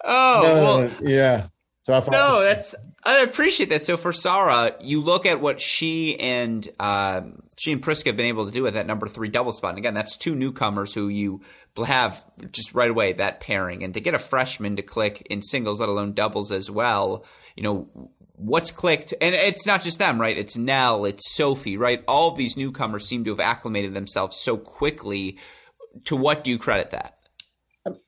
Oh, 0.05 0.41
no, 0.43 0.63
well, 0.63 1.11
yeah. 1.11 1.47
So 1.85 1.95
I 1.95 2.05
no, 2.11 2.43
that's 2.43 2.75
I 3.05 3.23
appreciate 3.23 3.69
that. 3.71 3.83
So 3.83 3.97
for 3.97 4.13
Sarah, 4.13 4.75
you 4.81 5.01
look 5.01 5.27
at 5.27 5.41
what 5.41 5.61
she 5.61 6.19
and 6.21 6.69
um, 6.79 7.43
she 7.57 7.73
and 7.73 7.83
Priska 7.83 8.07
have 8.07 8.17
been 8.17 8.27
able 8.27 8.47
to 8.47 8.53
do 8.53 8.67
at 8.67 8.75
that 8.75 8.87
number 8.87 9.09
three 9.09 9.29
double 9.29 9.53
spot, 9.53 9.71
and 9.71 9.79
again, 9.79 9.95
that's 9.95 10.17
two 10.17 10.35
newcomers 10.35 10.95
who 10.95 11.09
you 11.09 11.41
have 11.85 12.25
just 12.53 12.75
right 12.75 12.91
away 12.91 13.13
that 13.15 13.41
pairing, 13.41 13.83
and 13.83 13.95
to 13.95 14.01
get 14.01 14.15
a 14.15 14.19
freshman 14.19 14.77
to 14.77 14.83
click 14.83 15.27
in 15.29 15.43
singles, 15.43 15.81
let 15.81 15.89
alone 15.89 16.15
doubles 16.15 16.53
as 16.53 16.71
well. 16.71 17.25
You 17.57 17.63
know, 17.63 18.11
what's 18.37 18.71
clicked, 18.71 19.15
and 19.21 19.35
it's 19.35 19.67
not 19.67 19.83
just 19.83 19.99
them, 19.99 20.21
right? 20.21 20.37
It's 20.37 20.57
Nell, 20.57 21.05
it's 21.05 21.35
Sophie, 21.35 21.77
right? 21.77 22.03
All 22.09 22.31
of 22.31 22.39
these 22.39 22.57
newcomers 22.57 23.07
seem 23.07 23.25
to 23.25 23.31
have 23.31 23.41
acclimated 23.41 23.95
themselves 23.95 24.41
so 24.41 24.57
quickly. 24.57 25.39
To 26.05 26.17
what 26.17 26.43
do 26.43 26.51
you 26.51 26.59
credit 26.59 26.91
that? 26.91 27.19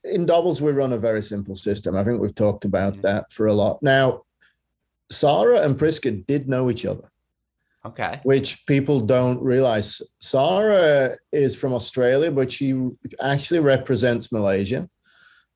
In 0.05 0.25
doubles, 0.25 0.63
we 0.63 0.73
run 0.73 0.93
a 0.93 0.99
very 0.99 1.23
simple 1.23 1.55
system. 1.55 1.97
I 1.97 2.05
think 2.05 2.21
we've 2.21 2.35
talked 2.35 2.65
about 2.65 2.95
mm-hmm. 2.95 3.03
that 3.03 3.33
for 3.33 3.47
a 3.47 3.53
lot. 3.53 3.83
Now, 3.83 4.23
Sarah 5.11 5.61
and 5.61 5.79
Priska 5.79 6.27
did 6.27 6.49
know 6.49 6.71
each 6.71 6.87
other. 6.87 7.11
Okay. 7.85 8.21
Which 8.23 8.65
people 8.67 9.01
don't 9.01 9.43
realize. 9.43 10.01
Sarah 10.21 11.19
is 11.33 11.55
from 11.55 11.75
Australia, 11.75 12.31
but 12.31 12.51
she 12.51 12.91
actually 13.21 13.61
represents 13.61 14.33
Malaysia. 14.33 14.89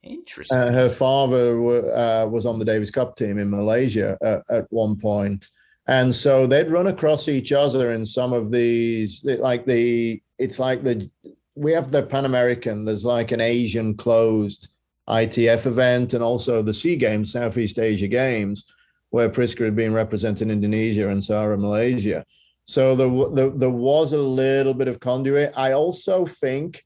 Interesting. 0.09 0.57
Uh, 0.57 0.73
her 0.73 0.89
father 0.89 1.95
uh, 1.95 2.27
was 2.27 2.47
on 2.47 2.59
the 2.59 2.65
Davis 2.65 2.91
Cup 2.91 3.17
team 3.17 3.39
in 3.39 3.51
Malaysia 3.51 4.17
at, 4.23 4.43
at 4.49 4.67
one 4.73 4.97
point, 4.97 5.51
and 5.87 6.15
so 6.15 6.47
they'd 6.47 6.71
run 6.71 6.87
across 6.87 7.29
each 7.29 7.53
other 7.53 7.93
in 7.93 8.05
some 8.07 8.33
of 8.33 8.51
these, 8.51 9.25
like 9.25 9.67
the. 9.67 10.23
It's 10.39 10.59
like 10.59 10.83
the 10.83 11.11
we 11.57 11.73
have 11.73 11.91
the 11.91 12.03
Pan 12.03 12.25
American. 12.25 12.85
There's 12.85 13.05
like 13.05 13.33
an 13.33 13.41
Asian 13.41 13.97
closed 13.97 14.69
ITF 15.09 15.67
event, 15.67 16.15
and 16.15 16.23
also 16.23 16.63
the 16.63 16.75
Sea 16.75 16.97
Games, 16.97 17.33
Southeast 17.33 17.79
Asia 17.79 18.09
Games, 18.09 18.65
where 19.11 19.29
Priska 19.29 19.65
had 19.65 19.77
been 19.77 19.93
representing 19.93 20.51
Indonesia 20.51 21.09
and 21.09 21.23
Sarah 21.23 21.59
Malaysia. 21.59 22.25
So 22.65 22.95
there, 22.95 23.35
there, 23.35 23.51
there 23.51 23.71
was 23.71 24.13
a 24.13 24.19
little 24.19 24.75
bit 24.75 24.89
of 24.89 25.01
conduit. 25.01 25.53
I 25.57 25.73
also 25.73 26.25
think, 26.25 26.85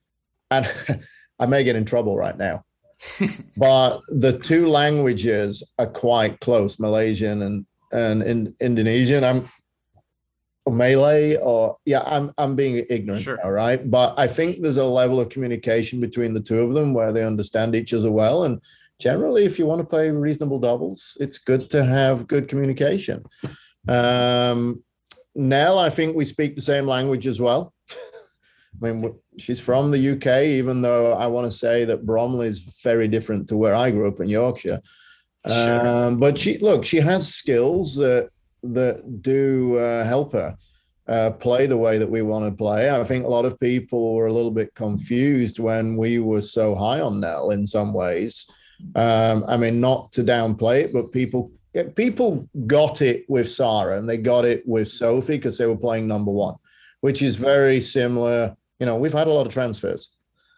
and 0.50 0.68
I 1.38 1.46
may 1.46 1.62
get 1.64 1.76
in 1.76 1.84
trouble 1.84 2.16
right 2.16 2.36
now 2.36 2.64
but 3.56 4.00
the 4.08 4.38
two 4.38 4.66
languages 4.66 5.62
are 5.78 5.86
quite 5.86 6.40
close, 6.40 6.78
Malaysian 6.78 7.42
and 7.42 7.66
and 7.92 8.22
in, 8.22 8.54
Indonesian. 8.60 9.24
I'm 9.24 9.48
Malay 10.68 11.36
or 11.36 11.76
yeah, 11.84 12.02
I'm 12.06 12.32
I'm 12.38 12.54
being 12.54 12.84
ignorant, 12.88 13.22
sure. 13.22 13.38
all 13.44 13.52
right. 13.52 13.90
But 13.90 14.14
I 14.16 14.26
think 14.26 14.62
there's 14.62 14.76
a 14.76 14.84
level 14.84 15.20
of 15.20 15.28
communication 15.28 16.00
between 16.00 16.34
the 16.34 16.40
two 16.40 16.60
of 16.60 16.74
them 16.74 16.94
where 16.94 17.12
they 17.12 17.24
understand 17.24 17.74
each 17.74 17.92
other 17.92 18.10
well. 18.10 18.44
And 18.44 18.60
generally, 19.00 19.44
if 19.44 19.58
you 19.58 19.66
want 19.66 19.80
to 19.80 19.86
play 19.86 20.10
reasonable 20.10 20.60
doubles, 20.60 21.16
it's 21.20 21.38
good 21.38 21.68
to 21.70 21.84
have 21.84 22.28
good 22.28 22.48
communication. 22.48 23.24
Um, 23.88 24.84
Nell, 25.34 25.78
I 25.78 25.90
think 25.90 26.14
we 26.14 26.24
speak 26.24 26.54
the 26.54 26.62
same 26.62 26.86
language 26.86 27.26
as 27.26 27.40
well. 27.40 27.71
I 28.82 28.90
mean, 28.90 29.14
she's 29.38 29.60
from 29.60 29.90
the 29.90 30.12
UK, 30.12 30.44
even 30.44 30.82
though 30.82 31.12
I 31.12 31.26
want 31.26 31.50
to 31.50 31.56
say 31.56 31.84
that 31.84 32.04
Bromley 32.04 32.48
is 32.48 32.80
very 32.82 33.06
different 33.06 33.48
to 33.48 33.56
where 33.56 33.74
I 33.74 33.90
grew 33.90 34.08
up 34.08 34.20
in 34.20 34.28
Yorkshire. 34.28 34.80
Sure. 35.46 35.88
Um, 35.88 36.18
but 36.18 36.38
she 36.38 36.58
look, 36.58 36.84
she 36.84 36.98
has 36.98 37.32
skills 37.32 37.94
that 37.96 38.30
that 38.62 39.22
do 39.22 39.76
uh, 39.76 40.04
help 40.04 40.32
her 40.32 40.56
uh, 41.08 41.30
play 41.32 41.66
the 41.66 41.76
way 41.76 41.98
that 41.98 42.10
we 42.10 42.22
want 42.22 42.44
to 42.44 42.56
play. 42.56 42.90
I 42.90 43.02
think 43.04 43.24
a 43.24 43.28
lot 43.28 43.44
of 43.44 43.58
people 43.58 44.14
were 44.14 44.26
a 44.26 44.32
little 44.32 44.52
bit 44.52 44.74
confused 44.74 45.58
when 45.58 45.96
we 45.96 46.18
were 46.18 46.42
so 46.42 46.74
high 46.74 47.00
on 47.00 47.20
Nell 47.20 47.50
in 47.50 47.66
some 47.66 47.92
ways. 47.92 48.48
Um, 48.94 49.44
I 49.46 49.56
mean, 49.56 49.80
not 49.80 50.12
to 50.12 50.22
downplay 50.22 50.82
it, 50.82 50.92
but 50.92 51.12
people 51.12 51.52
people 51.94 52.48
got 52.66 53.00
it 53.00 53.24
with 53.28 53.50
Sarah 53.50 53.98
and 53.98 54.08
they 54.08 54.18
got 54.18 54.44
it 54.44 54.66
with 54.66 54.90
Sophie 54.90 55.36
because 55.36 55.56
they 55.56 55.66
were 55.66 55.76
playing 55.76 56.06
number 56.06 56.30
one, 56.30 56.56
which 57.00 57.22
is 57.22 57.36
very 57.36 57.80
similar 57.80 58.56
you 58.82 58.86
know, 58.86 58.96
we've 58.96 59.12
had 59.12 59.28
a 59.28 59.30
lot 59.30 59.46
of 59.46 59.52
transfers. 59.52 60.10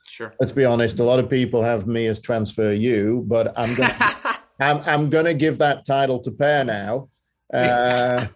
Sure. 0.07 0.35
Let's 0.41 0.53
be 0.53 0.65
honest. 0.65 0.99
A 0.99 1.05
lot 1.05 1.19
of 1.19 1.29
people 1.29 1.63
have 1.63 1.87
me 1.87 2.07
as 2.07 2.23
transfer 2.23 2.73
you, 2.73 3.23
but 3.27 3.53
I'm 3.55 3.75
going 3.75 3.91
I'm, 4.61 4.81
I'm 4.87 5.11
to 5.11 5.35
give 5.35 5.59
that 5.59 5.85
title 5.85 6.19
to 6.21 6.31
Pear 6.31 6.65
now. 6.65 7.09
Uh, 7.53 8.27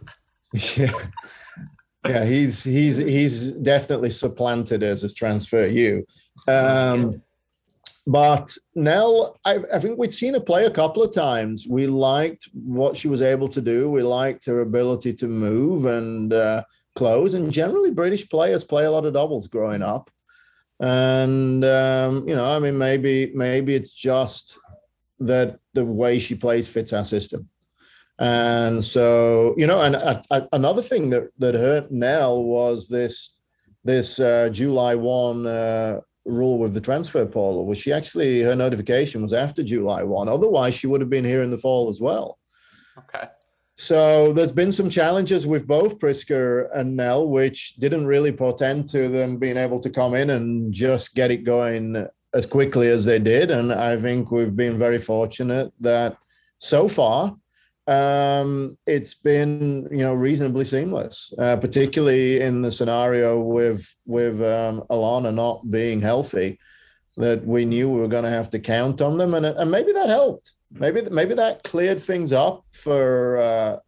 yeah. 0.77 0.93
yeah, 2.07 2.25
he's 2.25 2.63
he's 2.63 2.99
he's 2.99 3.51
definitely 3.51 4.11
supplanted 4.11 4.83
us 4.85 5.03
as 5.03 5.15
transfer 5.15 5.67
you. 5.67 6.07
Um, 6.47 7.23
but 8.07 8.57
Nell, 8.77 9.37
I, 9.45 9.59
I, 9.75 9.79
think 9.81 9.99
we'd 9.99 10.13
seen 10.13 10.35
her 10.35 10.41
play 10.41 10.67
a 10.67 10.71
couple 10.71 11.03
of 11.03 11.13
times. 11.13 11.67
We 11.69 11.89
liked 11.89 12.49
what 12.53 12.97
she 12.97 13.09
was 13.09 13.23
able 13.23 13.49
to 13.49 13.61
do. 13.61 13.91
We 13.91 14.03
liked 14.03 14.45
her 14.45 14.61
ability 14.61 15.15
to 15.15 15.27
move 15.27 15.87
and 15.87 16.33
uh, 16.33 16.63
close. 16.99 17.35
And 17.35 17.53
generally, 17.53 17.91
British 17.91 18.29
players 18.29 18.65
play 18.65 18.85
a 18.85 18.91
lot 18.91 19.07
of 19.07 19.15
doubles 19.15 19.47
growing 19.49 19.83
up. 19.83 20.11
And 20.81 21.65
um, 21.65 22.29
you 22.29 22.37
know, 22.37 22.45
I 22.45 22.59
mean, 22.59 22.77
maybe 22.77 23.33
maybe 23.35 23.75
it's 23.75 23.93
just 23.93 24.59
that 25.21 25.59
the 25.75 25.85
way 25.85 26.19
she 26.19 26.35
plays 26.35 26.67
fits 26.69 26.93
our 26.93 27.05
system. 27.05 27.49
And 28.21 28.85
so, 28.85 29.55
you 29.57 29.67
know, 29.67 29.81
and 29.81 29.95
uh, 29.97 30.23
uh, 30.31 30.47
another 30.53 30.83
thing 30.83 31.11
that 31.11 31.25
that 31.39 31.55
hurt 31.55 31.91
Nell 31.91 32.43
was 32.43 32.89
this 32.89 33.39
this 33.85 34.21
uh, 34.21 34.49
July 34.53 34.95
one 34.97 35.47
uh, 35.47 36.01
rule 36.25 36.59
with 36.59 36.75
the 36.75 36.81
transfer 36.81 37.27
portal, 37.27 37.65
was 37.65 37.79
she 37.79 37.93
actually 37.93 38.43
her 38.43 38.57
notification 38.57 39.23
was 39.23 39.33
after 39.33 39.63
July 39.63 40.03
one. 40.03 40.29
Otherwise, 40.29 40.75
she 40.75 40.87
would 40.87 41.01
have 41.01 41.11
been 41.11 41.25
here 41.25 41.43
in 41.43 41.51
the 41.51 41.59
fall 41.59 41.89
as 41.89 42.01
well. 42.01 42.39
Okay. 42.99 43.29
So 43.81 44.33
there's 44.33 44.51
been 44.51 44.73
some 44.73 44.91
challenges 44.91 45.47
with 45.47 45.69
both 45.69 46.01
Priska 46.01 46.69
and 46.75 46.97
Nell, 46.97 47.29
which 47.29 47.77
didn't 47.77 48.09
really 48.09 48.33
portend 48.33 48.89
to 48.89 49.09
them 49.09 49.37
being 49.37 49.57
able 49.57 49.79
to 49.79 49.89
come 49.89 50.17
in 50.17 50.31
and 50.31 50.73
just 50.73 51.15
get 51.15 51.31
it 51.31 51.45
going 51.45 52.05
as 52.35 52.45
quickly 52.45 52.89
as 52.89 53.05
they 53.05 53.21
did. 53.21 53.53
And 53.53 53.73
I 53.73 53.97
think 53.97 54.33
we've 54.33 54.57
been 54.57 54.77
very 54.77 54.99
fortunate 54.99 55.73
that 55.79 56.17
so 56.59 56.89
far 56.89 57.37
um, 57.87 58.77
it's 58.85 59.15
been 59.15 59.87
you 59.93 59.99
know 59.99 60.13
reasonably 60.13 60.65
seamless, 60.65 61.33
uh, 61.39 61.57
particularly 61.57 62.41
in 62.41 62.63
the 62.63 62.73
scenario 62.73 63.39
with 63.39 63.89
with 64.07 64.43
um, 64.43 64.83
Alana 64.91 65.33
not 65.33 65.71
being 65.71 66.01
healthy, 66.01 66.59
that 67.17 67.47
we 67.47 67.65
knew 67.65 67.89
we 67.89 68.01
were 68.01 68.09
going 68.09 68.25
to 68.25 68.31
have 68.31 68.51
to 68.51 68.59
count 68.59 69.01
on 69.01 69.19
them, 69.19 69.35
and 69.35 69.47
and 69.47 69.71
maybe 69.71 69.93
that 69.93 70.09
helped. 70.09 70.53
Maybe 70.71 71.03
maybe 71.11 71.35
that 71.35 71.65
cleared 71.65 72.01
things 72.01 72.33
up 72.33 72.65
for 72.73 73.39
uh, 73.39 73.79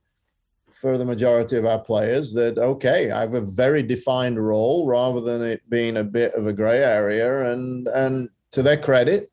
for 0.73 0.97
the 0.97 1.05
majority 1.05 1.57
of 1.57 1.67
our 1.67 1.79
players. 1.79 2.33
That 2.33 2.57
okay, 2.59 3.11
I 3.11 3.21
have 3.21 3.35
a 3.35 3.41
very 3.41 3.83
defined 3.83 4.45
role 4.45 4.87
rather 4.87 5.21
than 5.21 5.43
it 5.43 5.69
being 5.69 5.99
a 5.99 6.05
bit 6.05 6.33
of 6.35 6.47
a 6.47 6.53
grey 6.53 6.83
area, 6.83 7.53
and 7.53 7.87
and 7.89 8.31
to 8.53 8.63
their 8.63 8.79
credit, 8.79 9.31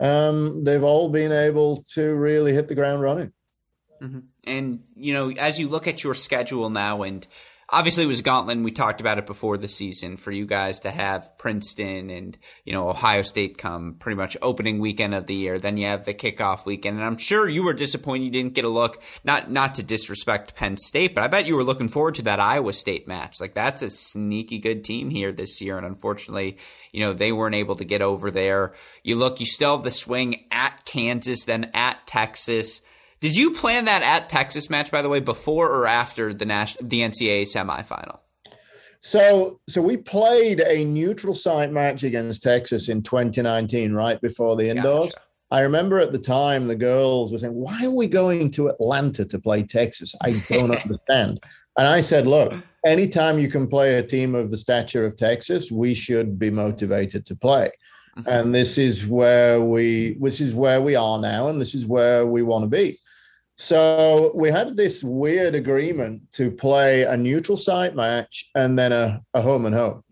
um, 0.00 0.64
they've 0.64 0.82
all 0.82 1.08
been 1.08 1.32
able 1.32 1.82
to 1.94 2.14
really 2.14 2.52
hit 2.52 2.68
the 2.68 2.74
ground 2.74 3.00
running. 3.00 3.32
Mm-hmm. 4.02 4.18
And 4.46 4.80
you 4.94 5.14
know, 5.14 5.30
as 5.30 5.58
you 5.58 5.68
look 5.68 5.86
at 5.86 6.04
your 6.04 6.14
schedule 6.14 6.68
now, 6.68 7.02
and 7.02 7.26
obviously 7.68 8.04
it 8.04 8.08
was 8.08 8.22
Gauntlet. 8.22 8.58
We 8.58 8.70
talked 8.70 9.00
about 9.00 9.18
it 9.18 9.26
before 9.26 9.56
the 9.58 9.68
season 9.68 10.16
for 10.16 10.30
you 10.30 10.46
guys 10.46 10.80
to 10.80 10.90
have 10.90 11.36
Princeton 11.38 12.10
and 12.10 12.36
you 12.64 12.72
know 12.72 12.88
Ohio 12.88 13.22
State 13.22 13.58
come 13.58 13.94
pretty 13.94 14.16
much 14.16 14.36
opening 14.42 14.78
weekend 14.78 15.14
of 15.14 15.26
the 15.26 15.34
year. 15.34 15.58
Then 15.58 15.76
you 15.76 15.86
have 15.86 16.04
the 16.04 16.14
kickoff 16.14 16.66
weekend, 16.66 16.96
and 16.96 17.06
I'm 17.06 17.16
sure 17.16 17.48
you 17.48 17.62
were 17.62 17.72
disappointed 17.72 18.24
you 18.24 18.30
didn't 18.30 18.54
get 18.54 18.64
a 18.64 18.68
look. 18.68 19.02
Not 19.24 19.50
not 19.50 19.74
to 19.76 19.82
disrespect 19.82 20.54
Penn 20.54 20.76
State, 20.76 21.14
but 21.14 21.24
I 21.24 21.28
bet 21.28 21.46
you 21.46 21.56
were 21.56 21.64
looking 21.64 21.88
forward 21.88 22.14
to 22.16 22.22
that 22.22 22.40
Iowa 22.40 22.72
State 22.72 23.08
match. 23.08 23.40
Like 23.40 23.54
that's 23.54 23.82
a 23.82 23.90
sneaky 23.90 24.58
good 24.58 24.84
team 24.84 25.10
here 25.10 25.32
this 25.32 25.60
year, 25.60 25.76
and 25.76 25.86
unfortunately, 25.86 26.58
you 26.92 27.00
know 27.00 27.12
they 27.12 27.32
weren't 27.32 27.54
able 27.54 27.76
to 27.76 27.84
get 27.84 28.02
over 28.02 28.30
there. 28.30 28.74
You 29.02 29.16
look, 29.16 29.40
you 29.40 29.46
still 29.46 29.76
have 29.76 29.84
the 29.84 29.90
swing 29.90 30.44
at 30.50 30.84
Kansas, 30.84 31.44
then 31.44 31.70
at 31.74 32.06
Texas 32.06 32.82
did 33.26 33.36
you 33.36 33.50
plan 33.50 33.86
that 33.86 34.04
at 34.04 34.28
Texas 34.28 34.70
match, 34.70 34.92
by 34.92 35.02
the 35.02 35.08
way, 35.08 35.18
before 35.18 35.68
or 35.68 35.88
after 35.88 36.32
the 36.32 36.44
national 36.44 36.88
the 36.88 37.00
NCAA 37.00 37.42
semifinal? 37.42 38.20
So, 39.00 39.58
so 39.68 39.82
we 39.82 39.96
played 39.96 40.60
a 40.60 40.84
neutral 40.84 41.34
site 41.34 41.72
match 41.72 42.04
against 42.04 42.44
Texas 42.44 42.88
in 42.88 43.02
2019, 43.02 43.92
right 43.94 44.20
before 44.20 44.54
the 44.54 44.70
indoors. 44.70 45.06
Gotcha. 45.06 45.26
I 45.50 45.62
remember 45.62 45.98
at 45.98 46.12
the 46.12 46.20
time 46.20 46.68
the 46.68 46.76
girls 46.76 47.32
were 47.32 47.38
saying, 47.38 47.52
"Why 47.52 47.86
are 47.86 47.90
we 47.90 48.06
going 48.06 48.48
to 48.52 48.68
Atlanta 48.68 49.24
to 49.24 49.40
play 49.40 49.64
Texas?" 49.64 50.14
I 50.22 50.40
don't 50.48 50.70
understand. 50.82 51.40
And 51.76 51.88
I 51.88 51.98
said, 51.98 52.28
"Look, 52.28 52.54
anytime 52.84 53.40
you 53.40 53.48
can 53.48 53.66
play 53.66 53.96
a 53.96 54.04
team 54.04 54.36
of 54.36 54.52
the 54.52 54.56
stature 54.56 55.04
of 55.04 55.16
Texas, 55.16 55.68
we 55.68 55.94
should 55.94 56.38
be 56.38 56.50
motivated 56.52 57.26
to 57.26 57.34
play." 57.34 57.72
Mm-hmm. 58.16 58.28
And 58.28 58.54
this 58.54 58.78
is 58.78 59.04
where 59.04 59.60
we, 59.60 60.16
this 60.20 60.40
is 60.40 60.54
where 60.54 60.80
we 60.80 60.94
are 60.94 61.18
now, 61.18 61.48
and 61.48 61.60
this 61.60 61.74
is 61.74 61.86
where 61.86 62.24
we 62.24 62.44
want 62.44 62.62
to 62.62 62.68
be. 62.68 63.00
So 63.56 64.32
we 64.34 64.50
had 64.50 64.76
this 64.76 65.02
weird 65.02 65.54
agreement 65.54 66.30
to 66.32 66.50
play 66.50 67.04
a 67.04 67.16
neutral 67.16 67.56
site 67.56 67.94
match 67.94 68.50
and 68.54 68.78
then 68.78 68.92
a, 68.92 69.22
a 69.32 69.40
home 69.40 69.64
and 69.64 69.74
home. 69.74 70.02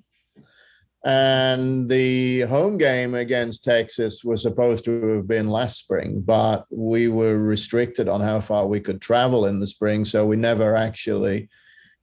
And 1.04 1.86
the 1.86 2.40
home 2.42 2.78
game 2.78 3.14
against 3.14 3.62
Texas 3.62 4.24
was 4.24 4.40
supposed 4.40 4.86
to 4.86 5.16
have 5.16 5.28
been 5.28 5.50
last 5.50 5.78
spring, 5.78 6.22
but 6.24 6.64
we 6.70 7.08
were 7.08 7.36
restricted 7.36 8.08
on 8.08 8.22
how 8.22 8.40
far 8.40 8.66
we 8.66 8.80
could 8.80 9.02
travel 9.02 9.44
in 9.44 9.60
the 9.60 9.66
spring. 9.66 10.06
So 10.06 10.24
we 10.24 10.36
never 10.36 10.74
actually 10.74 11.50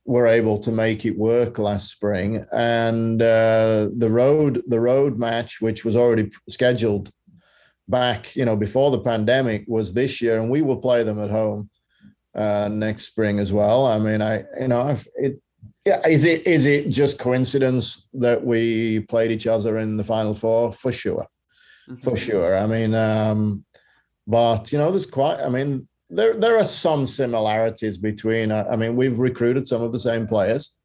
were 0.05 0.27
able 0.27 0.59
to 0.59 0.71
make 0.71 1.05
it 1.05 1.17
work 1.17 1.57
last 1.57 1.89
spring. 1.89 2.45
And 2.51 3.19
uh, 3.19 3.89
the 3.97 4.09
road, 4.11 4.61
the 4.67 4.79
road 4.79 5.17
match, 5.17 5.61
which 5.61 5.83
was 5.83 5.95
already 5.95 6.29
scheduled 6.47 7.09
back, 7.91 8.35
you 8.35 8.45
know, 8.45 8.55
before 8.55 8.89
the 8.89 8.99
pandemic 8.99 9.65
was 9.67 9.93
this 9.93 10.21
year, 10.21 10.39
and 10.39 10.49
we 10.49 10.63
will 10.63 10.77
play 10.77 11.03
them 11.03 11.21
at 11.23 11.29
home 11.29 11.69
uh, 12.33 12.67
next 12.71 13.03
spring 13.03 13.37
as 13.37 13.53
well. 13.53 13.85
I 13.85 13.99
mean, 13.99 14.21
I 14.21 14.45
you 14.59 14.67
know, 14.67 14.81
I've, 14.81 15.07
it 15.15 15.39
yeah, 15.85 16.07
is 16.07 16.23
it 16.23 16.47
is 16.47 16.65
it 16.65 16.89
just 16.89 17.19
coincidence 17.19 18.07
that 18.13 18.43
we 18.43 19.01
played 19.01 19.31
each 19.31 19.47
other 19.47 19.77
in 19.79 19.97
the 19.97 20.03
final 20.03 20.33
four? 20.33 20.71
For 20.71 20.91
sure, 20.91 21.27
mm-hmm. 21.89 22.01
for 22.01 22.15
sure. 22.17 22.57
I 22.57 22.65
mean, 22.65 22.95
um, 22.95 23.65
but 24.25 24.71
you 24.71 24.77
know, 24.77 24.91
there's 24.91 25.05
quite. 25.05 25.39
I 25.39 25.49
mean, 25.49 25.87
there 26.09 26.35
there 26.35 26.57
are 26.57 26.65
some 26.65 27.05
similarities 27.05 27.97
between. 27.97 28.51
I 28.51 28.75
mean, 28.75 28.95
we've 28.95 29.19
recruited 29.19 29.67
some 29.67 29.81
of 29.81 29.91
the 29.91 29.99
same 29.99 30.27
players 30.27 30.77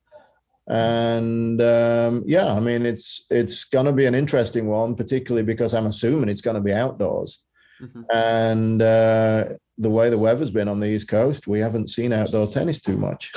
and 0.68 1.61
um, 1.62 2.24
yeah, 2.26 2.52
I 2.52 2.61
mean 2.61 2.85
it's 2.85 3.26
it's 3.31 3.64
going 3.64 3.87
to 3.87 3.92
be 3.92 4.07
an 4.07 4.14
interesting 4.14 4.66
one, 4.66 4.94
particularly 4.96 5.44
because 5.44 5.74
I'm 5.74 5.87
assuming 5.87 6.29
it's 6.29 6.40
going 6.40 6.57
to 6.57 6.61
be 6.61 6.72
outdoors. 6.72 7.42
Mm-hmm. 7.81 8.02
And 8.12 8.83
uh, 8.83 9.44
the 9.79 9.90
way 9.90 10.11
the 10.11 10.18
weather's 10.18 10.50
been 10.50 10.68
on 10.68 10.81
the 10.81 10.88
East 10.88 11.09
Coast, 11.09 11.46
we 11.46 11.61
haven't 11.61 11.90
seen 11.90 12.12
outdoor 12.12 12.48
tennis 12.48 12.81
too 12.81 12.96
much 12.96 13.33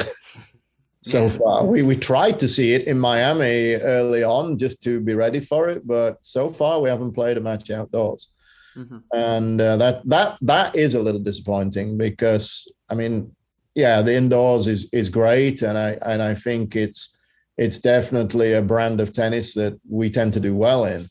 so 1.03 1.29
far. 1.29 1.65
We 1.65 1.83
we 1.83 1.95
tried 1.95 2.39
to 2.39 2.47
see 2.47 2.73
it 2.73 2.87
in 2.87 2.99
Miami 2.99 3.75
early 3.75 4.23
on 4.23 4.57
just 4.57 4.81
to 4.83 4.99
be 4.99 5.13
ready 5.13 5.39
for 5.39 5.69
it, 5.69 5.85
but 5.85 6.23
so 6.25 6.49
far 6.49 6.81
we 6.81 6.89
haven't 6.89 7.13
played 7.13 7.37
a 7.37 7.41
match 7.41 7.69
outdoors. 7.69 8.29
Mm-hmm. 8.75 8.97
And 9.13 9.61
uh, 9.61 9.77
that 9.77 10.07
that 10.09 10.37
that 10.41 10.75
is 10.75 10.95
a 10.95 11.01
little 11.01 11.21
disappointing 11.21 11.97
because 11.97 12.71
I 12.89 12.95
mean, 12.95 13.35
yeah, 13.75 14.01
the 14.01 14.15
indoors 14.15 14.67
is 14.67 14.89
is 14.91 15.09
great, 15.09 15.61
and 15.61 15.77
I 15.77 15.97
and 16.01 16.23
I 16.23 16.33
think 16.33 16.75
it's 16.75 17.18
it's 17.59 17.77
definitely 17.77 18.53
a 18.53 18.61
brand 18.61 19.01
of 19.01 19.11
tennis 19.11 19.53
that 19.53 19.77
we 19.87 20.09
tend 20.09 20.31
to 20.31 20.39
do 20.39 20.55
well 20.55 20.85
in. 20.85 21.09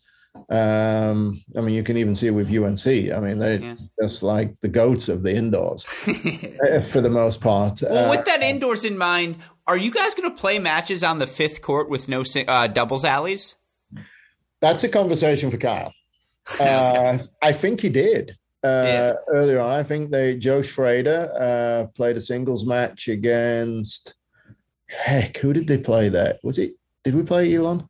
Um, 0.49 1.43
I 1.55 1.61
mean, 1.61 1.75
you 1.75 1.83
can 1.83 1.99
even 1.99 2.17
see 2.17 2.29
it 2.29 2.31
with 2.31 2.51
UNC. 2.51 2.87
I 2.87 3.21
mean, 3.21 3.39
they're 3.39 3.61
yeah. 3.61 3.75
just 4.01 4.23
like 4.23 4.59
the 4.61 4.69
goats 4.69 5.11
of 5.11 5.23
the 5.23 5.37
indoors 5.37 5.85
for 6.91 7.03
the 7.03 7.11
most 7.11 7.43
part. 7.43 7.83
Well, 7.83 8.11
with 8.11 8.25
that 8.25 8.41
uh, 8.41 8.47
indoors 8.47 8.87
in 8.87 8.97
mind, 8.97 9.37
are 9.67 9.77
you 9.77 9.91
guys 9.91 10.15
going 10.15 10.31
to 10.31 10.41
play 10.41 10.59
matches 10.59 11.05
on 11.05 11.19
the 11.19 11.27
fifth 11.27 11.61
court 11.61 11.91
with 11.91 12.09
no 12.09 12.25
uh, 12.47 12.67
doubles 12.67 13.05
alleys? 13.05 13.57
That's 14.63 14.83
a 14.83 14.89
conversation 14.89 15.51
for 15.51 15.59
Kyle. 15.59 15.93
Uh, 16.59 16.63
okay. 16.97 17.25
I 17.43 17.53
think 17.53 17.83
he 17.83 17.91
did 17.91 18.31
uh, 18.65 18.85
yeah. 18.87 19.13
earlier 19.29 19.61
on. 19.61 19.71
I 19.71 19.83
think 19.83 20.11
they 20.11 20.35
Joe 20.35 20.63
Schrader 20.63 21.31
uh, 21.39 21.89
played 21.95 22.17
a 22.17 22.23
singles 22.23 22.65
match 22.65 23.07
against 23.09 24.15
heck, 24.89 25.39
who 25.39 25.53
did 25.53 25.67
they 25.67 25.79
play 25.79 26.09
there? 26.09 26.39
Was 26.43 26.59
it? 26.59 26.75
Did 27.05 27.15
we 27.15 27.23
play 27.23 27.55
Elon? 27.55 27.89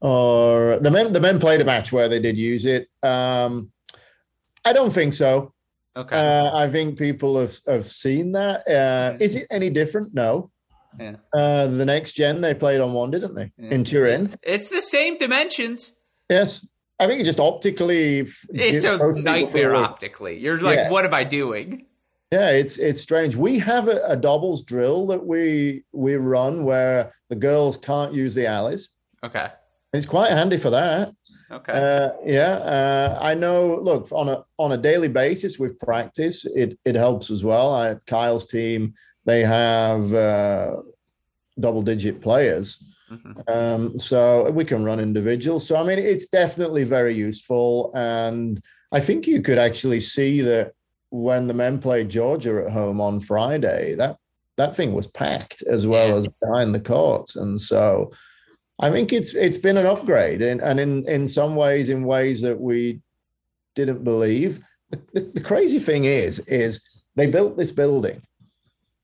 Or 0.00 0.78
the 0.80 0.90
men? 0.90 1.12
The 1.12 1.20
men 1.20 1.38
played 1.38 1.60
a 1.60 1.64
match 1.64 1.92
where 1.92 2.08
they 2.08 2.20
did 2.20 2.36
use 2.36 2.64
it. 2.64 2.88
Um, 3.02 3.70
I 4.64 4.72
don't 4.72 4.92
think 4.92 5.14
so. 5.14 5.54
Okay. 5.96 6.16
Uh, 6.16 6.56
I 6.56 6.68
think 6.68 6.98
people 6.98 7.38
have 7.38 7.56
have 7.66 7.90
seen 7.90 8.32
that. 8.32 8.66
Uh, 8.66 9.16
is 9.20 9.36
it 9.36 9.46
any 9.50 9.70
different? 9.70 10.14
No. 10.14 10.50
Yeah. 10.98 11.16
Uh, 11.32 11.68
the 11.68 11.84
next 11.84 12.12
gen 12.12 12.40
they 12.40 12.54
played 12.54 12.80
on 12.80 12.92
one, 12.92 13.10
didn't 13.10 13.34
they? 13.34 13.52
Yeah. 13.56 13.70
In 13.70 13.84
Turin. 13.84 14.22
It's, 14.22 14.36
it's, 14.42 14.68
the 14.68 14.82
same 14.82 15.16
dimensions. 15.16 15.92
Yes. 16.28 16.66
I 16.98 17.06
think 17.06 17.20
it 17.20 17.24
just 17.24 17.40
optically. 17.40 18.26
It's 18.50 18.84
a 18.84 19.12
nightmare 19.12 19.74
optically. 19.74 20.38
You're 20.38 20.60
like, 20.60 20.76
yeah. 20.76 20.90
what 20.90 21.04
am 21.04 21.14
I 21.14 21.24
doing? 21.24 21.86
Yeah, 22.32 22.50
it's 22.50 22.78
it's 22.78 23.02
strange. 23.02 23.36
We 23.36 23.58
have 23.58 23.88
a, 23.88 24.02
a, 24.06 24.16
doubles 24.16 24.64
drill 24.64 25.06
that 25.08 25.24
we 25.24 25.84
we 25.92 26.14
run 26.16 26.64
where 26.64 27.12
the 27.28 27.36
girls 27.36 27.76
can't 27.76 28.14
use 28.14 28.32
the 28.32 28.46
alleys. 28.46 28.88
Okay, 29.22 29.48
it's 29.92 30.06
quite 30.06 30.30
handy 30.30 30.56
for 30.56 30.70
that. 30.70 31.12
Okay. 31.50 31.72
Uh, 31.74 32.12
yeah, 32.24 32.54
uh, 32.54 33.18
I 33.20 33.34
know. 33.34 33.78
Look, 33.82 34.08
on 34.12 34.30
a 34.30 34.44
on 34.58 34.72
a 34.72 34.78
daily 34.78 35.08
basis 35.08 35.58
with 35.58 35.78
practice, 35.78 36.46
it 36.46 36.78
it 36.86 36.94
helps 36.94 37.30
as 37.30 37.44
well. 37.44 37.74
I, 37.74 37.96
Kyle's 38.06 38.46
team 38.46 38.94
they 39.26 39.42
have 39.42 40.12
uh, 40.14 40.76
double 41.60 41.82
digit 41.82 42.22
players, 42.22 42.82
Mm-hmm. 43.12 43.52
Um, 43.52 43.98
so 43.98 44.50
we 44.50 44.64
can 44.64 44.84
run 44.84 45.00
individuals. 45.00 45.66
So 45.66 45.76
I 45.76 45.84
mean, 45.84 45.98
it's 45.98 46.26
definitely 46.26 46.84
very 46.84 47.14
useful, 47.14 47.92
and 47.94 48.62
I 48.90 49.00
think 49.00 49.26
you 49.26 49.42
could 49.42 49.58
actually 49.58 50.00
see 50.00 50.40
that 50.40 50.72
when 51.12 51.46
the 51.46 51.54
men 51.54 51.78
played 51.78 52.08
Georgia 52.08 52.64
at 52.64 52.72
home 52.72 53.00
on 53.00 53.20
Friday, 53.20 53.94
that 53.96 54.16
that 54.56 54.74
thing 54.74 54.94
was 54.94 55.06
packed 55.06 55.62
as 55.62 55.86
well 55.86 56.08
yeah. 56.08 56.14
as 56.14 56.28
behind 56.40 56.74
the 56.74 56.80
court, 56.80 57.36
and 57.36 57.60
so 57.60 58.10
I 58.80 58.90
think 58.90 59.12
it's 59.12 59.34
it's 59.34 59.58
been 59.58 59.76
an 59.76 59.86
upgrade, 59.86 60.40
and 60.40 60.60
and 60.62 60.80
in 60.80 61.06
in 61.06 61.28
some 61.28 61.54
ways, 61.54 61.90
in 61.90 62.04
ways 62.04 62.40
that 62.40 62.58
we 62.58 63.00
didn't 63.74 64.04
believe. 64.04 64.64
The, 64.90 65.00
the, 65.14 65.20
the 65.34 65.40
crazy 65.40 65.78
thing 65.78 66.04
is, 66.04 66.38
is 66.40 66.82
they 67.14 67.26
built 67.26 67.56
this 67.56 67.72
building, 67.72 68.22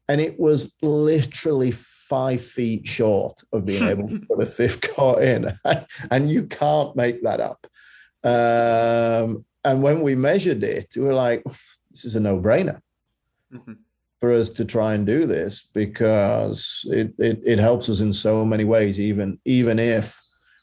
and 0.09 0.21
it 0.21 0.40
was 0.40 0.75
literally 0.81 1.73
five 1.73 2.42
feet 2.42 2.87
short 2.88 3.42
of 3.53 3.66
being 3.66 3.83
able 3.88 4.09
to 4.09 4.18
put 4.21 4.40
a 4.40 4.51
fifth 4.51 4.81
court 4.94 5.23
in, 5.23 5.53
and 6.11 6.31
you 6.31 6.47
can't 6.47 6.97
make 6.97 7.23
that 7.23 7.40
up. 7.40 7.66
Um, 8.25 9.44
and 9.62 9.83
when 9.83 10.01
we 10.01 10.14
measured 10.14 10.64
it, 10.64 10.88
we 10.97 11.03
were 11.03 11.14
like, 11.14 11.42
this 11.98 12.04
is 12.04 12.14
a 12.14 12.20
no 12.20 12.38
brainer 12.38 12.80
mm-hmm. 13.52 13.72
for 14.20 14.32
us 14.32 14.50
to 14.50 14.64
try 14.64 14.94
and 14.94 15.04
do 15.04 15.26
this 15.26 15.68
because 15.74 16.87
it, 16.92 17.12
it, 17.18 17.40
it 17.44 17.58
helps 17.58 17.88
us 17.88 18.00
in 18.00 18.12
so 18.12 18.44
many 18.44 18.62
ways, 18.64 19.00
even 19.00 19.40
even 19.44 19.80
if 19.80 20.16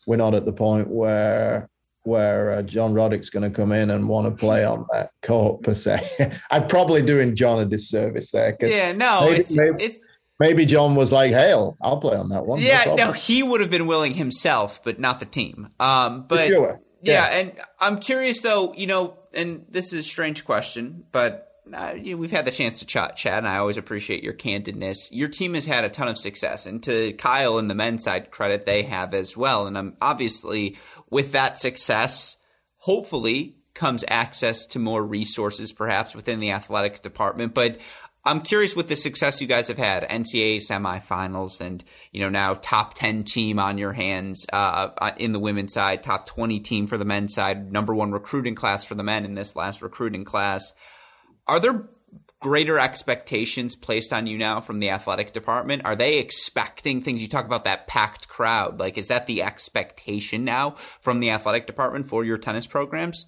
we're 0.07 0.15
not 0.15 0.33
at 0.33 0.45
the 0.45 0.53
point 0.53 0.87
where 0.87 1.69
where 2.03 2.51
uh, 2.51 2.61
John 2.61 2.93
Roddick's 2.93 3.29
going 3.29 3.51
to 3.51 3.55
come 3.55 3.71
in 3.71 3.89
and 3.89 4.07
want 4.07 4.27
to 4.27 4.31
play 4.31 4.63
on 4.63 4.85
that 4.93 5.09
court 5.23 5.63
per 5.63 5.73
se. 5.73 6.31
I'm 6.51 6.67
probably 6.67 7.01
doing 7.01 7.35
John 7.35 7.59
a 7.59 7.65
disservice 7.65 8.31
there. 8.31 8.55
Yeah, 8.61 8.93
no, 8.93 9.27
maybe, 9.27 9.41
it's, 9.41 9.55
maybe, 9.55 9.83
it's 9.83 9.99
maybe 10.39 10.65
John 10.65 10.95
was 10.95 11.11
like, 11.11 11.31
"Hey, 11.31 11.51
I'll, 11.51 11.75
I'll 11.81 11.99
play 11.99 12.15
on 12.15 12.29
that 12.29 12.45
one." 12.45 12.61
Yeah, 12.61 12.83
no, 12.85 12.95
no, 12.95 13.11
he 13.11 13.43
would 13.43 13.59
have 13.59 13.69
been 13.71 13.87
willing 13.87 14.13
himself, 14.13 14.81
but 14.85 14.99
not 14.99 15.19
the 15.19 15.25
team. 15.25 15.67
Um, 15.81 16.25
but 16.27 16.47
sure. 16.47 16.79
yes. 17.01 17.33
yeah, 17.33 17.39
and 17.39 17.53
I'm 17.79 17.97
curious 17.97 18.39
though, 18.39 18.73
you 18.73 18.87
know, 18.87 19.17
and 19.35 19.65
this 19.69 19.93
is 19.93 20.05
a 20.05 20.09
strange 20.09 20.45
question, 20.45 21.05
but 21.11 21.51
uh, 21.73 21.93
you 21.95 22.13
know, 22.13 22.17
we've 22.17 22.31
had 22.31 22.45
the 22.45 22.51
chance 22.51 22.79
to 22.79 22.85
chat, 22.85 23.15
chat, 23.15 23.39
and 23.39 23.47
I 23.47 23.57
always 23.57 23.77
appreciate 23.77 24.23
your 24.23 24.33
candidness. 24.33 25.09
Your 25.11 25.27
team 25.27 25.55
has 25.55 25.65
had 25.65 25.83
a 25.83 25.89
ton 25.89 26.07
of 26.07 26.17
success, 26.17 26.67
and 26.67 26.81
to 26.83 27.13
Kyle 27.13 27.57
and 27.57 27.69
the 27.69 27.75
men's 27.75 28.03
side 28.03 28.31
credit, 28.31 28.65
they 28.65 28.83
have 28.83 29.13
as 29.13 29.35
well. 29.35 29.65
And 29.65 29.77
I'm 29.77 29.97
obviously 30.01 30.77
with 31.09 31.31
that 31.31 31.59
success, 31.59 32.37
hopefully 32.77 33.55
comes 33.73 34.05
access 34.07 34.65
to 34.67 34.79
more 34.79 35.03
resources, 35.03 35.73
perhaps 35.73 36.15
within 36.15 36.39
the 36.39 36.51
athletic 36.51 37.01
department. 37.01 37.53
But 37.53 37.77
I'm 38.27 38.41
curious 38.41 38.75
with 38.75 38.87
the 38.87 38.95
success 38.95 39.39
you 39.39 39.47
guys 39.47 39.67
have 39.67 39.77
had, 39.77 40.09
NCAA 40.09 40.57
semifinals, 40.57 41.61
and 41.61 41.83
you 42.11 42.21
know 42.21 42.29
now 42.29 42.55
top 42.55 42.95
ten 42.95 43.23
team 43.23 43.59
on 43.59 43.77
your 43.77 43.93
hands 43.93 44.47
uh, 44.51 44.89
uh, 44.97 45.11
in 45.17 45.31
the 45.31 45.39
women's 45.39 45.73
side, 45.73 46.01
top 46.01 46.25
twenty 46.25 46.59
team 46.59 46.87
for 46.87 46.97
the 46.97 47.05
men's 47.05 47.35
side, 47.35 47.71
number 47.71 47.93
one 47.93 48.11
recruiting 48.11 48.55
class 48.55 48.83
for 48.83 48.95
the 48.95 49.03
men 49.03 49.25
in 49.25 49.35
this 49.35 49.55
last 49.55 49.83
recruiting 49.83 50.25
class. 50.25 50.73
Are 51.47 51.59
there 51.59 51.87
greater 52.39 52.79
expectations 52.79 53.75
placed 53.75 54.11
on 54.11 54.25
you 54.25 54.37
now 54.37 54.59
from 54.59 54.79
the 54.79 54.89
athletic 54.89 55.31
department? 55.31 55.83
Are 55.85 55.95
they 55.95 56.17
expecting 56.17 57.01
things? 57.01 57.21
You 57.21 57.27
talk 57.27 57.45
about 57.45 57.63
that 57.65 57.87
packed 57.87 58.27
crowd. 58.27 58.79
Like, 58.79 58.97
is 58.97 59.09
that 59.09 59.27
the 59.27 59.43
expectation 59.43 60.43
now 60.43 60.75
from 60.99 61.19
the 61.19 61.29
athletic 61.29 61.67
department 61.67 62.09
for 62.09 62.23
your 62.23 62.37
tennis 62.37 62.65
programs? 62.65 63.27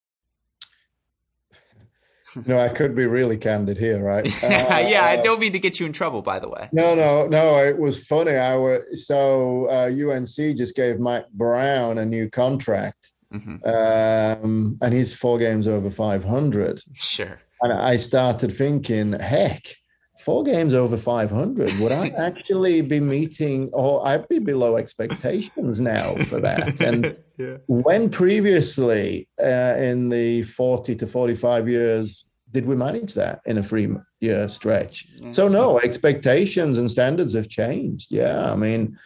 no, 2.45 2.59
I 2.59 2.69
could 2.69 2.95
be 2.95 3.05
really 3.05 3.37
candid 3.37 3.77
here, 3.77 4.01
right? 4.01 4.25
Uh, 4.43 4.47
yeah, 4.47 5.03
I 5.03 5.17
don't 5.17 5.39
mean 5.39 5.53
to 5.53 5.59
get 5.59 5.79
you 5.79 5.85
in 5.85 5.93
trouble, 5.93 6.21
by 6.21 6.39
the 6.39 6.49
way. 6.49 6.69
No, 6.71 6.95
no, 6.95 7.27
no. 7.27 7.57
It 7.63 7.77
was 7.77 8.05
funny. 8.05 8.35
I 8.35 8.55
was 8.55 9.07
so 9.07 9.67
uh, 9.69 9.89
UNC 9.89 10.57
just 10.57 10.75
gave 10.75 10.99
Mack 10.99 11.29
Brown 11.31 11.97
a 11.97 12.05
new 12.05 12.29
contract, 12.29 13.11
mm-hmm. 13.33 13.57
um, 13.67 14.77
and 14.81 14.93
he's 14.93 15.13
four 15.13 15.37
games 15.37 15.67
over 15.67 15.91
five 15.91 16.23
hundred. 16.23 16.81
Sure. 16.93 17.39
And 17.61 17.73
I 17.73 17.97
started 17.97 18.55
thinking, 18.55 19.13
heck, 19.13 19.75
four 20.21 20.43
games 20.43 20.73
over 20.73 20.97
500 20.97 21.79
would 21.79 21.91
i 21.91 22.07
actually 22.17 22.81
be 22.81 22.99
meeting 22.99 23.69
or 23.73 24.05
i'd 24.07 24.27
be 24.27 24.39
below 24.39 24.77
expectations 24.77 25.79
now 25.79 26.15
for 26.25 26.39
that 26.39 26.79
and 26.81 27.17
yeah. 27.37 27.57
when 27.67 28.09
previously 28.09 29.27
uh, 29.41 29.75
in 29.77 30.09
the 30.09 30.43
40 30.43 30.95
to 30.95 31.07
45 31.07 31.67
years 31.67 32.25
did 32.51 32.65
we 32.65 32.75
manage 32.75 33.13
that 33.15 33.41
in 33.45 33.57
a 33.57 33.63
three 33.63 33.89
year 34.19 34.47
stretch 34.47 35.07
yeah. 35.15 35.31
so 35.31 35.47
no 35.47 35.79
expectations 35.79 36.77
and 36.77 36.89
standards 36.89 37.33
have 37.33 37.49
changed 37.49 38.11
yeah 38.11 38.51
i 38.51 38.55
mean 38.55 38.97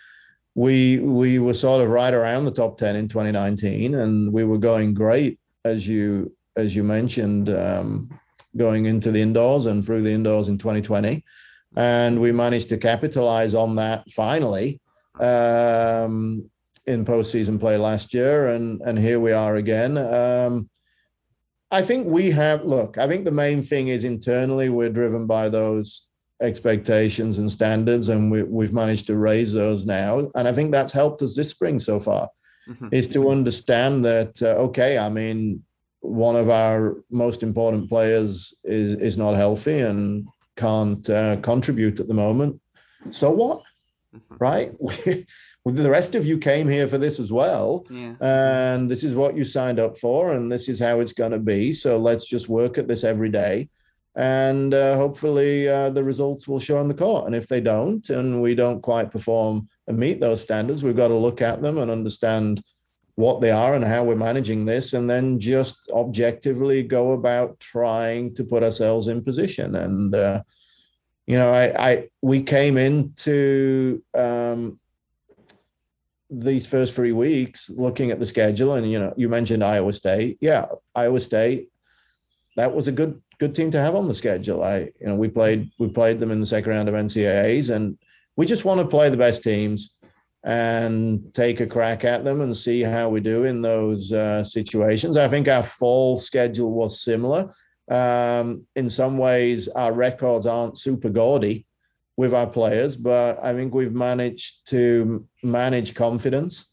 we 0.56 1.00
we 1.00 1.40
were 1.40 1.54
sort 1.54 1.82
of 1.82 1.90
right 1.90 2.14
around 2.14 2.46
the 2.46 2.52
top 2.52 2.78
10 2.78 2.96
in 2.96 3.08
2019 3.08 3.96
and 3.96 4.32
we 4.32 4.44
were 4.44 4.58
going 4.58 4.94
great 4.94 5.40
as 5.64 5.88
you 5.88 6.34
as 6.56 6.76
you 6.76 6.84
mentioned 6.84 7.50
um, 7.50 8.10
going 8.56 8.86
into 8.86 9.12
the 9.12 9.22
indoors 9.22 9.66
and 9.66 9.86
through 9.86 10.02
the 10.02 10.12
indoors 10.12 10.48
in 10.48 10.58
2020. 10.58 11.24
And 11.76 12.22
we 12.22 12.32
managed 12.32 12.70
to 12.70 12.78
capitalize 12.78 13.54
on 13.54 13.76
that 13.76 14.10
finally 14.12 14.80
um, 15.20 16.50
in 16.86 17.06
postseason 17.06 17.60
play 17.60 17.78
last 17.78 18.14
year. 18.14 18.50
And, 18.50 18.82
and 18.82 18.98
here 18.98 19.20
we 19.20 19.34
are 19.34 19.56
again. 19.56 19.98
Um, 19.98 20.70
I 21.72 21.82
think 21.82 22.08
we 22.08 22.32
have, 22.32 22.64
look, 22.64 22.98
I 22.98 23.08
think 23.08 23.26
the 23.26 23.32
main 23.32 23.64
thing 23.64 23.90
is 23.90 24.04
internally 24.04 24.70
we're 24.70 24.90
driven 24.90 25.28
by 25.28 25.50
those 25.50 26.10
expectations 26.42 27.38
and 27.38 27.52
standards, 27.52 28.10
and 28.10 28.30
we, 28.32 28.44
we've 28.44 28.74
managed 28.74 29.08
to 29.08 29.18
raise 29.18 29.52
those 29.54 29.86
now. 29.86 30.30
And 30.36 30.48
I 30.48 30.54
think 30.54 30.72
that's 30.72 30.94
helped 30.94 31.22
us 31.22 31.36
this 31.36 31.50
spring 31.50 31.80
so 31.80 32.00
far. 32.00 32.30
Mm-hmm. 32.70 32.88
Is 32.92 33.08
to 33.10 33.30
understand 33.30 34.04
that 34.06 34.42
uh, 34.42 34.56
okay, 34.68 34.98
I 34.98 35.10
mean, 35.10 35.64
one 36.06 36.36
of 36.36 36.50
our 36.50 36.98
most 37.10 37.44
important 37.44 37.90
players 37.90 38.54
is 38.64 38.96
is 38.96 39.18
not 39.18 39.36
healthy 39.36 39.80
and 39.80 40.28
can't 40.56 41.10
uh, 41.10 41.38
contribute 41.38 42.00
at 42.00 42.08
the 42.08 42.14
moment. 42.14 42.62
So 43.12 43.32
what? 43.32 43.62
Mm-hmm. 44.16 44.36
Right? 44.40 44.72
the 45.66 45.90
rest 45.90 46.16
of 46.16 46.26
you 46.26 46.38
came 46.38 46.70
here 46.70 46.88
for 46.88 46.98
this 46.98 47.20
as 47.20 47.32
well. 47.32 47.86
Yeah. 47.90 48.14
And 48.22 48.90
this 48.90 49.04
is 49.04 49.16
what 49.16 49.36
you 49.36 49.44
signed 49.44 49.80
up 49.80 49.98
for, 49.98 50.34
and 50.34 50.52
this 50.52 50.70
is 50.70 50.80
how 50.80 51.00
it's 51.00 51.14
going 51.14 51.32
to 51.32 51.40
be. 51.40 51.72
So 51.72 51.98
let's 51.98 52.26
just 52.26 52.48
work 52.48 52.78
at 52.78 52.88
this 52.88 53.04
every 53.04 53.30
day. 53.30 53.70
And 54.16 54.74
uh, 54.74 54.96
hopefully 54.96 55.68
uh, 55.68 55.90
the 55.90 56.04
results 56.04 56.48
will 56.48 56.60
show 56.60 56.78
on 56.78 56.88
the 56.88 56.94
court. 56.94 57.26
And 57.26 57.36
if 57.36 57.48
they 57.48 57.60
don't, 57.60 58.10
and 58.10 58.42
we 58.42 58.56
don't 58.56 58.82
quite 58.82 59.12
perform 59.12 59.68
and 59.88 59.98
meet 59.98 60.22
those 60.22 60.42
standards, 60.42 60.84
we've 60.84 60.96
got 60.96 61.10
to 61.10 61.18
look 61.18 61.42
at 61.42 61.62
them 61.62 61.78
and 61.78 61.92
understand 61.92 62.64
what 63.16 63.40
they 63.40 63.52
are 63.52 63.74
and 63.74 63.84
how 63.84 64.04
we're 64.04 64.16
managing 64.16 64.66
this, 64.66 64.94
and 64.94 65.10
then 65.10 65.40
just 65.40 65.90
objectively 65.92 66.84
go 66.84 67.14
about 67.14 67.60
trying 67.60 68.34
to 68.36 68.44
put 68.44 68.64
ourselves 68.64 69.08
in 69.08 69.24
position. 69.24 69.76
And 69.76 70.14
uh, 70.14 70.44
you 71.26 71.38
know, 71.38 71.52
I, 71.52 71.92
I 71.92 72.10
we 72.22 72.42
came 72.42 72.78
into 72.78 74.04
um, 74.14 74.80
these 76.30 76.68
first 76.68 76.94
three 76.94 77.14
weeks 77.14 77.70
looking 77.70 78.12
at 78.12 78.20
the 78.20 78.26
schedule, 78.26 78.74
and 78.74 78.90
you 78.92 79.00
know, 79.00 79.14
you 79.16 79.30
mentioned 79.30 79.64
Iowa 79.64 79.94
State. 79.94 80.38
Yeah, 80.42 80.66
Iowa 80.94 81.20
State. 81.20 81.70
That 82.58 82.74
was 82.74 82.88
a 82.88 82.92
good 82.92 83.22
good 83.40 83.56
team 83.56 83.72
to 83.72 83.80
have 83.80 83.96
on 83.96 84.08
the 84.08 84.14
schedule. 84.14 84.64
I 84.64 84.92
you 85.00 85.08
know 85.08 85.16
we 85.16 85.30
played 85.30 85.72
we 85.80 85.88
played 85.88 86.20
them 86.20 86.32
in 86.32 86.42
the 86.42 86.46
second 86.46 86.72
round 86.72 86.90
of 86.90 86.96
NCAA's, 86.96 87.70
and 87.70 87.98
we 88.36 88.46
just 88.46 88.66
want 88.66 88.82
to 88.82 88.88
play 88.88 89.10
the 89.10 89.18
best 89.18 89.42
teams 89.42 89.95
and 90.46 91.34
take 91.34 91.60
a 91.60 91.66
crack 91.66 92.06
at 92.06 92.24
them 92.24 92.42
and 92.42 92.56
see 92.56 92.82
how 92.82 93.10
we 93.10 93.20
do 93.20 93.46
in 93.46 93.64
those 93.64 94.14
uh, 94.14 94.44
situations. 94.44 95.18
I 95.18 95.28
think 95.28 95.48
our 95.48 95.64
fall 95.64 96.16
schedule 96.16 96.72
was 96.72 97.02
similar. 97.02 97.52
Um, 97.90 98.68
in 98.76 98.88
some 98.88 99.18
ways, 99.18 99.68
our 99.70 99.92
records 99.92 100.46
aren't 100.46 100.78
super 100.78 101.10
gaudy 101.10 101.66
with 102.16 102.34
our 102.34 102.48
players, 102.48 102.96
but 102.96 103.44
I 103.44 103.54
think 103.54 103.74
we've 103.74 103.94
managed 103.94 104.70
to 104.70 105.28
manage 105.42 105.96
confidence 105.96 106.68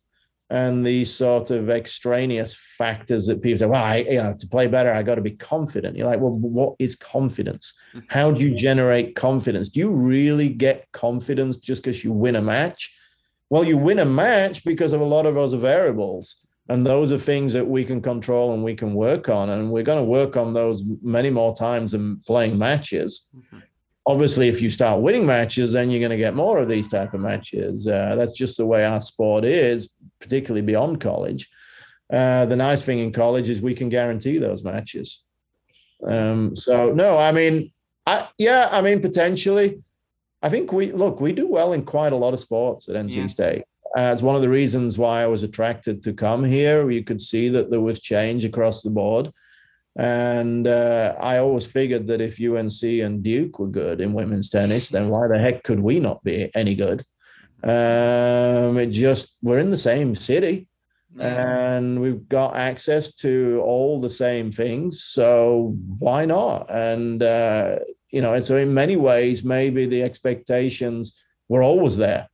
and 0.50 0.86
these 0.86 1.10
sort 1.10 1.50
of 1.50 1.70
extraneous 1.70 2.54
factors 2.54 3.24
that 3.24 3.40
people 3.40 3.56
say, 3.56 3.64
well, 3.64 3.82
I, 3.82 3.96
you 4.08 4.22
know, 4.22 4.34
to 4.38 4.46
play 4.48 4.66
better, 4.66 4.92
I 4.92 5.02
got 5.02 5.14
to 5.14 5.22
be 5.22 5.30
confident. 5.30 5.96
You're 5.96 6.06
like, 6.06 6.20
well, 6.20 6.32
what 6.34 6.74
is 6.78 6.94
confidence? 6.94 7.72
Mm-hmm. 7.94 8.06
How 8.08 8.30
do 8.32 8.42
you 8.42 8.54
generate 8.54 9.14
confidence? 9.14 9.70
Do 9.70 9.80
you 9.80 9.88
really 9.88 10.50
get 10.50 10.92
confidence 10.92 11.56
just 11.56 11.82
because 11.82 12.04
you 12.04 12.12
win 12.12 12.36
a 12.36 12.42
match? 12.42 12.94
Well, 13.52 13.64
you 13.64 13.76
win 13.76 13.98
a 13.98 14.06
match 14.06 14.64
because 14.64 14.94
of 14.94 15.02
a 15.02 15.04
lot 15.04 15.26
of 15.26 15.36
other 15.36 15.58
variables. 15.58 16.36
And 16.70 16.86
those 16.86 17.12
are 17.12 17.18
things 17.18 17.52
that 17.52 17.66
we 17.66 17.84
can 17.84 18.00
control 18.00 18.54
and 18.54 18.64
we 18.64 18.74
can 18.74 18.94
work 18.94 19.28
on. 19.28 19.50
And 19.50 19.70
we're 19.70 19.82
going 19.82 19.98
to 20.02 20.10
work 20.10 20.38
on 20.38 20.54
those 20.54 20.82
many 21.02 21.28
more 21.28 21.54
times 21.54 21.92
than 21.92 22.22
playing 22.26 22.56
matches. 22.56 23.28
Mm-hmm. 23.36 23.58
Obviously, 24.06 24.48
if 24.48 24.62
you 24.62 24.70
start 24.70 25.02
winning 25.02 25.26
matches, 25.26 25.70
then 25.72 25.90
you're 25.90 26.00
going 26.00 26.12
to 26.12 26.16
get 26.16 26.34
more 26.34 26.60
of 26.60 26.68
these 26.70 26.88
type 26.88 27.12
of 27.12 27.20
matches. 27.20 27.86
Uh, 27.86 28.14
that's 28.16 28.32
just 28.32 28.56
the 28.56 28.64
way 28.64 28.86
our 28.86 29.02
sport 29.02 29.44
is, 29.44 29.92
particularly 30.18 30.62
beyond 30.62 31.02
college. 31.02 31.50
Uh, 32.10 32.46
the 32.46 32.56
nice 32.56 32.82
thing 32.82 33.00
in 33.00 33.12
college 33.12 33.50
is 33.50 33.60
we 33.60 33.74
can 33.74 33.90
guarantee 33.90 34.38
those 34.38 34.64
matches. 34.64 35.26
Um, 36.08 36.56
so 36.56 36.94
no, 36.94 37.18
I 37.18 37.32
mean, 37.32 37.70
I, 38.06 38.28
yeah, 38.38 38.70
I 38.72 38.80
mean 38.80 39.02
potentially. 39.02 39.82
I 40.42 40.48
think 40.48 40.72
we 40.72 40.92
look 40.92 41.20
we 41.20 41.32
do 41.32 41.46
well 41.46 41.72
in 41.72 41.84
quite 41.84 42.12
a 42.12 42.16
lot 42.16 42.34
of 42.34 42.40
sports 42.40 42.88
at 42.88 42.96
NC 42.96 43.16
yeah. 43.16 43.26
State. 43.28 43.64
Uh, 43.96 44.10
it's 44.12 44.22
one 44.22 44.34
of 44.34 44.42
the 44.42 44.48
reasons 44.48 44.96
why 44.96 45.22
I 45.22 45.26
was 45.26 45.42
attracted 45.42 46.02
to 46.04 46.14
come 46.14 46.44
here. 46.44 46.90
You 46.90 47.04
could 47.04 47.20
see 47.20 47.48
that 47.50 47.70
there 47.70 47.80
was 47.80 48.00
change 48.00 48.44
across 48.44 48.82
the 48.82 48.90
board. 48.90 49.30
And 49.96 50.66
uh, 50.66 51.14
I 51.20 51.38
always 51.38 51.66
figured 51.66 52.06
that 52.06 52.22
if 52.22 52.40
UNC 52.40 52.82
and 52.82 53.22
Duke 53.22 53.58
were 53.58 53.66
good 53.66 54.00
in 54.00 54.14
women's 54.14 54.48
tennis, 54.48 54.88
then 54.88 55.08
why 55.08 55.28
the 55.28 55.38
heck 55.38 55.62
could 55.62 55.80
we 55.80 56.00
not 56.00 56.24
be 56.24 56.50
any 56.54 56.74
good? 56.74 57.04
Um, 57.62 58.78
it 58.78 58.90
just, 58.90 59.36
we're 59.42 59.58
in 59.58 59.70
the 59.70 59.76
same 59.76 60.14
city 60.14 60.68
and 61.20 62.00
we've 62.00 62.26
got 62.28 62.56
access 62.56 63.14
to 63.16 63.60
all 63.62 64.00
the 64.00 64.08
same 64.08 64.50
things. 64.50 65.04
So 65.04 65.76
why 65.98 66.24
not? 66.24 66.70
And, 66.70 67.22
uh, 67.22 67.80
you 68.12 68.20
know, 68.20 68.34
and 68.34 68.44
so 68.44 68.56
in 68.56 68.74
many 68.74 68.94
ways, 68.94 69.42
maybe 69.42 69.86
the 69.86 70.02
expectations 70.02 71.18
were 71.48 71.62
always 71.62 71.96
there 71.96 72.28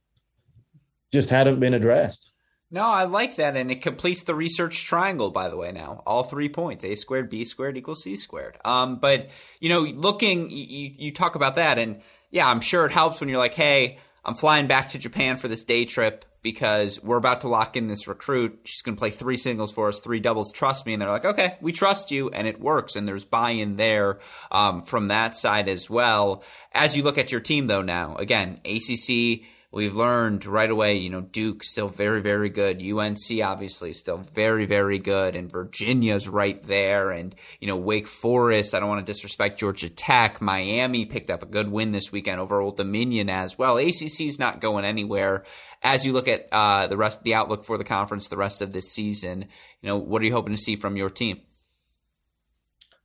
just 1.13 1.31
hadn't 1.31 1.61
been 1.61 1.73
addressed. 1.73 2.33
No, 2.71 2.83
I 2.83 3.05
like 3.05 3.37
that, 3.37 3.57
and 3.57 3.71
it 3.71 3.81
completes 3.81 4.25
the 4.25 4.35
research 4.35 4.85
triangle. 4.85 5.31
By 5.31 5.49
the 5.49 5.57
way, 5.57 5.73
now 5.73 6.03
all 6.07 6.25
three 6.25 6.51
points: 6.51 6.85
a 6.85 6.95
squared, 6.97 7.31
b 7.31 7.45
squared 7.45 7.79
equals 7.79 8.03
c 8.03 8.15
squared. 8.17 8.59
Um, 8.65 8.99
but 8.99 9.29
you 9.59 9.71
know, 9.71 9.81
looking, 9.81 10.51
you, 10.51 10.93
you 10.99 11.15
talk 11.15 11.35
about 11.35 11.55
that, 11.55 11.79
and 11.79 12.03
yeah, 12.31 12.47
I'm 12.47 12.61
sure 12.61 12.85
it 12.85 12.93
helps 12.93 13.21
when 13.21 13.31
you're 13.31 13.39
like, 13.39 13.55
hey, 13.55 13.99
I'm 14.23 14.35
flying 14.35 14.67
back 14.67 14.91
to 14.91 14.99
Japan 14.99 15.39
for 15.39 15.49
this 15.49 15.65
day 15.65 15.87
trip 15.87 16.27
because 16.43 17.03
we're 17.03 17.17
about 17.17 17.41
to 17.43 17.49
lock 17.49 17.77
in 17.77 17.87
this 17.87 18.07
recruit. 18.07 18.61
She's 18.65 18.83
going 18.83 18.97
to 18.97 18.99
play 18.99 19.11
three 19.11 19.37
singles 19.37 19.73
for 19.73 19.89
us, 19.89 19.99
three 19.99 20.21
doubles. 20.21 20.53
Trust 20.53 20.87
me. 20.87 20.93
And 20.93 21.03
they're 21.03 21.11
like, 21.11 21.25
okay, 21.25 21.57
we 21.61 21.73
trust 21.73 22.11
you. 22.11 22.31
And 22.31 22.47
it 22.47 22.61
works. 22.61 22.97
And 22.97 23.09
there's 23.09 23.25
buy 23.25 23.51
in 23.51 23.77
there 23.77 24.21
um, 24.51 24.83
from 24.83 25.09
that 25.09 25.37
side 25.37 25.69
as 25.69 25.91
well. 25.91 26.43
As 26.73 26.97
you 26.97 27.03
look 27.03 27.19
at 27.19 27.33
your 27.33 27.41
team, 27.41 27.67
though, 27.67 27.83
now, 27.83 28.17
again, 28.17 28.61
ACC 28.65 29.43
we've 29.71 29.95
learned 29.95 30.47
right 30.47 30.71
away, 30.71 30.97
you 30.97 31.11
know, 31.11 31.21
Duke 31.21 31.63
still 31.63 31.89
very, 31.89 32.21
very 32.23 32.49
good. 32.49 32.83
UNC 32.83 33.43
obviously 33.43 33.93
still 33.93 34.19
very, 34.19 34.65
very 34.65 34.99
good. 34.99 35.37
And 35.37 35.51
Virginia's 35.51 36.29
right 36.29 36.63
there. 36.67 37.11
And, 37.11 37.35
you 37.61 37.69
know, 37.69 37.77
Wake 37.77 38.09
Forest, 38.09 38.75
I 38.75 38.81
don't 38.81 38.89
want 38.89 39.05
to 39.05 39.13
disrespect 39.13 39.61
Georgia 39.61 39.91
Tech. 39.91 40.41
Miami 40.41 41.05
picked 41.05 41.31
up 41.31 41.43
a 41.43 41.47
good 41.47 41.71
win 41.71 41.93
this 41.93 42.11
weekend 42.11 42.41
over 42.41 42.61
Old 42.61 42.77
Dominion 42.77 43.29
as 43.29 43.59
well. 43.59 43.79
ACC's 43.79 44.39
not 44.39 44.61
going 44.61 44.85
anywhere. 44.85 45.45
As 45.83 46.05
you 46.05 46.13
look 46.13 46.29
at 46.29 46.49
uh, 46.51 46.87
the 46.87 46.97
rest, 46.97 47.23
the 47.23 47.35
outlook 47.35 47.65
for 47.65 47.79
the 47.79 47.85
conference 47.85 48.29
the 48.29 48.37
rest 48.37 48.63
of 48.63 48.73
this 48.73 48.91
season, 48.91 49.47
you 49.83 49.87
know, 49.89 49.99
what 49.99 50.23
are 50.23 50.25
you 50.25 50.33
hoping 50.33 50.55
to 50.55 50.61
see 50.61 50.77
from 50.77 50.97
your 50.97 51.11
team? 51.11 51.41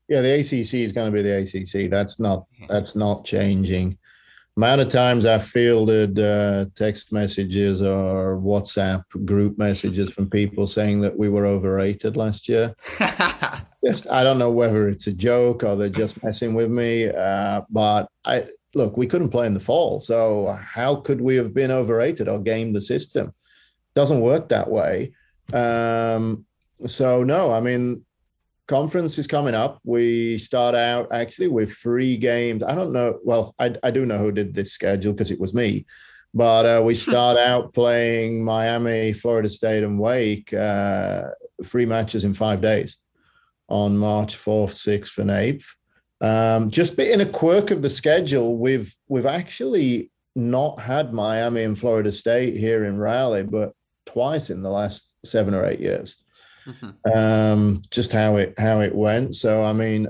Yeah, 0.07 0.21
the 0.21 0.39
ACC 0.39 0.75
is 0.75 0.91
going 0.91 1.11
to 1.11 1.15
be 1.15 1.21
the 1.21 1.39
ACC. 1.39 1.89
That's 1.89 2.19
not 2.19 2.45
that's 2.67 2.95
not 2.95 3.25
changing 3.25 3.97
amount 4.57 4.81
of 4.81 4.89
times 4.89 5.25
I 5.25 5.39
fielded 5.39 6.19
uh, 6.19 6.65
text 6.75 7.11
messages 7.11 7.81
or 7.81 8.37
WhatsApp 8.37 9.03
group 9.25 9.57
messages 9.57 10.11
from 10.11 10.29
people 10.29 10.67
saying 10.67 11.01
that 11.01 11.17
we 11.17 11.29
were 11.29 11.45
overrated 11.45 12.15
last 12.15 12.47
year. 12.47 12.75
just 13.85 14.09
I 14.09 14.23
don't 14.23 14.39
know 14.39 14.51
whether 14.51 14.87
it's 14.87 15.07
a 15.07 15.13
joke 15.13 15.63
or 15.63 15.75
they're 15.75 15.89
just 15.89 16.23
messing 16.23 16.53
with 16.53 16.69
me. 16.69 17.09
Uh, 17.09 17.61
but 17.69 18.07
I 18.25 18.47
look, 18.75 18.95
we 18.95 19.07
couldn't 19.07 19.29
play 19.29 19.47
in 19.47 19.53
the 19.53 19.59
fall, 19.59 20.01
so 20.01 20.57
how 20.61 20.95
could 20.97 21.21
we 21.21 21.35
have 21.35 21.53
been 21.53 21.71
overrated 21.71 22.27
or 22.27 22.39
game 22.39 22.73
the 22.73 22.81
system? 22.81 23.33
Doesn't 23.95 24.21
work 24.21 24.49
that 24.49 24.69
way. 24.69 25.13
Um, 25.51 26.45
so 26.85 27.23
no, 27.23 27.51
I 27.51 27.59
mean 27.59 28.05
conference 28.67 29.17
is 29.17 29.27
coming 29.27 29.55
up. 29.55 29.79
We 29.83 30.37
start 30.37 30.75
out 30.75 31.07
actually 31.11 31.47
with 31.47 31.73
three 31.73 32.17
games. 32.17 32.63
I 32.63 32.75
don't 32.75 32.93
know. 32.93 33.19
Well, 33.23 33.53
I, 33.59 33.75
I 33.83 33.91
do 33.91 34.05
know 34.05 34.17
who 34.17 34.31
did 34.31 34.53
this 34.53 34.71
schedule 34.71 35.13
because 35.13 35.31
it 35.31 35.39
was 35.39 35.53
me. 35.53 35.85
But 36.33 36.65
uh, 36.65 36.83
we 36.83 36.95
start 36.95 37.37
out 37.37 37.73
playing 37.73 38.43
Miami, 38.43 39.13
Florida 39.13 39.49
State, 39.49 39.83
and 39.83 39.99
Wake, 39.99 40.53
uh, 40.53 41.25
three 41.63 41.85
matches 41.85 42.23
in 42.23 42.33
five 42.33 42.61
days 42.61 42.97
on 43.69 43.97
March 43.97 44.37
4th, 44.37 44.71
6th, 44.71 45.17
and 45.19 45.29
8th. 45.29 45.65
Um, 46.21 46.69
just 46.69 46.97
in 46.97 47.21
a 47.21 47.25
quirk 47.25 47.69
of 47.69 47.81
the 47.81 47.89
schedule, 47.89 48.57
we've 48.57 48.95
we've 49.09 49.25
actually 49.25 50.09
not 50.35 50.79
had 50.79 51.13
Miami 51.13 51.63
and 51.63 51.77
Florida 51.77 52.11
State 52.11 52.55
here 52.55 52.85
in 52.85 52.97
Raleigh, 52.97 53.43
but 53.43 53.73
twice 54.05 54.49
in 54.49 54.63
the 54.63 54.69
last 54.69 55.13
seven 55.25 55.53
or 55.53 55.65
eight 55.65 55.79
years 55.79 56.22
mm-hmm. 56.65 57.17
um, 57.17 57.81
just 57.89 58.11
how 58.11 58.37
it 58.37 58.53
how 58.57 58.81
it 58.81 58.93
went. 58.93 59.35
So 59.35 59.63
I 59.63 59.73
mean, 59.73 60.07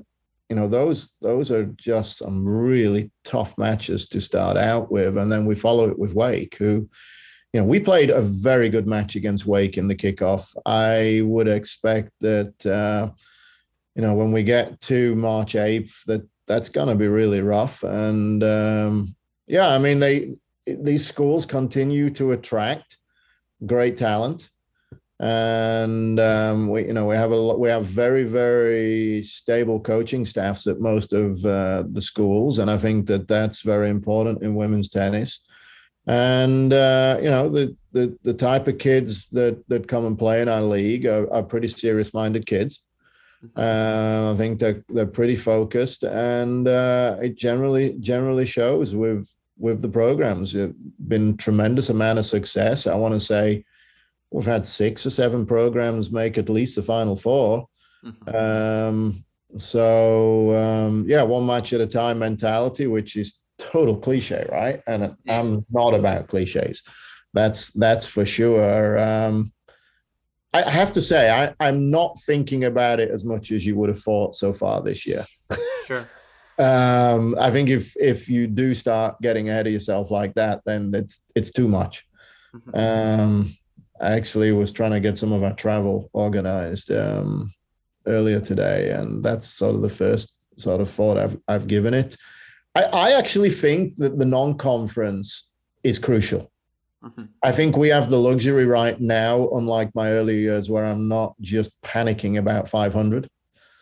you 0.49 0.55
know, 0.55 0.67
those 0.67 1.13
those 1.21 1.51
are 1.51 1.65
just 1.77 2.17
some 2.17 2.47
really 2.47 3.11
tough 3.23 3.57
matches 3.57 4.07
to 4.09 4.21
start 4.21 4.57
out 4.57 4.91
with, 4.91 5.17
and 5.17 5.31
then 5.31 5.45
we 5.45 5.55
follow 5.55 5.89
it 5.89 5.99
with 5.99 6.13
Wake, 6.13 6.55
who. 6.55 6.89
You 7.55 7.61
know, 7.61 7.67
we 7.67 7.79
played 7.79 8.09
a 8.09 8.19
very 8.19 8.67
good 8.67 8.87
match 8.87 9.15
against 9.15 9.45
Wake 9.45 9.77
in 9.77 9.87
the 9.87 9.93
kickoff. 9.93 10.55
I 10.65 11.21
would 11.23 11.47
expect 11.47 12.09
that, 12.21 12.65
uh, 12.65 13.11
you 13.93 14.01
know, 14.01 14.15
when 14.15 14.31
we 14.31 14.41
get 14.41 14.81
to 14.81 15.13
March 15.13 15.53
8th, 15.53 16.03
that 16.05 16.27
that's 16.47 16.69
going 16.69 16.87
to 16.87 16.95
be 16.95 17.07
really 17.07 17.41
rough. 17.41 17.83
And 17.83 18.43
um, 18.43 19.15
yeah, 19.47 19.69
I 19.69 19.77
mean, 19.77 19.99
they 19.99 20.37
these 20.65 21.05
schools 21.05 21.45
continue 21.45 22.09
to 22.11 22.31
attract 22.31 22.97
great 23.65 23.97
talent 23.97 24.49
and 25.23 26.19
um, 26.19 26.67
we 26.67 26.85
you 26.85 26.91
know 26.91 27.05
we 27.05 27.15
have 27.15 27.31
a 27.31 27.35
lot, 27.35 27.57
we 27.57 27.69
have 27.69 27.85
very 27.85 28.25
very 28.25 29.23
stable 29.23 29.79
coaching 29.79 30.25
staffs 30.25 30.67
at 30.67 30.81
most 30.81 31.13
of 31.13 31.45
uh, 31.45 31.83
the 31.89 32.01
schools. 32.01 32.59
And 32.59 32.69
i 32.69 32.77
think 32.77 33.07
that 33.07 33.29
that's 33.29 33.61
very 33.61 33.89
important 33.89 34.43
in 34.43 34.53
women's 34.55 34.89
tennis. 34.89 35.45
And 36.07 36.73
uh, 36.73 37.19
you 37.23 37.29
know 37.29 37.47
the, 37.47 37.73
the 37.93 38.17
the 38.23 38.33
type 38.33 38.67
of 38.67 38.79
kids 38.79 39.29
that 39.29 39.65
that 39.69 39.87
come 39.87 40.05
and 40.05 40.19
play 40.19 40.41
in 40.41 40.49
our 40.49 40.61
league 40.61 41.05
are, 41.05 41.31
are 41.31 41.43
pretty 41.43 41.69
serious 41.69 42.13
minded 42.13 42.45
kids. 42.45 42.85
Mm-hmm. 43.45 43.59
uh, 43.59 44.31
i 44.31 44.37
think 44.37 44.57
they're 44.59 44.83
they're 44.89 45.15
pretty 45.19 45.37
focused. 45.37 46.03
And 46.03 46.67
uh, 46.67 47.15
it 47.21 47.37
generally 47.37 47.95
generally 48.01 48.45
shows 48.45 48.93
with 48.93 49.25
with 49.57 49.81
the 49.81 49.93
programs. 50.01 50.53
It's 50.53 50.73
been 51.07 51.37
tremendous 51.37 51.89
amount 51.89 52.19
of 52.19 52.25
success. 52.25 52.87
I 52.87 52.95
want 52.95 53.13
to 53.13 53.21
say 53.21 53.63
we've 54.33 54.45
had 54.45 54.65
six 54.65 55.05
or 55.05 55.09
seven 55.09 55.45
programs 55.45 56.11
make 56.11 56.37
at 56.37 56.49
least 56.49 56.75
the 56.75 56.81
final 56.81 57.15
4 57.15 57.67
mm-hmm. 58.03 58.35
um, 58.35 59.23
so 59.57 60.51
um, 60.55 61.05
yeah, 61.07 61.21
one 61.23 61.45
match 61.45 61.73
at 61.73 61.81
a 61.81 61.87
time 61.87 62.19
mentality, 62.19 62.87
which 62.87 63.15
is 63.15 63.39
total 63.57 63.97
cliche, 63.97 64.47
right? 64.51 64.81
And 64.87 65.15
I'm 65.29 65.65
not 65.69 65.93
about 65.93 66.27
cliches. 66.27 66.83
That's 67.33 67.71
that's 67.73 68.05
for 68.05 68.25
sure. 68.25 68.97
Um, 68.97 69.53
I 70.53 70.69
have 70.69 70.91
to 70.93 71.01
say, 71.01 71.31
I, 71.31 71.53
I'm 71.59 71.89
not 71.89 72.19
thinking 72.25 72.65
about 72.65 72.99
it 72.99 73.09
as 73.09 73.25
much 73.25 73.51
as 73.51 73.65
you 73.65 73.75
would 73.75 73.89
have 73.89 74.01
thought 74.01 74.35
so 74.35 74.53
far 74.53 74.81
this 74.81 75.05
year. 75.05 75.25
Sure. 75.85 76.09
um, 76.59 77.35
I 77.37 77.51
think 77.51 77.67
if 77.67 77.93
if 77.97 78.29
you 78.29 78.47
do 78.47 78.73
start 78.73 79.19
getting 79.19 79.49
ahead 79.49 79.67
of 79.67 79.73
yourself 79.73 80.11
like 80.11 80.33
that, 80.35 80.61
then 80.65 80.93
it's 80.95 81.19
it's 81.35 81.51
too 81.51 81.67
much. 81.67 82.07
Mm-hmm. 82.55 83.19
Um, 83.19 83.53
I 84.01 84.13
actually 84.13 84.51
was 84.51 84.71
trying 84.71 84.91
to 84.91 84.99
get 84.99 85.17
some 85.17 85.31
of 85.31 85.43
our 85.43 85.53
travel 85.53 86.09
organized 86.13 86.91
um, 86.91 87.53
earlier 88.05 88.39
today, 88.39 88.91
and 88.91 89.23
that's 89.23 89.47
sort 89.47 89.75
of 89.75 89.81
the 89.81 89.89
first 89.89 90.47
sort 90.57 90.81
of 90.81 90.89
thought 90.89 91.17
I've 91.17 91.37
I've 91.47 91.67
given 91.67 91.93
it. 91.93 92.17
I, 92.75 92.83
I 92.83 93.11
actually 93.11 93.51
think 93.51 93.97
that 93.97 94.17
the 94.17 94.25
non-conference 94.25 95.51
is 95.83 95.99
crucial. 95.99 96.51
Mm-hmm. 97.03 97.23
I 97.43 97.51
think 97.51 97.75
we 97.75 97.89
have 97.89 98.09
the 98.09 98.19
luxury 98.19 98.65
right 98.65 98.99
now, 98.99 99.49
unlike 99.49 99.93
my 99.93 100.11
early 100.11 100.39
years, 100.39 100.69
where 100.69 100.85
I'm 100.85 101.07
not 101.07 101.35
just 101.41 101.79
panicking 101.81 102.37
about 102.37 102.69
500. 102.69 103.29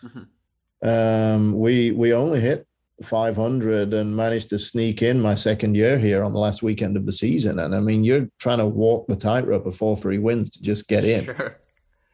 Mm-hmm. 0.04 0.88
Um, 0.88 1.54
we 1.60 1.92
we 1.92 2.14
only 2.14 2.40
hit 2.40 2.66
500 3.06 3.94
and 3.94 4.16
managed 4.16 4.50
to 4.50 4.60
sneak 4.60 5.02
in 5.02 5.22
my 5.22 5.36
second 5.36 5.76
year 5.76 5.98
here 5.98 6.24
on 6.24 6.34
the 6.34 6.40
last 6.40 6.64
weekend 6.64 6.98
of 6.98 7.06
the 7.06 7.12
season. 7.12 7.60
And 7.60 7.76
I 7.76 7.80
mean, 7.80 8.04
you're 8.04 8.30
trying 8.40 8.60
to 8.60 8.66
walk 8.66 9.08
the 9.08 9.16
tightrope 9.16 9.66
of 9.66 9.76
four 9.76 9.98
free 9.98 10.18
wins 10.18 10.50
to 10.52 10.62
just 10.62 10.88
get 10.88 11.04
in. 11.04 11.26
Sure. 11.26 11.58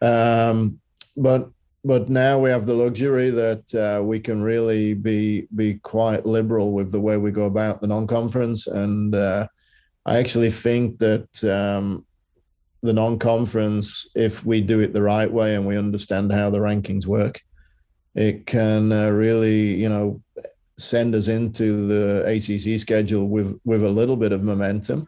Um, 0.02 0.80
but 1.16 1.50
but 1.84 2.10
now 2.10 2.38
we 2.38 2.50
have 2.50 2.66
the 2.66 2.74
luxury 2.74 3.30
that 3.30 3.76
uh, 3.76 4.04
we 4.04 4.20
can 4.20 4.44
really 4.44 4.94
be 4.94 5.48
be 5.56 5.76
quite 5.76 6.26
liberal 6.26 6.74
with 6.74 6.92
the 6.92 7.00
way 7.00 7.18
we 7.18 7.32
go 7.32 7.46
about 7.46 7.82
the 7.82 7.88
non-conference, 7.88 8.68
and 8.68 9.16
uh, 9.16 9.48
I 10.06 10.18
actually 10.18 10.52
think 10.52 11.00
that 11.00 11.44
um, 11.44 12.06
the 12.82 12.94
non-conference, 12.94 14.08
if 14.16 14.46
we 14.46 14.62
do 14.62 14.82
it 14.82 14.94
the 14.94 15.02
right 15.02 15.32
way 15.32 15.56
and 15.56 15.66
we 15.66 15.78
understand 15.78 16.32
how 16.32 16.50
the 16.50 16.60
rankings 16.60 17.06
work, 17.06 17.42
it 18.16 18.46
can 18.46 18.92
uh, 18.92 19.10
really, 19.10 19.76
you 19.76 19.90
know, 19.90 20.22
send 20.78 21.16
us 21.16 21.28
into 21.28 21.88
the 21.88 22.24
ACC 22.26 22.80
schedule 22.80 23.28
with 23.28 23.60
with 23.66 23.84
a 23.84 23.90
little 23.90 24.18
bit 24.18 24.32
of 24.32 24.44
momentum, 24.44 25.08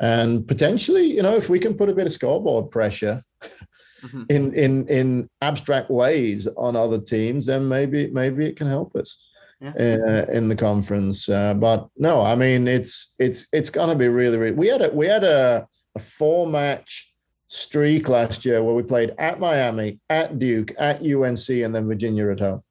and 0.00 0.46
potentially, 0.46 1.06
you 1.06 1.22
know, 1.22 1.34
if 1.36 1.48
we 1.48 1.58
can 1.58 1.74
put 1.74 1.88
a 1.88 1.94
bit 1.94 2.06
of 2.06 2.12
scoreboard 2.12 2.70
pressure 2.70 3.24
mm-hmm. 3.42 4.22
in 4.28 4.54
in 4.54 4.88
in 4.88 5.30
abstract 5.40 5.90
ways 5.90 6.46
on 6.56 6.76
other 6.76 7.00
teams, 7.00 7.46
then 7.46 7.68
maybe 7.68 8.08
maybe 8.08 8.46
it 8.46 8.56
can 8.56 8.68
help 8.68 8.94
us. 8.96 9.22
Yeah. 9.58 9.70
Uh, 9.70 10.30
in 10.32 10.48
the 10.48 10.54
conference, 10.54 11.30
uh, 11.30 11.54
but 11.54 11.88
no, 11.96 12.20
I 12.20 12.34
mean 12.34 12.68
it's 12.68 13.14
it's 13.18 13.46
it's 13.54 13.70
gonna 13.70 13.94
be 13.94 14.06
really, 14.06 14.36
really. 14.36 14.54
We 14.54 14.66
had 14.66 14.82
a 14.82 14.90
we 14.90 15.06
had 15.06 15.24
a, 15.24 15.66
a 15.94 15.98
four 15.98 16.46
match 16.46 17.10
streak 17.48 18.06
last 18.10 18.44
year 18.44 18.62
where 18.62 18.74
we 18.74 18.82
played 18.82 19.14
at 19.16 19.40
Miami, 19.40 19.98
at 20.10 20.38
Duke, 20.38 20.74
at 20.78 21.00
UNC, 21.00 21.48
and 21.48 21.74
then 21.74 21.86
Virginia 21.86 22.30
at 22.30 22.40
home. 22.40 22.62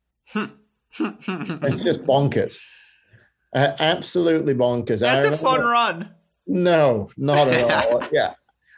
It's 0.99 1.83
just 1.83 2.03
bonkers. 2.03 2.57
Uh, 3.53 3.73
absolutely 3.79 4.53
bonkers. 4.53 4.99
That's 4.99 5.25
a 5.25 5.37
fun 5.37 5.61
run. 5.61 6.09
No, 6.47 7.09
not 7.17 7.47
at 7.47 7.87
all. 7.87 8.03
yeah. 8.11 8.33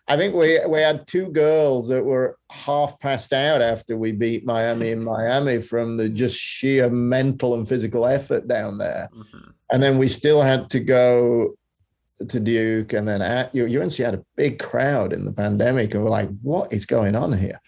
I 0.07 0.15
think 0.15 0.36
we 0.36 0.59
we 0.68 0.80
had 0.80 1.05
two 1.05 1.30
girls 1.30 1.89
that 1.89 2.03
were 2.03 2.38
half 2.49 2.97
passed 2.99 3.34
out 3.34 3.61
after 3.61 3.97
we 3.97 4.13
beat 4.13 4.45
Miami 4.45 4.91
in 4.91 5.03
Miami 5.03 5.61
from 5.61 5.97
the 5.97 6.07
just 6.07 6.38
sheer 6.38 6.89
mental 6.89 7.55
and 7.55 7.68
physical 7.68 8.05
effort 8.05 8.47
down 8.47 8.78
there. 8.78 9.09
Mm-hmm. 9.13 9.49
And 9.72 9.84
then 9.84 9.97
we 9.97 10.07
still 10.07 10.41
had 10.41 10.70
to 10.70 10.80
go 10.80 11.57
to 12.26 12.39
Duke, 12.39 12.93
and 12.93 13.07
then 13.07 13.22
at 13.22 13.53
UNC 13.53 13.97
had 13.97 14.15
a 14.15 14.24
big 14.38 14.59
crowd 14.59 15.11
in 15.11 15.26
the 15.26 15.34
pandemic, 15.34 15.93
and 15.93 16.03
we're 16.03 16.09
like, 16.09 16.30
"What 16.41 16.72
is 16.72 16.86
going 16.86 17.15
on 17.15 17.34
here?" 17.34 17.59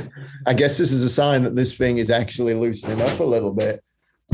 I 0.46 0.54
guess 0.54 0.78
this 0.78 0.92
is 0.92 1.04
a 1.04 1.10
sign 1.10 1.44
that 1.44 1.56
this 1.56 1.76
thing 1.76 1.98
is 1.98 2.10
actually 2.10 2.54
loosening 2.54 3.02
up 3.02 3.20
a 3.20 3.24
little 3.24 3.52
bit. 3.52 3.84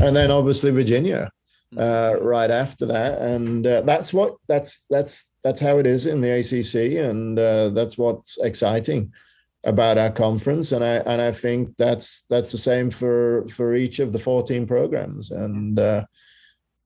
And 0.01 0.15
then 0.15 0.31
obviously 0.31 0.71
Virginia, 0.71 1.29
uh, 1.75 1.79
mm-hmm. 1.79 2.25
right 2.25 2.49
after 2.49 2.85
that, 2.87 3.19
and 3.21 3.65
uh, 3.67 3.81
that's 3.81 4.13
what 4.13 4.35
that's 4.47 4.85
that's 4.89 5.31
that's 5.43 5.59
how 5.59 5.77
it 5.77 5.85
is 5.85 6.05
in 6.05 6.21
the 6.21 6.31
ACC, 6.39 6.97
and 7.05 7.37
uh, 7.37 7.69
that's 7.69 7.97
what's 7.97 8.37
exciting 8.39 9.13
about 9.63 9.97
our 9.97 10.09
conference, 10.09 10.71
and 10.71 10.83
I 10.83 10.95
and 10.97 11.21
I 11.21 11.31
think 11.31 11.75
that's 11.77 12.25
that's 12.29 12.51
the 12.51 12.57
same 12.57 12.89
for 12.89 13.45
for 13.49 13.75
each 13.75 13.99
of 13.99 14.13
the 14.13 14.19
fourteen 14.19 14.65
programs, 14.65 15.31
and 15.31 15.77
uh, 15.77 16.05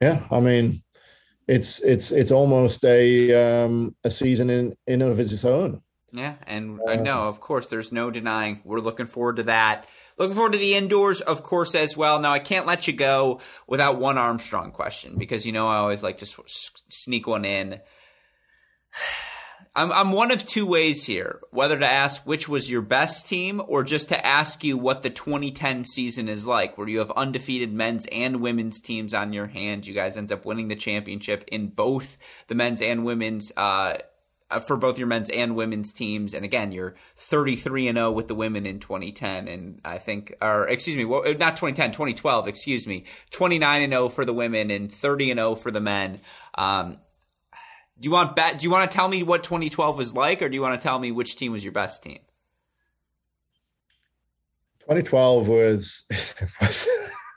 yeah, 0.02 0.26
I 0.32 0.40
mean 0.40 0.84
it's 1.48 1.80
it's 1.80 2.12
it's 2.12 2.32
almost 2.32 2.84
a 2.86 3.34
um, 3.34 3.96
a 4.04 4.10
season 4.10 4.50
in 4.50 4.76
in 4.88 5.02
of 5.02 5.20
its 5.20 5.46
own. 5.46 5.82
Yeah, 6.14 6.36
and 6.46 6.80
uh, 6.88 6.96
no, 6.96 7.28
of 7.28 7.40
course, 7.40 7.68
there's 7.68 7.92
no 7.92 8.12
denying. 8.12 8.62
We're 8.64 8.80
looking 8.80 9.08
forward 9.08 9.38
to 9.38 9.44
that. 9.44 9.88
Looking 10.16 10.36
forward 10.36 10.54
to 10.54 10.60
the 10.60 10.76
indoors, 10.76 11.22
of 11.22 11.42
course, 11.42 11.74
as 11.74 11.98
well. 11.98 12.20
Now, 12.20 12.32
I 12.32 12.38
can't 12.38 12.68
let 12.68 12.88
you 12.88 12.94
go 12.94 13.42
without 13.66 14.00
one 14.00 14.20
Armstrong 14.20 14.72
question 14.72 15.18
because 15.18 15.44
you 15.44 15.52
know 15.52 15.68
I 15.68 15.78
always 15.78 16.04
like 16.04 16.20
to 16.20 16.28
sneak 16.48 17.26
one 17.26 17.46
in. 17.46 17.80
I'm 19.76 19.92
I'm 19.92 20.12
one 20.12 20.30
of 20.30 20.46
two 20.46 20.68
ways 20.68 21.04
here, 21.04 21.40
whether 21.50 21.80
to 21.80 21.88
ask 21.88 22.22
which 22.28 22.48
was 22.48 22.70
your 22.70 22.84
best 22.84 23.28
team 23.28 23.60
or 23.68 23.84
just 23.84 24.10
to 24.10 24.24
ask 24.24 24.64
you 24.64 24.78
what 24.78 25.02
the 25.02 25.10
2010 25.10 25.84
season 25.84 26.30
is 26.30 26.46
like, 26.46 26.78
where 26.78 26.88
you 26.88 27.00
have 27.00 27.10
undefeated 27.10 27.74
men's 27.74 28.06
and 28.12 28.40
women's 28.40 28.82
teams 28.82 29.16
on 29.16 29.34
your 29.34 29.48
hands. 29.48 29.88
You 29.88 29.96
guys 29.96 30.16
end 30.16 30.32
up 30.32 30.46
winning 30.46 30.68
the 30.68 30.76
championship 30.76 31.44
in 31.48 31.70
both 31.70 32.18
the 32.50 32.54
men's 32.54 32.84
and 32.84 33.04
women's 33.04 33.52
uh 33.58 33.98
for 34.60 34.78
both 34.78 34.98
your 34.98 35.08
men's 35.08 35.30
and 35.30 35.56
women's 35.56 35.92
teams. 35.92 36.34
And 36.34 36.46
again, 36.46 36.72
you're 36.72 36.96
33 37.18 37.88
and 37.88 37.98
0 37.98 38.12
with 38.12 38.28
the 38.28 38.36
women 38.36 38.66
in 38.66 38.80
2010. 38.80 39.48
And 39.48 39.82
I 39.84 39.98
think, 39.98 40.34
or 40.42 40.68
excuse 40.68 40.98
me, 40.98 41.06
well, 41.06 41.24
not 41.24 41.58
2010, 41.58 41.92
2012, 41.92 42.48
excuse 42.48 42.88
me, 42.88 43.06
29 43.32 43.82
and 43.82 43.94
0 43.94 44.10
for 44.10 44.26
the 44.26 44.34
women 44.34 44.72
and 44.72 44.92
30 44.92 45.32
and 45.32 45.40
0 45.40 45.56
for 45.56 45.72
the 45.72 45.82
men. 45.82 46.22
Um, 46.56 46.98
do 48.00 48.08
you 48.08 48.12
want 48.12 48.36
bet? 48.36 48.58
Do 48.58 48.64
you 48.64 48.72
want 48.72 48.90
to 48.90 48.96
tell 48.96 49.08
me 49.08 49.24
what 49.24 49.44
2012 49.44 49.98
was 49.98 50.14
like, 50.14 50.42
or 50.42 50.50
do 50.50 50.56
you 50.56 50.62
want 50.62 50.80
to 50.80 50.84
tell 50.84 51.00
me 51.00 51.12
which 51.12 51.36
team 51.36 51.52
was 51.52 51.64
your 51.64 51.74
best 51.74 52.04
team? 52.04 52.20
2012 54.82 55.48
was 55.48 56.04
was, 56.62 56.88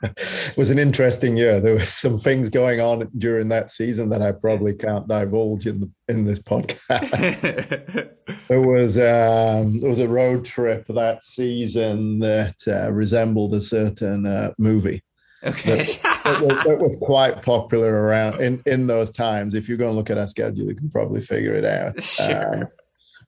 was 0.57 0.69
an 0.69 0.79
interesting 0.79 1.37
year. 1.37 1.59
There 1.59 1.73
were 1.73 1.79
some 1.79 2.19
things 2.19 2.49
going 2.49 2.79
on 2.79 3.07
during 3.17 3.49
that 3.49 3.71
season 3.71 4.09
that 4.09 4.21
I 4.21 4.31
probably 4.31 4.73
can't 4.73 5.07
divulge 5.07 5.65
in 5.67 5.79
the, 5.79 5.91
in 6.07 6.25
this 6.25 6.39
podcast. 6.39 8.15
there 8.47 8.61
was 8.61 8.97
um, 8.97 9.79
there 9.79 9.89
was 9.89 9.99
a 9.99 10.09
road 10.09 10.45
trip 10.45 10.85
that 10.87 11.23
season 11.23 12.19
that 12.19 12.55
uh, 12.67 12.91
resembled 12.91 13.53
a 13.53 13.61
certain 13.61 14.25
uh, 14.25 14.53
movie. 14.57 15.03
Okay. 15.43 15.85
that, 16.03 16.41
was, 16.41 16.63
that, 16.63 16.79
was, 16.79 16.97
quite 16.99 17.43
popular 17.43 17.93
around 17.93 18.41
in, 18.41 18.61
in 18.65 18.87
those 18.87 19.11
times. 19.11 19.53
If 19.53 19.69
you 19.69 19.77
go 19.77 19.87
and 19.87 19.95
look 19.95 20.09
at 20.09 20.17
our 20.17 20.25
schedule, 20.27 20.67
you 20.67 20.75
can 20.75 20.89
probably 20.89 21.21
figure 21.21 21.53
it 21.53 21.65
out. 21.65 22.01
Sure. 22.17 22.63
Um, 22.63 22.67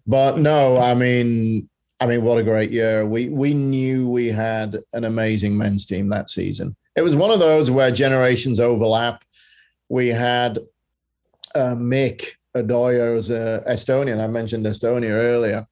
but 0.07 0.39
no, 0.39 0.80
I 0.80 0.95
mean, 0.95 1.70
I 1.99 2.07
mean, 2.07 2.23
what 2.23 2.37
a 2.37 2.43
great 2.43 2.71
year. 2.71 3.05
We 3.05 3.29
we 3.29 3.53
knew 3.53 4.09
we 4.09 4.27
had 4.27 4.79
an 4.93 5.03
amazing 5.03 5.57
men's 5.57 5.85
team 5.85 6.09
that 6.09 6.29
season. 6.29 6.75
It 6.95 7.01
was 7.01 7.15
one 7.15 7.31
of 7.31 7.39
those 7.39 7.69
where 7.69 7.91
generations 7.91 8.59
overlap. 8.59 9.23
We 9.89 10.07
had 10.07 10.59
uh, 11.55 11.75
Mick 11.75 12.27
Adoya 12.55 13.17
as 13.17 13.29
an 13.29 13.61
Estonian. 13.61 14.23
I 14.23 14.27
mentioned 14.27 14.65
Estonia 14.65 15.11
earlier. 15.11 15.67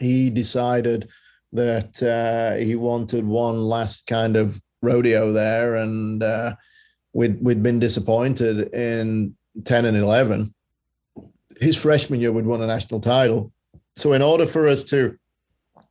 He 0.00 0.30
decided 0.30 1.08
that 1.52 2.02
uh, 2.02 2.56
he 2.56 2.74
wanted 2.74 3.24
one 3.24 3.62
last 3.62 4.06
kind 4.06 4.36
of 4.36 4.60
rodeo 4.82 5.32
there, 5.32 5.76
and 5.76 6.22
uh, 6.22 6.56
we'd 7.12 7.42
we'd 7.42 7.62
been 7.62 7.78
disappointed 7.78 8.72
in 8.74 9.36
ten 9.64 9.84
and 9.84 9.96
eleven. 9.96 10.52
His 11.60 11.76
freshman 11.76 12.20
year, 12.20 12.32
we'd 12.32 12.44
won 12.44 12.62
a 12.62 12.66
national 12.66 13.00
title. 13.00 13.52
So 13.96 14.12
in 14.12 14.22
order 14.22 14.46
for 14.46 14.68
us 14.68 14.84
to 14.84 15.18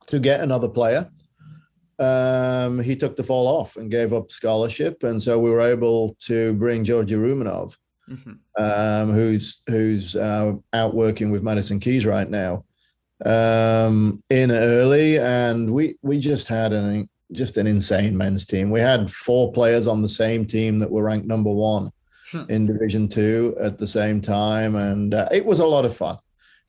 to 0.08 0.18
get 0.18 0.40
another 0.40 0.68
player, 0.68 1.08
um, 1.98 2.80
he 2.80 2.96
took 2.96 3.16
the 3.16 3.22
fall 3.22 3.46
off 3.46 3.76
and 3.76 3.90
gave 3.90 4.12
up 4.12 4.30
scholarship, 4.30 5.02
and 5.02 5.20
so 5.20 5.38
we 5.38 5.50
were 5.50 5.60
able 5.60 6.16
to 6.26 6.52
bring 6.54 6.84
Georgi 6.84 7.14
Rumenov, 7.14 7.76
mm-hmm. 8.08 8.62
um, 8.62 9.12
who's 9.12 9.62
who's 9.66 10.14
uh, 10.14 10.52
out 10.72 10.94
working 10.94 11.30
with 11.30 11.42
Madison 11.42 11.80
Keys 11.80 12.06
right 12.06 12.28
now, 12.28 12.64
um, 13.24 14.22
in 14.30 14.50
early, 14.50 15.18
and 15.18 15.72
we 15.72 15.96
we 16.02 16.20
just 16.20 16.48
had 16.48 16.72
an 16.72 17.08
just 17.32 17.56
an 17.56 17.66
insane 17.66 18.16
men's 18.16 18.46
team. 18.46 18.70
We 18.70 18.80
had 18.80 19.10
four 19.10 19.52
players 19.52 19.86
on 19.86 20.02
the 20.02 20.08
same 20.08 20.46
team 20.46 20.78
that 20.78 20.90
were 20.90 21.02
ranked 21.02 21.26
number 21.26 21.52
one 21.52 21.90
hmm. 22.30 22.44
in 22.48 22.64
Division 22.64 23.08
Two 23.08 23.56
at 23.60 23.78
the 23.78 23.86
same 23.86 24.20
time, 24.20 24.76
and 24.76 25.14
uh, 25.14 25.28
it 25.32 25.44
was 25.44 25.58
a 25.58 25.66
lot 25.66 25.84
of 25.84 25.96
fun. 25.96 26.18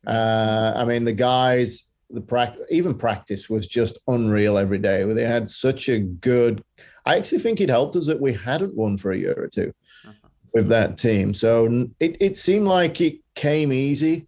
Uh, 0.07 0.73
I 0.75 0.85
mean, 0.85 1.03
the 1.03 1.13
guys, 1.13 1.85
the 2.09 2.21
practice, 2.21 2.65
even 2.69 2.97
practice 2.97 3.49
was 3.49 3.67
just 3.67 3.99
unreal 4.07 4.57
every 4.57 4.79
day. 4.79 5.03
They 5.03 5.25
had 5.25 5.49
such 5.49 5.89
a 5.89 5.99
good. 5.99 6.63
I 7.05 7.17
actually 7.17 7.39
think 7.39 7.61
it 7.61 7.69
helped 7.69 7.95
us 7.95 8.07
that 8.07 8.21
we 8.21 8.33
hadn't 8.33 8.75
won 8.75 8.97
for 8.97 9.11
a 9.11 9.17
year 9.17 9.35
or 9.37 9.47
2 9.47 9.73
uh-huh. 10.05 10.13
with 10.53 10.67
that 10.69 10.97
team. 10.97 11.33
So 11.33 11.87
it, 11.99 12.17
it 12.19 12.37
seemed 12.37 12.67
like 12.67 12.99
it 13.01 13.19
came 13.35 13.71
easy 13.71 14.27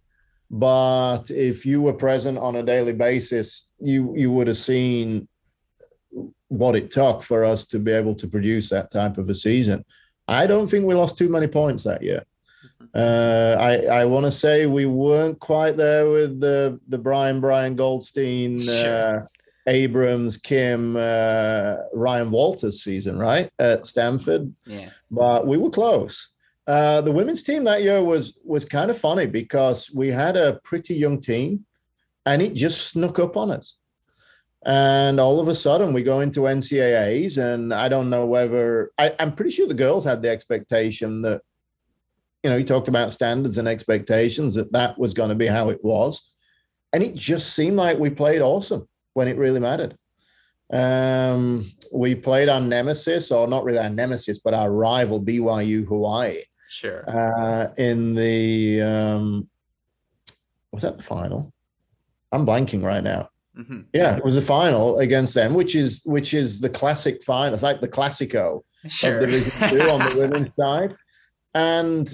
but 0.52 1.30
if 1.30 1.64
you 1.64 1.80
were 1.80 1.94
present 1.94 2.36
on 2.36 2.56
a 2.56 2.62
daily 2.62 2.92
basis, 2.92 3.70
you 3.78 4.14
you 4.14 4.30
would 4.30 4.48
have 4.48 4.58
seen 4.58 5.26
what 6.48 6.76
it 6.76 6.90
took 6.90 7.22
for 7.22 7.42
us 7.42 7.64
to 7.68 7.78
be 7.78 7.90
able 7.90 8.14
to 8.16 8.28
produce 8.28 8.68
that 8.68 8.90
type 8.90 9.16
of 9.16 9.30
a 9.30 9.34
season. 9.34 9.82
I 10.28 10.46
don't 10.46 10.66
think 10.66 10.84
we 10.84 10.94
lost 10.94 11.16
too 11.16 11.30
many 11.30 11.46
points 11.46 11.82
that 11.84 12.02
year. 12.02 12.22
Uh, 12.94 13.56
I 13.58 14.02
I 14.02 14.04
want 14.04 14.26
to 14.26 14.30
say 14.30 14.66
we 14.66 14.86
weren't 14.86 15.38
quite 15.40 15.76
there 15.76 16.10
with 16.10 16.40
the 16.40 16.78
the 16.88 16.98
Bryan 16.98 17.40
Bryan 17.40 17.74
Goldstein, 17.74 18.58
sure. 18.58 19.22
uh, 19.22 19.26
Abrams, 19.66 20.36
Kim, 20.36 20.96
uh, 20.96 21.76
Ryan 21.94 22.30
Wolters 22.30 22.82
season, 22.82 23.18
right 23.18 23.50
at 23.58 23.86
Stanford. 23.86 24.52
Yeah, 24.66 24.90
but 25.10 25.46
we 25.46 25.56
were 25.56 25.70
close. 25.70 26.28
Uh, 26.66 27.00
the 27.00 27.12
women's 27.12 27.42
team 27.42 27.64
that 27.64 27.82
year 27.82 28.04
was 28.04 28.38
was 28.44 28.64
kind 28.64 28.90
of 28.90 28.98
funny 28.98 29.26
because 29.26 29.90
we 29.94 30.08
had 30.08 30.36
a 30.36 30.60
pretty 30.62 30.94
young 30.94 31.20
team, 31.20 31.64
and 32.26 32.42
it 32.42 32.54
just 32.54 32.88
snuck 32.88 33.18
up 33.18 33.36
on 33.36 33.50
us. 33.50 33.78
And 34.64 35.18
all 35.18 35.40
of 35.40 35.48
a 35.48 35.54
sudden, 35.54 35.92
we 35.92 36.02
go 36.02 36.20
into 36.20 36.40
NCAAs, 36.42 37.36
and 37.36 37.74
I 37.74 37.88
don't 37.88 38.10
know 38.10 38.26
whether 38.26 38.92
I, 38.96 39.14
I'm 39.18 39.34
pretty 39.34 39.50
sure 39.50 39.66
the 39.66 39.74
girls 39.74 40.04
had 40.04 40.22
the 40.22 40.30
expectation 40.30 41.22
that, 41.22 41.42
you 42.42 42.50
know, 42.50 42.58
he 42.58 42.64
talked 42.64 42.88
about 42.88 43.12
standards 43.12 43.58
and 43.58 43.68
expectations 43.68 44.54
that 44.54 44.72
that 44.72 44.98
was 44.98 45.14
going 45.14 45.28
to 45.28 45.34
be 45.34 45.46
how 45.46 45.68
it 45.68 45.82
was, 45.82 46.32
and 46.92 47.02
it 47.02 47.14
just 47.14 47.54
seemed 47.54 47.76
like 47.76 47.98
we 47.98 48.10
played 48.10 48.42
awesome 48.42 48.88
when 49.14 49.28
it 49.28 49.36
really 49.36 49.60
mattered. 49.60 49.96
Um, 50.72 51.64
we 51.92 52.14
played 52.14 52.48
our 52.48 52.60
nemesis, 52.60 53.30
or 53.30 53.46
not 53.46 53.64
really 53.64 53.78
our 53.78 53.90
nemesis, 53.90 54.38
but 54.38 54.54
our 54.54 54.72
rival 54.72 55.22
BYU 55.22 55.86
Hawaii. 55.86 56.38
Sure. 56.68 57.04
Uh, 57.06 57.68
in 57.76 58.14
the 58.14 58.80
um, 58.80 59.48
was 60.72 60.82
that 60.82 60.96
the 60.96 61.04
final? 61.04 61.52
I'm 62.32 62.46
blanking 62.46 62.82
right 62.82 63.04
now. 63.04 63.28
Mm-hmm. 63.56 63.80
Yeah, 63.92 64.16
it 64.16 64.24
was 64.24 64.38
a 64.38 64.42
final 64.42 64.98
against 64.98 65.34
them, 65.34 65.52
which 65.52 65.74
is 65.74 66.02
which 66.06 66.32
is 66.32 66.60
the 66.60 66.70
classic 66.70 67.22
final. 67.22 67.52
It's 67.52 67.62
like 67.62 67.82
the 67.82 67.88
Classico 67.88 68.62
sure. 68.88 69.18
of 69.18 69.20
Division 69.20 69.68
Two 69.68 69.90
on 69.90 70.00
the 70.00 70.16
women's 70.18 70.54
side. 70.56 70.96
And 71.54 72.12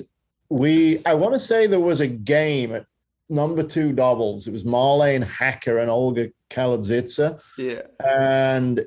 we, 0.50 1.02
I 1.04 1.14
want 1.14 1.34
to 1.34 1.40
say 1.40 1.66
there 1.66 1.80
was 1.80 2.00
a 2.00 2.06
game 2.06 2.74
at 2.74 2.86
number 3.28 3.62
two 3.62 3.92
doubles. 3.92 4.46
It 4.46 4.52
was 4.52 4.64
Marlene 4.64 5.24
Hacker 5.24 5.78
and 5.78 5.90
Olga 5.90 6.30
Kaladzitsa. 6.50 7.40
Yeah. 7.58 7.82
And 8.04 8.84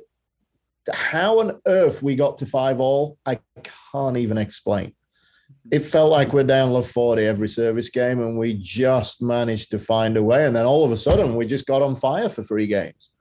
how 0.92 1.40
on 1.40 1.62
earth 1.68 2.02
we 2.02 2.16
got 2.16 2.38
to 2.40 2.46
five 2.46 2.80
all, 2.80 3.18
I 3.26 3.40
can't 3.92 4.18
even 4.18 4.38
explain. 4.38 4.88
Mm-hmm. 4.88 5.70
It 5.72 5.86
felt 5.86 6.12
like 6.12 6.34
we're 6.34 6.44
down 6.44 6.72
love 6.72 6.88
40 6.88 7.24
every 7.24 7.48
service 7.48 7.90
game, 7.90 8.20
and 8.20 8.38
we 8.38 8.54
just 8.56 9.22
managed 9.22 9.70
to 9.72 9.80
find 9.80 10.18
a 10.18 10.24
way. 10.24 10.46
And 10.46 10.56
then 10.56 10.66
all 10.66 10.84
of 10.84 10.92
a 10.92 10.98
sudden, 10.98 11.36
we 11.36 11.46
just 11.46 11.68
got 11.68 11.84
on 11.84 11.96
fire 11.96 12.30
for 12.30 12.42
three 12.42 12.68
games. 12.68 13.12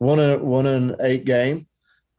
Won 0.00 0.18
a 0.18 0.38
won 0.38 0.66
an 0.66 0.96
eight 1.00 1.24
game 1.24 1.67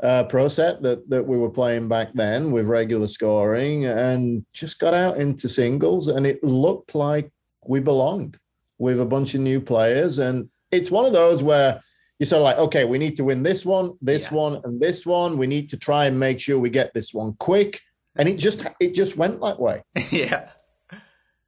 uh, 0.01 0.23
pro 0.23 0.47
set 0.47 0.81
that 0.81 1.09
that 1.09 1.25
we 1.25 1.37
were 1.37 1.49
playing 1.49 1.87
back 1.87 2.09
then 2.13 2.51
with 2.51 2.67
regular 2.67 3.07
scoring, 3.07 3.85
and 3.85 4.45
just 4.53 4.79
got 4.79 4.93
out 4.93 5.17
into 5.17 5.49
singles, 5.49 6.07
and 6.07 6.25
it 6.25 6.43
looked 6.43 6.95
like 6.95 7.31
we 7.65 7.79
belonged 7.79 8.37
with 8.77 9.01
a 9.01 9.05
bunch 9.05 9.35
of 9.35 9.41
new 9.41 9.59
players. 9.59 10.19
And 10.19 10.49
it's 10.71 10.89
one 10.89 11.05
of 11.05 11.13
those 11.13 11.43
where 11.43 11.81
you're 12.17 12.27
sort 12.27 12.39
of 12.39 12.45
like, 12.45 12.57
okay, 12.57 12.85
we 12.85 12.97
need 12.97 13.15
to 13.17 13.23
win 13.23 13.43
this 13.43 13.65
one, 13.65 13.93
this 14.01 14.25
yeah. 14.25 14.37
one, 14.37 14.61
and 14.63 14.79
this 14.79 15.05
one. 15.05 15.37
We 15.37 15.47
need 15.47 15.69
to 15.69 15.77
try 15.77 16.05
and 16.05 16.19
make 16.19 16.39
sure 16.39 16.57
we 16.57 16.69
get 16.69 16.93
this 16.93 17.13
one 17.13 17.33
quick. 17.39 17.81
And 18.15 18.27
it 18.27 18.37
just 18.37 18.65
it 18.79 18.93
just 18.93 19.17
went 19.17 19.41
that 19.41 19.59
way. 19.59 19.83
yeah. 20.11 20.49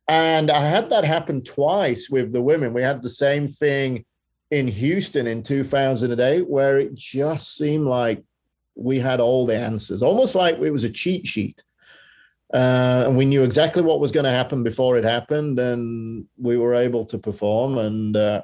And 0.07 0.51
I 0.51 0.67
had 0.67 0.89
that 0.89 1.05
happen 1.05 1.41
twice 1.43 2.09
with 2.09 2.33
the 2.33 2.41
women. 2.41 2.73
We 2.73 2.81
had 2.81 3.01
the 3.01 3.09
same 3.09 3.47
thing 3.47 4.05
in 4.49 4.67
Houston 4.67 5.27
in 5.27 5.43
2008, 5.43 6.49
where 6.49 6.79
it 6.79 6.93
just 6.93 7.55
seemed 7.55 7.87
like 7.87 8.21
we 8.75 8.99
had 8.99 9.19
all 9.19 9.45
the 9.45 9.57
answers, 9.57 10.03
almost 10.03 10.35
like 10.35 10.59
it 10.59 10.71
was 10.71 10.83
a 10.83 10.89
cheat 10.89 11.27
sheet. 11.27 11.63
Uh, 12.53 13.05
and 13.07 13.17
we 13.17 13.25
knew 13.25 13.43
exactly 13.43 13.81
what 13.81 14.01
was 14.01 14.11
going 14.11 14.25
to 14.25 14.29
happen 14.29 14.61
before 14.61 14.97
it 14.97 15.05
happened, 15.05 15.57
and 15.57 16.25
we 16.37 16.57
were 16.57 16.73
able 16.73 17.05
to 17.05 17.17
perform. 17.17 17.77
And 17.77 18.17
uh, 18.17 18.41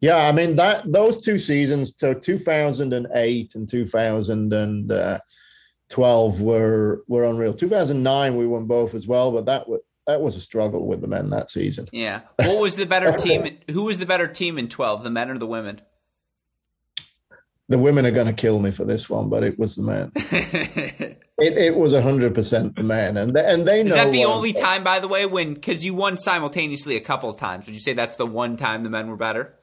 yeah, 0.00 0.26
I 0.26 0.32
mean 0.32 0.56
that 0.56 0.90
those 0.90 1.20
two 1.20 1.38
seasons, 1.38 1.94
so 1.96 2.14
2008 2.14 3.54
and 3.54 3.68
2012 3.68 6.42
were 6.42 7.04
were 7.06 7.24
unreal. 7.24 7.54
2009 7.54 8.36
we 8.36 8.46
won 8.46 8.66
both 8.66 8.94
as 8.94 9.06
well, 9.06 9.30
but 9.30 9.46
that 9.46 9.68
was 9.68 9.80
that 10.06 10.20
was 10.20 10.36
a 10.36 10.40
struggle 10.40 10.86
with 10.86 11.00
the 11.00 11.08
men 11.08 11.30
that 11.30 11.48
season. 11.48 11.88
Yeah, 11.92 12.22
what 12.36 12.60
was 12.60 12.76
the 12.76 12.86
better 12.86 13.12
team? 13.16 13.58
Who 13.70 13.84
was 13.84 13.98
the 13.98 14.06
better 14.06 14.26
team 14.26 14.58
in 14.58 14.68
12, 14.68 15.04
the 15.04 15.10
men 15.10 15.30
or 15.30 15.38
the 15.38 15.46
women? 15.46 15.80
The 17.68 17.78
women 17.78 18.04
are 18.04 18.10
going 18.10 18.26
to 18.26 18.32
kill 18.32 18.58
me 18.58 18.70
for 18.70 18.84
this 18.84 19.08
one, 19.08 19.28
but 19.28 19.42
it 19.42 19.58
was 19.58 19.76
the 19.76 19.82
men. 19.82 20.12
it, 20.16 21.18
it 21.38 21.76
was 21.76 21.94
hundred 21.94 22.34
percent 22.34 22.76
the 22.76 22.82
men, 22.82 23.16
and 23.16 23.34
they, 23.34 23.44
and 23.44 23.66
they 23.66 23.82
know. 23.82 23.88
Is 23.88 23.94
that 23.94 24.12
the 24.12 24.24
only 24.24 24.52
time, 24.52 24.84
by 24.84 24.98
the 24.98 25.08
way, 25.08 25.26
when 25.26 25.54
because 25.54 25.84
you 25.84 25.94
won 25.94 26.16
simultaneously 26.16 26.96
a 26.96 27.00
couple 27.00 27.30
of 27.30 27.38
times? 27.38 27.66
Would 27.66 27.74
you 27.74 27.80
say 27.80 27.92
that's 27.92 28.16
the 28.16 28.26
one 28.26 28.56
time 28.56 28.82
the 28.82 28.90
men 28.90 29.08
were 29.08 29.16
better? 29.16 29.54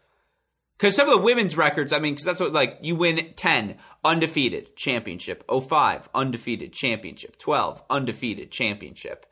Because 0.78 0.95
some 0.95 1.08
of 1.08 1.16
the 1.16 1.22
women's 1.22 1.56
records, 1.56 1.93
I 1.93 1.99
mean, 1.99 2.14
because 2.14 2.26
that's 2.26 2.39
what 2.39 2.54
like 2.54 2.80
you 2.82 2.95
win 2.95 3.34
ten 3.36 3.78
undefeated 4.04 4.76
championship, 4.76 5.43
05 5.47 6.10
undefeated 6.16 6.74
championship, 6.74 7.38
twelve 7.38 7.84
undefeated 7.89 8.52
championship. 8.52 9.28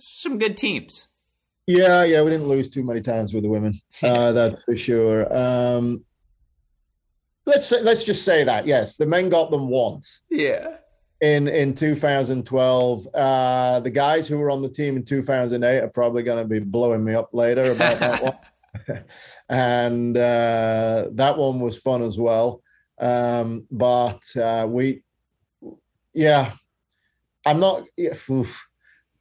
Some 0.00 0.38
good 0.38 0.56
teams. 0.56 1.08
Yeah, 1.68 2.02
yeah, 2.02 2.22
we 2.22 2.30
didn't 2.30 2.48
lose 2.48 2.70
too 2.70 2.82
many 2.82 3.02
times 3.02 3.34
with 3.34 3.42
the 3.42 3.48
women. 3.50 3.74
Uh, 4.02 4.32
that's 4.32 4.64
for 4.64 4.76
sure. 4.76 5.36
Um, 5.36 6.04
let's 7.48 7.66
say, 7.66 7.82
let's 7.82 8.04
just 8.04 8.24
say 8.24 8.44
that 8.44 8.66
yes, 8.66 8.96
the 8.96 9.06
men 9.06 9.28
got 9.28 9.50
them 9.50 9.68
once. 9.68 10.22
Yeah. 10.30 10.76
In 11.20 11.48
in 11.48 11.74
2012, 11.74 13.08
uh, 13.12 13.80
the 13.80 13.90
guys 13.90 14.28
who 14.28 14.38
were 14.38 14.50
on 14.50 14.62
the 14.62 14.68
team 14.68 14.96
in 14.96 15.04
2008 15.04 15.82
are 15.82 15.88
probably 15.88 16.22
going 16.22 16.42
to 16.42 16.48
be 16.48 16.60
blowing 16.60 17.02
me 17.02 17.14
up 17.14 17.30
later 17.32 17.72
about 17.72 17.98
that 17.98 18.22
one. 18.86 19.04
and 19.48 20.16
uh, 20.16 21.08
that 21.12 21.36
one 21.36 21.58
was 21.58 21.76
fun 21.76 22.02
as 22.02 22.18
well. 22.18 22.62
Um, 23.00 23.66
but 23.70 24.22
uh, 24.36 24.66
we, 24.68 25.02
yeah, 26.14 26.52
I'm 27.44 27.58
not. 27.58 27.84
Oof, 28.30 28.68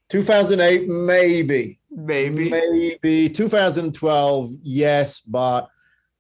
2008, 0.09 0.87
maybe, 0.87 1.79
maybe, 1.89 2.49
maybe 2.49 3.29
2012, 3.29 4.53
yes, 4.61 5.19
but 5.19 5.69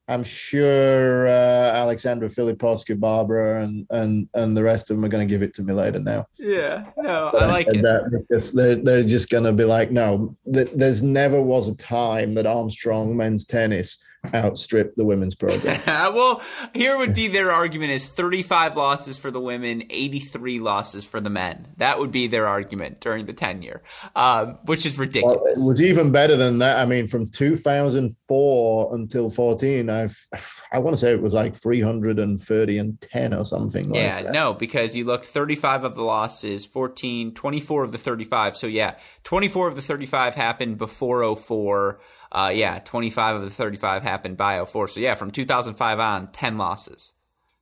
I'm 0.09 0.23
sure 0.23 1.27
uh, 1.27 1.71
Alexandra 1.75 2.29
Filipowska, 2.29 2.97
Barbara, 2.97 3.63
and 3.63 3.85
and 3.89 4.29
and 4.33 4.55
the 4.55 4.63
rest 4.63 4.89
of 4.89 4.95
them 4.95 5.03
are 5.03 5.09
going 5.09 5.27
to 5.27 5.31
give 5.31 5.41
it 5.41 5.53
to 5.55 5.63
me 5.63 5.73
later 5.73 5.99
now. 5.99 6.27
Yeah, 6.37 6.85
no, 6.97 7.29
but 7.33 7.43
I 7.43 7.47
like 7.47 7.67
it. 7.67 7.81
That 7.81 8.09
because 8.11 8.51
they're 8.53 8.75
they're 8.75 9.03
just 9.03 9.29
going 9.29 9.43
to 9.43 9.51
be 9.51 9.65
like, 9.65 9.91
no, 9.91 10.35
th- 10.51 10.71
there's 10.73 11.03
never 11.03 11.41
was 11.41 11.67
a 11.67 11.75
time 11.75 12.35
that 12.35 12.45
Armstrong 12.45 13.17
men's 13.17 13.45
tennis 13.45 13.97
outstrip 14.33 14.95
the 14.95 15.05
women's 15.05 15.35
program. 15.35 15.79
well, 15.87 16.41
here 16.73 16.97
would 16.97 17.13
be 17.13 17.27
their 17.27 17.51
argument 17.51 17.91
is 17.91 18.07
35 18.07 18.75
losses 18.75 19.17
for 19.17 19.31
the 19.31 19.39
women, 19.39 19.83
83 19.89 20.59
losses 20.59 21.05
for 21.05 21.19
the 21.19 21.29
men. 21.29 21.67
That 21.77 21.99
would 21.99 22.11
be 22.11 22.27
their 22.27 22.47
argument 22.47 23.01
during 23.01 23.25
the 23.25 23.33
tenure, 23.33 23.81
um, 24.15 24.59
which 24.65 24.85
is 24.85 24.97
ridiculous. 24.97 25.39
Well, 25.41 25.53
it 25.53 25.67
was 25.67 25.81
even 25.81 26.11
better 26.11 26.35
than 26.35 26.59
that. 26.59 26.77
I 26.77 26.85
mean, 26.85 27.07
from 27.07 27.27
2004 27.27 28.95
until 28.95 29.29
14, 29.29 29.89
I've, 29.89 30.27
I 30.71 30.79
want 30.79 30.95
to 30.95 30.97
say 30.99 31.11
it 31.11 31.21
was 31.21 31.33
like 31.33 31.55
330 31.55 32.77
and 32.77 33.01
10 33.01 33.33
or 33.33 33.45
something 33.45 33.93
yeah, 33.93 34.21
like 34.21 34.31
no, 34.31 34.53
because 34.53 34.95
you 34.95 35.05
look 35.05 35.23
35 35.23 35.83
of 35.83 35.95
the 35.95 36.03
losses, 36.03 36.65
14, 36.65 37.33
24 37.33 37.83
of 37.83 37.91
the 37.91 37.97
35. 37.97 38.57
So 38.57 38.67
yeah, 38.67 38.95
24 39.23 39.67
of 39.67 39.75
the 39.75 39.81
35 39.81 40.35
happened 40.35 40.77
before 40.77 41.35
04 41.35 41.99
uh, 42.31 42.51
yeah, 42.53 42.79
25 42.79 43.37
of 43.37 43.41
the 43.43 43.49
35 43.49 44.03
happened 44.03 44.37
by 44.37 44.63
04. 44.63 44.87
So 44.89 44.99
yeah, 44.99 45.15
from 45.15 45.31
2005 45.31 45.99
on, 45.99 46.31
10 46.31 46.57
losses. 46.57 47.13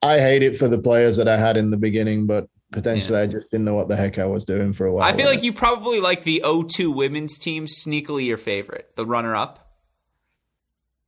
I 0.02 0.20
hate 0.20 0.44
it 0.44 0.56
for 0.56 0.68
the 0.68 0.78
players 0.78 1.18
that 1.18 1.28
I 1.28 1.38
had 1.38 1.58
in 1.58 1.72
the 1.72 1.78
beginning, 1.78 2.28
but 2.28 2.48
potentially 2.72 3.18
yeah. 3.18 3.24
I 3.24 3.28
just 3.28 3.52
didn't 3.52 3.66
know 3.66 3.76
what 3.76 3.88
the 3.88 3.96
heck 3.96 4.20
I 4.20 4.26
was 4.26 4.46
doing 4.46 4.74
for 4.74 4.86
a 4.86 4.94
while. 4.94 5.04
I 5.04 5.16
feel 5.16 5.28
like 5.28 5.44
you 5.44 5.54
probably 5.54 6.00
like 6.00 6.24
the 6.24 6.44
02 6.44 6.92
women's 6.92 7.38
team 7.38 7.66
sneakily 7.66 8.26
your 8.26 8.38
favorite, 8.38 8.92
the 8.96 9.06
runner 9.06 9.36
up. 9.36 9.62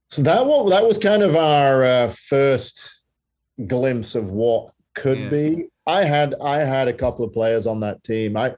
So 0.10 0.22
that 0.22 0.46
was, 0.46 0.70
that 0.72 0.84
was 0.84 0.98
kind 0.98 1.22
of 1.22 1.36
our 1.36 1.84
uh, 1.84 2.10
first 2.10 3.02
glimpse 3.66 4.16
of 4.16 4.32
what 4.32 4.72
could 4.96 5.20
yeah. 5.20 5.30
be. 5.30 5.66
I 5.86 6.04
had 6.04 6.36
I 6.42 6.60
had 6.60 6.88
a 6.88 6.94
couple 6.94 7.24
of 7.24 7.34
players 7.34 7.66
on 7.66 7.80
that 7.82 8.04
team. 8.04 8.36
I 8.36 8.56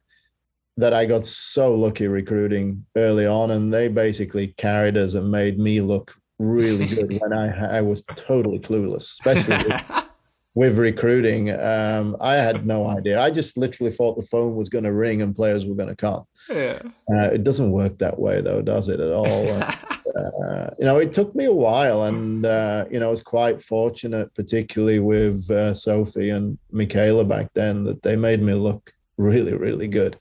that 0.79 0.93
I 0.93 1.05
got 1.05 1.25
so 1.25 1.75
lucky 1.75 2.07
recruiting 2.07 2.85
early 2.95 3.25
on, 3.25 3.51
and 3.51 3.73
they 3.73 3.87
basically 3.87 4.47
carried 4.57 4.97
us 4.97 5.13
and 5.13 5.29
made 5.29 5.59
me 5.59 5.81
look 5.81 6.15
really 6.39 6.85
good 6.87 7.19
when 7.19 7.33
I 7.33 7.77
I 7.77 7.81
was 7.81 8.03
totally 8.15 8.59
clueless, 8.59 9.13
especially 9.13 9.57
with, 9.57 10.09
with 10.55 10.77
recruiting. 10.77 11.51
Um, 11.51 12.15
I 12.19 12.35
had 12.35 12.65
no 12.65 12.87
idea. 12.87 13.19
I 13.19 13.29
just 13.29 13.57
literally 13.57 13.91
thought 13.91 14.15
the 14.15 14.25
phone 14.25 14.55
was 14.55 14.69
going 14.69 14.85
to 14.85 14.93
ring 14.93 15.21
and 15.21 15.35
players 15.35 15.65
were 15.65 15.75
going 15.75 15.89
to 15.89 15.95
come. 15.95 16.23
Yeah. 16.49 16.79
Uh, 17.13 17.29
it 17.33 17.43
doesn't 17.43 17.71
work 17.71 17.97
that 17.99 18.17
way, 18.17 18.41
though, 18.41 18.61
does 18.61 18.87
it 18.87 18.99
at 19.01 19.11
all? 19.11 19.27
uh, 19.61 20.69
you 20.79 20.85
know, 20.85 20.97
it 20.97 21.11
took 21.11 21.35
me 21.35 21.45
a 21.45 21.53
while, 21.53 22.03
and 22.03 22.45
uh, 22.45 22.85
you 22.89 22.99
know, 22.99 23.07
I 23.07 23.11
was 23.11 23.21
quite 23.21 23.61
fortunate, 23.61 24.33
particularly 24.33 24.99
with 24.99 25.51
uh, 25.51 25.73
Sophie 25.73 26.29
and 26.29 26.57
Michaela 26.71 27.25
back 27.25 27.51
then, 27.53 27.83
that 27.83 28.01
they 28.01 28.15
made 28.15 28.41
me 28.41 28.53
look 28.53 28.93
really, 29.17 29.53
really 29.53 29.89
good 29.89 30.17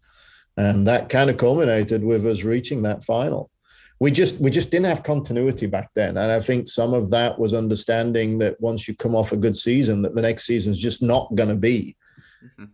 and 0.59 0.89
that 0.89 1.09
kind 1.09 1.31
of 1.31 1.37
culminated 1.37 2.03
with 2.03 2.27
us 2.27 2.43
reaching 2.43 2.83
that 2.83 3.05
final. 3.05 3.49
We 4.01 4.11
just 4.11 4.41
we 4.41 4.51
just 4.51 4.71
didn't 4.71 4.87
have 4.87 5.03
continuity 5.05 5.67
back 5.67 5.91
then. 5.95 6.17
And 6.17 6.31
i 6.31 6.41
think 6.41 6.69
some 6.69 6.95
of 6.95 7.11
that 7.11 7.39
was 7.39 7.55
understanding 7.55 8.39
that 8.39 8.61
once 8.61 8.87
you 8.87 8.97
come 8.97 9.15
off 9.15 9.33
a 9.33 9.37
good 9.37 9.57
season 9.57 10.03
that 10.03 10.15
the 10.15 10.23
next 10.23 10.47
season 10.47 10.73
is 10.73 10.79
just 10.79 11.03
not 11.03 11.35
going 11.35 11.49
to 11.49 11.55
be 11.55 11.97
mm-hmm. 12.45 12.67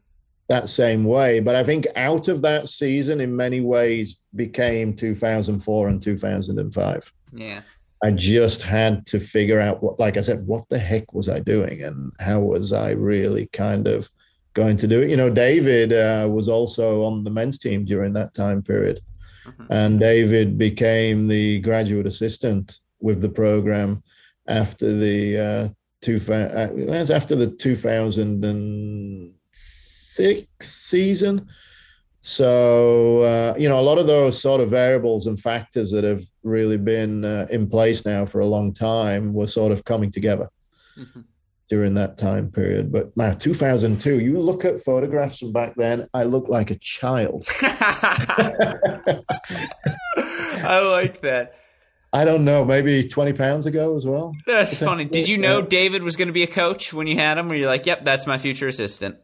that 0.49 0.68
same 0.68 1.05
way. 1.05 1.41
But 1.41 1.55
i 1.55 1.62
think 1.62 1.87
out 1.97 2.28
of 2.28 2.43
that 2.43 2.68
season 2.68 3.20
in 3.20 3.37
many 3.37 3.61
ways 3.61 4.16
became 4.35 4.97
2004 4.97 5.89
and 5.89 6.03
2005 6.03 7.12
yeah. 7.37 7.62
I 8.03 8.11
just 8.12 8.61
had 8.61 9.07
to 9.07 9.18
figure 9.18 9.61
out 9.61 9.82
what 9.82 9.99
like 9.99 10.16
i 10.16 10.22
said 10.22 10.47
what 10.47 10.68
the 10.68 10.78
heck 10.78 11.12
was 11.12 11.28
i 11.28 11.39
doing? 11.39 11.82
And 11.82 12.12
how 12.18 12.41
was 12.41 12.72
i 12.72 12.91
really 12.91 13.47
kind 13.53 13.87
of 13.87 14.11
going 14.55 14.77
to 14.79 14.87
do 14.87 15.03
it. 15.03 15.11
You 15.11 15.17
know, 15.17 15.31
David 15.31 15.93
uh, 15.93 16.29
was 16.31 16.49
also 16.49 17.03
on 17.03 17.25
the 17.25 17.31
men's 17.31 17.59
team 17.59 17.85
during 17.85 18.13
that 18.15 18.35
time 18.35 18.63
period, 18.63 19.01
mm-hmm. 19.45 19.67
and 19.71 20.01
David 20.01 20.57
became 20.57 21.29
the 21.29 21.61
graduate 21.61 22.07
assistant 22.07 22.81
with 23.01 23.21
the 23.21 23.29
program 23.29 24.03
after 24.49 24.95
the 24.95 25.39
uh, 25.39 25.69
two 26.01 26.21
uh, 26.29 27.13
after 27.13 27.35
the 27.37 27.49
two 27.49 27.77
thousand 27.77 28.45
and 28.45 29.33
six 29.53 30.47
season. 30.61 31.49
So, 32.27 33.21
uh, 33.21 33.55
you 33.59 33.69
know, 33.69 33.79
a 33.79 33.83
lot 33.83 33.99
of 33.99 34.07
those 34.07 34.41
sort 34.41 34.63
of 34.63 34.71
variables 34.71 35.27
and 35.27 35.39
factors 35.39 35.91
that 35.91 36.05
have 36.05 36.23
really 36.43 36.79
been 36.79 37.23
uh, 37.23 37.47
in 37.51 37.69
place 37.69 38.07
now 38.07 38.25
for 38.25 38.41
a 38.41 38.47
long 38.47 38.73
time 38.73 39.35
were 39.35 39.47
sort 39.47 39.73
of 39.73 39.85
coming 39.85 40.11
together 40.11 40.49
mm-hmm. 40.97 41.21
During 41.75 41.95
that 41.95 42.16
time 42.16 42.53
period. 42.53 42.93
But 42.93 43.16
now, 43.16 43.33
2002, 43.33 44.20
you 44.20 44.39
look 44.39 44.64
at 44.64 44.79
photographs 44.79 45.41
from 45.41 45.51
back 45.51 45.75
then, 45.75 46.09
I 46.14 46.22
look 46.22 46.49
like 46.49 46.70
a 46.70 46.77
child. 46.77 47.49
I 47.62 49.18
like 50.93 51.20
that. 51.22 51.55
I 52.12 52.25
don't 52.25 52.45
know, 52.45 52.64
maybe 52.64 53.09
20 53.09 53.33
pounds 53.33 53.66
ago 53.66 53.97
as 53.97 54.07
well. 54.07 54.37
That's 54.47 54.79
funny. 54.79 55.05
Did 55.05 55.27
you 55.27 55.37
know 55.37 55.62
David 55.62 56.05
was 56.05 56.14
going 56.14 56.29
to 56.29 56.33
be 56.33 56.45
a 56.45 56.47
coach 56.47 56.93
when 56.93 57.09
you 57.09 57.16
had 57.16 57.39
him? 57.39 57.49
Where 57.49 57.59
you're 57.59 57.66
like, 57.66 57.87
yep, 57.87 58.05
that's 58.05 58.25
my 58.25 58.39
future 58.39 58.68
assistant? 58.68 59.16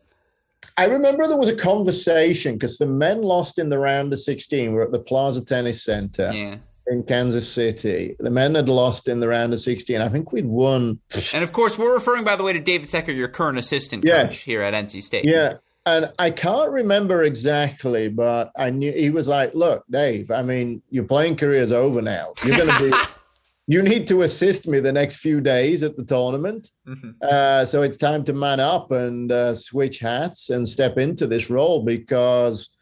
I 0.77 0.87
remember 0.87 1.25
there 1.29 1.39
was 1.39 1.49
a 1.49 1.55
conversation 1.55 2.55
because 2.55 2.79
the 2.79 2.87
men 2.87 3.23
lost 3.23 3.61
in 3.61 3.69
the 3.69 3.79
round 3.79 4.13
of 4.13 4.19
16. 4.19 4.73
We're 4.73 4.83
at 4.83 4.91
the 4.91 4.99
Plaza 4.99 5.45
Tennis 5.45 5.85
Center 5.85 6.33
yeah. 6.33 6.57
In 6.87 7.03
Kansas 7.03 7.51
City. 7.51 8.17
The 8.19 8.31
men 8.31 8.55
had 8.55 8.69
lost 8.69 9.09
in 9.09 9.21
the 9.21 9.29
round 9.29 9.53
of 9.53 9.61
16. 9.61 10.01
I 10.01 10.09
think 10.09 10.33
we'd 10.33 10.47
won. 10.47 11.01
And 11.33 11.45
of 11.45 11.53
course, 11.53 11.79
we're 11.79 11.95
referring, 11.95 12.25
by 12.25 12.37
the 12.37 12.45
way, 12.45 12.53
to 12.53 12.61
David 12.61 12.89
Secker, 12.89 13.13
your 13.13 13.29
current 13.29 13.59
assistant 13.59 14.05
coach 14.07 14.39
here 14.39 14.63
at 14.63 14.75
NC 14.75 15.03
State. 15.03 15.25
Yeah. 15.25 15.55
And 15.87 16.13
I 16.19 16.31
can't 16.31 16.71
remember 16.71 17.23
exactly, 17.23 18.09
but 18.09 18.53
I 18.57 18.71
knew 18.71 18.93
he 18.93 19.11
was 19.11 19.27
like, 19.27 19.55
look, 19.55 19.85
Dave, 19.91 20.31
I 20.31 20.43
mean, 20.43 20.83
your 20.91 21.05
playing 21.05 21.37
career 21.37 21.63
is 21.63 21.73
over 21.73 22.03
now. 22.03 22.35
You're 22.45 22.59
going 22.59 22.69
to 22.69 22.91
be. 22.91 22.97
you 23.67 23.83
need 23.83 24.07
to 24.09 24.23
assist 24.23 24.67
me 24.67 24.81
the 24.81 24.93
next 24.93 25.17
few 25.17 25.41
days 25.41 25.83
at 25.83 25.97
the 25.97 26.05
tournament. 26.05 26.71
Mm-hmm. 26.89 27.11
Uh, 27.23 27.65
so 27.65 27.83
it's 27.83 27.97
time 27.97 28.25
to 28.25 28.33
man 28.33 28.59
up 28.59 28.91
and 28.91 29.31
uh, 29.31 29.55
switch 29.55 30.01
hats 30.01 30.51
and 30.51 30.69
step 30.69 30.99
into 30.99 31.27
this 31.27 31.49
role 31.49 31.85
because 31.85 32.77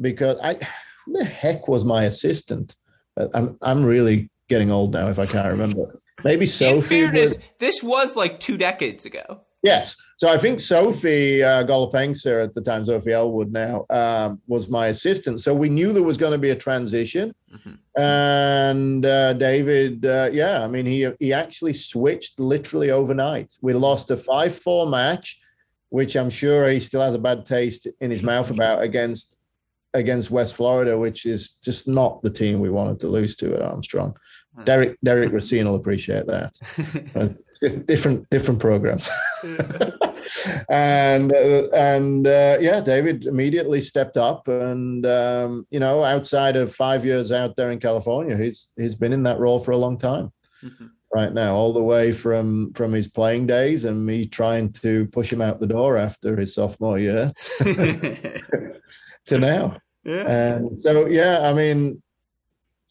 because 0.00 0.38
I 0.40 0.54
who 1.04 1.18
the 1.18 1.24
heck 1.24 1.68
was 1.68 1.84
my 1.84 2.04
assistant? 2.04 2.74
Uh, 3.16 3.28
I'm 3.34 3.58
I'm 3.62 3.84
really 3.84 4.30
getting 4.48 4.70
old 4.70 4.92
now 4.92 5.08
if 5.08 5.18
I 5.18 5.26
can't 5.26 5.50
remember. 5.50 6.00
Maybe 6.24 6.46
Sophie. 6.46 6.76
In 6.76 6.82
fairness, 6.82 7.36
was, 7.36 7.44
this 7.58 7.82
was 7.82 8.16
like 8.16 8.40
two 8.40 8.56
decades 8.56 9.04
ago. 9.04 9.42
Yes. 9.62 9.96
So 10.16 10.28
I 10.28 10.38
think 10.38 10.58
Sophie 10.58 11.42
uh, 11.42 11.64
Golopengsa 11.64 12.44
at 12.44 12.54
the 12.54 12.62
time, 12.62 12.84
Sophie 12.84 13.12
Elwood 13.12 13.52
now, 13.52 13.84
um, 13.90 14.40
was 14.46 14.70
my 14.70 14.86
assistant. 14.86 15.40
So 15.40 15.54
we 15.54 15.68
knew 15.68 15.92
there 15.92 16.02
was 16.02 16.16
going 16.16 16.32
to 16.32 16.38
be 16.38 16.50
a 16.50 16.56
transition. 16.56 17.34
Mm-hmm. 17.54 18.00
And 18.02 19.04
uh, 19.04 19.34
David, 19.34 20.06
uh, 20.06 20.30
yeah, 20.32 20.62
I 20.62 20.68
mean, 20.68 20.86
he 20.86 21.10
he 21.18 21.32
actually 21.32 21.74
switched 21.74 22.40
literally 22.40 22.90
overnight. 22.90 23.54
We 23.60 23.74
lost 23.74 24.10
a 24.10 24.16
5 24.16 24.58
4 24.58 24.86
match, 24.88 25.38
which 25.90 26.16
I'm 26.16 26.30
sure 26.30 26.68
he 26.70 26.80
still 26.80 27.02
has 27.02 27.14
a 27.14 27.18
bad 27.18 27.44
taste 27.44 27.86
in 28.00 28.10
his 28.10 28.22
mouth 28.22 28.50
about 28.50 28.82
against 28.82 29.36
against 29.94 30.30
West 30.30 30.54
Florida, 30.54 30.98
which 30.98 31.26
is 31.26 31.50
just 31.50 31.88
not 31.88 32.22
the 32.22 32.30
team 32.30 32.60
we 32.60 32.70
wanted 32.70 33.00
to 33.00 33.08
lose 33.08 33.36
to 33.36 33.54
at 33.54 33.62
Armstrong. 33.62 34.16
Hmm. 34.56 34.64
Derek 34.64 34.98
Derek 35.02 35.32
Racine 35.32 35.66
will 35.66 35.76
appreciate 35.76 36.26
that. 36.26 36.54
different 37.86 38.28
different 38.30 38.60
programs. 38.60 39.10
and 40.68 41.32
uh, 41.32 41.68
and 41.72 42.26
uh, 42.26 42.58
yeah, 42.60 42.80
David 42.80 43.26
immediately 43.26 43.80
stepped 43.80 44.16
up, 44.16 44.48
and 44.48 45.04
um, 45.06 45.66
you 45.70 45.80
know, 45.80 46.04
outside 46.04 46.56
of 46.56 46.74
five 46.74 47.04
years 47.04 47.32
out 47.32 47.56
there 47.56 47.70
in 47.70 47.78
California, 47.78 48.36
he's 48.36 48.72
he's 48.76 48.94
been 48.94 49.12
in 49.12 49.22
that 49.24 49.38
role 49.38 49.60
for 49.60 49.72
a 49.72 49.76
long 49.76 49.98
time. 49.98 50.32
Mm-hmm. 50.62 50.86
Right 51.12 51.32
now, 51.32 51.54
all 51.54 51.72
the 51.72 51.82
way 51.82 52.12
from 52.12 52.72
from 52.74 52.92
his 52.92 53.08
playing 53.08 53.48
days 53.48 53.84
and 53.84 54.06
me 54.06 54.26
trying 54.26 54.72
to 54.74 55.06
push 55.08 55.32
him 55.32 55.40
out 55.40 55.58
the 55.58 55.66
door 55.66 55.96
after 55.96 56.36
his 56.36 56.54
sophomore 56.54 57.00
year 57.00 57.32
to 57.60 59.38
now. 59.38 59.76
Yeah. 60.04 60.30
And 60.30 60.80
so, 60.80 61.06
yeah, 61.06 61.40
I 61.42 61.52
mean, 61.52 62.02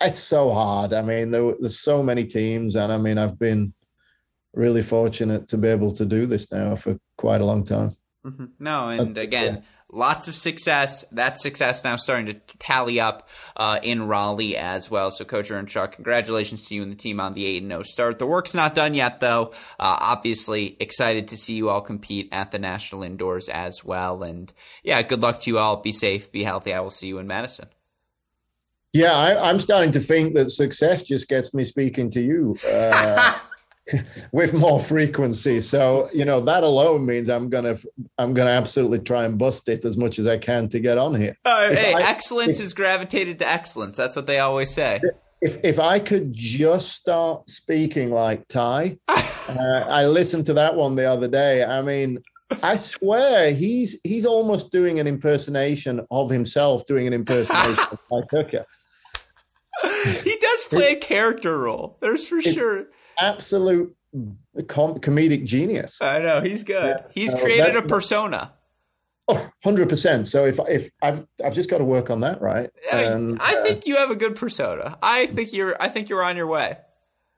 it's 0.01 0.20
so 0.20 0.51
hard. 0.51 0.93
I 0.93 1.01
mean, 1.01 1.32
there, 1.32 1.53
there's 1.59 1.80
so 1.80 2.03
many 2.03 2.26
teams, 2.26 2.76
and 2.76 2.91
I 2.91 2.97
mean, 2.97 3.17
I've 3.17 3.39
been 3.39 3.74
really 4.53 4.82
fortunate 4.82 5.47
to 5.49 5.57
be 5.57 5.67
able 5.67 5.91
to 5.93 6.05
do 6.05 6.26
this 6.26 6.51
now 6.51 6.76
for 6.76 6.97
quite 7.17 7.41
a 7.41 7.45
long 7.45 7.63
time. 7.63 7.95
Mm-hmm. 8.26 8.45
No, 8.59 8.89
and 8.89 9.17
again, 9.17 9.55
yeah. 9.55 9.61
Lots 9.91 10.27
of 10.27 10.35
success. 10.35 11.03
That 11.11 11.39
success 11.39 11.83
now 11.83 11.95
starting 11.95 12.27
to 12.27 12.33
tally 12.59 12.99
up 12.99 13.27
uh, 13.55 13.79
in 13.83 14.07
Raleigh 14.07 14.55
as 14.55 14.89
well. 14.89 15.11
So, 15.11 15.25
Coach 15.25 15.51
Earnshaw, 15.51 15.87
congratulations 15.87 16.67
to 16.67 16.75
you 16.75 16.83
and 16.83 16.91
the 16.91 16.95
team 16.95 17.19
on 17.19 17.33
the 17.33 17.45
8 17.45 17.67
0 17.67 17.83
start. 17.83 18.19
The 18.19 18.25
work's 18.25 18.53
not 18.53 18.75
done 18.75 18.93
yet, 18.93 19.19
though. 19.19 19.53
Uh, 19.79 19.97
obviously, 19.99 20.77
excited 20.79 21.29
to 21.29 21.37
see 21.37 21.53
you 21.53 21.69
all 21.69 21.81
compete 21.81 22.29
at 22.31 22.51
the 22.51 22.59
National 22.59 23.03
Indoors 23.03 23.49
as 23.49 23.83
well. 23.83 24.23
And 24.23 24.51
yeah, 24.83 25.01
good 25.01 25.21
luck 25.21 25.41
to 25.41 25.51
you 25.51 25.59
all. 25.59 25.77
Be 25.77 25.93
safe, 25.93 26.31
be 26.31 26.43
healthy. 26.43 26.73
I 26.73 26.79
will 26.79 26.91
see 26.91 27.07
you 27.07 27.17
in 27.19 27.27
Madison. 27.27 27.67
Yeah, 28.91 29.13
I, 29.13 29.51
am 29.51 29.59
starting 29.59 29.91
to 29.91 29.99
think 29.99 30.33
that 30.33 30.49
success 30.49 31.03
just 31.03 31.29
gets 31.29 31.53
me 31.53 31.63
speaking 31.63 32.09
to 32.11 32.21
you 32.21 32.57
uh, 32.67 33.37
with 34.31 34.53
more 34.53 34.79
frequency. 34.79 35.61
So 35.61 36.09
you 36.13 36.25
know 36.25 36.41
that 36.41 36.63
alone 36.63 37.05
means 37.05 37.29
I'm 37.29 37.49
gonna 37.49 37.77
I'm 38.17 38.33
gonna 38.33 38.51
absolutely 38.51 38.99
try 38.99 39.25
and 39.25 39.37
bust 39.37 39.69
it 39.69 39.85
as 39.85 39.97
much 39.97 40.19
as 40.19 40.27
I 40.27 40.37
can 40.37 40.69
to 40.69 40.79
get 40.79 40.97
on 40.97 41.15
here. 41.15 41.37
Uh, 41.45 41.69
hey, 41.69 41.93
I, 41.93 42.01
excellence 42.09 42.59
if, 42.59 42.65
is 42.65 42.73
gravitated 42.73 43.39
to 43.39 43.47
excellence. 43.47 43.97
That's 43.97 44.15
what 44.15 44.27
they 44.27 44.39
always 44.39 44.69
say. 44.69 44.99
If, 45.41 45.57
if 45.63 45.79
I 45.79 45.99
could 45.99 46.33
just 46.33 46.93
start 46.93 47.49
speaking 47.49 48.11
like 48.11 48.47
Ty, 48.47 48.97
uh, 49.07 49.53
I 49.57 50.05
listened 50.05 50.45
to 50.47 50.53
that 50.55 50.75
one 50.75 50.95
the 50.95 51.05
other 51.05 51.27
day. 51.27 51.63
I 51.63 51.81
mean, 51.81 52.19
I 52.63 52.75
swear 52.75 53.51
he's 53.51 53.99
he's 54.03 54.25
almost 54.25 54.71
doing 54.71 54.99
an 54.99 55.07
impersonation 55.07 56.05
of 56.11 56.29
himself 56.29 56.85
doing 56.87 57.07
an 57.07 57.13
impersonation 57.13 57.85
of 57.91 57.99
Ty 58.09 58.37
Tucker. 58.37 58.65
he 60.23 60.35
does 60.35 60.65
play 60.65 60.93
a 60.93 60.95
character 60.95 61.57
role. 61.57 61.97
There's 62.01 62.27
for 62.27 62.41
sure 62.41 62.87
absolute 63.20 63.95
com- 64.67 64.99
comedic 64.99 65.45
genius. 65.45 66.01
I 66.01 66.20
know 66.20 66.41
he's 66.41 66.63
good. 66.63 66.97
Yeah. 66.99 67.07
He's 67.13 67.34
created 67.34 67.76
a 67.76 67.84
persona. 67.84 68.53
Oh, 69.28 69.47
100%. 69.63 70.26
So 70.26 70.45
if 70.45 70.59
if 70.67 70.89
I've 71.03 71.24
I've 71.45 71.53
just 71.53 71.70
got 71.70 71.78
to 71.78 71.84
work 71.84 72.09
on 72.09 72.22
that, 72.22 72.41
right? 72.41 72.72
And, 72.91 73.39
I 73.39 73.57
uh, 73.57 73.63
think 73.63 73.86
you 73.86 73.97
have 73.97 74.09
a 74.09 74.15
good 74.15 74.36
persona. 74.36 74.97
I 75.03 75.28
think 75.28 75.53
you're 75.53 75.80
I 75.80 75.88
think 75.88 76.09
you're 76.09 76.24
on 76.24 76.36
your 76.36 76.47
way. 76.47 76.78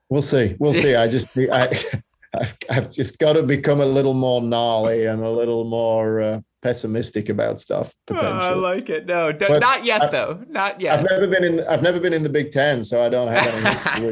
We'll 0.10 0.22
see. 0.22 0.56
We'll 0.58 0.74
see. 0.74 0.96
I 0.96 1.10
just 1.10 1.28
I 1.38 1.78
I've, 2.34 2.58
I've 2.70 2.90
just 2.90 3.20
got 3.20 3.34
to 3.34 3.44
become 3.44 3.82
a 3.82 3.86
little 3.86 4.14
more 4.14 4.42
gnarly 4.42 5.06
and 5.06 5.22
a 5.22 5.30
little 5.30 5.66
more 5.66 6.22
uh, 6.22 6.40
pessimistic 6.62 7.30
about 7.30 7.60
stuff 7.60 7.94
potentially. 8.06 8.32
Oh, 8.32 8.38
I 8.38 8.54
like 8.54 8.90
it. 8.90 9.06
No, 9.06 9.32
d- 9.32 9.60
not 9.60 9.86
yet 9.86 10.04
I, 10.04 10.08
though. 10.08 10.44
Not 10.48 10.80
yet. 10.80 11.00
I've 11.00 11.06
never 11.10 11.28
been 11.28 11.44
in. 11.44 11.60
I've 11.68 11.82
never 11.82 12.00
been 12.00 12.14
in 12.14 12.24
the 12.24 12.30
Big 12.30 12.52
Ten, 12.52 12.84
so 12.84 13.02
I 13.02 13.10
don't 13.10 13.28
have 13.28 13.98
any. 13.98 14.12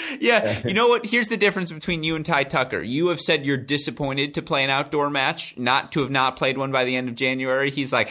yeah, 0.20 0.66
you 0.66 0.74
know 0.74 0.88
what? 0.88 1.06
Here's 1.06 1.28
the 1.28 1.36
difference 1.36 1.72
between 1.72 2.02
you 2.02 2.16
and 2.16 2.24
Ty 2.24 2.44
Tucker. 2.44 2.82
You 2.82 3.08
have 3.08 3.20
said 3.20 3.46
you're 3.46 3.56
disappointed 3.56 4.34
to 4.34 4.42
play 4.42 4.64
an 4.64 4.70
outdoor 4.70 5.10
match, 5.10 5.56
not 5.56 5.92
to 5.92 6.00
have 6.00 6.10
not 6.10 6.36
played 6.36 6.58
one 6.58 6.72
by 6.72 6.84
the 6.84 6.96
end 6.96 7.08
of 7.08 7.14
January. 7.14 7.70
He's 7.70 7.92
like, 7.92 8.10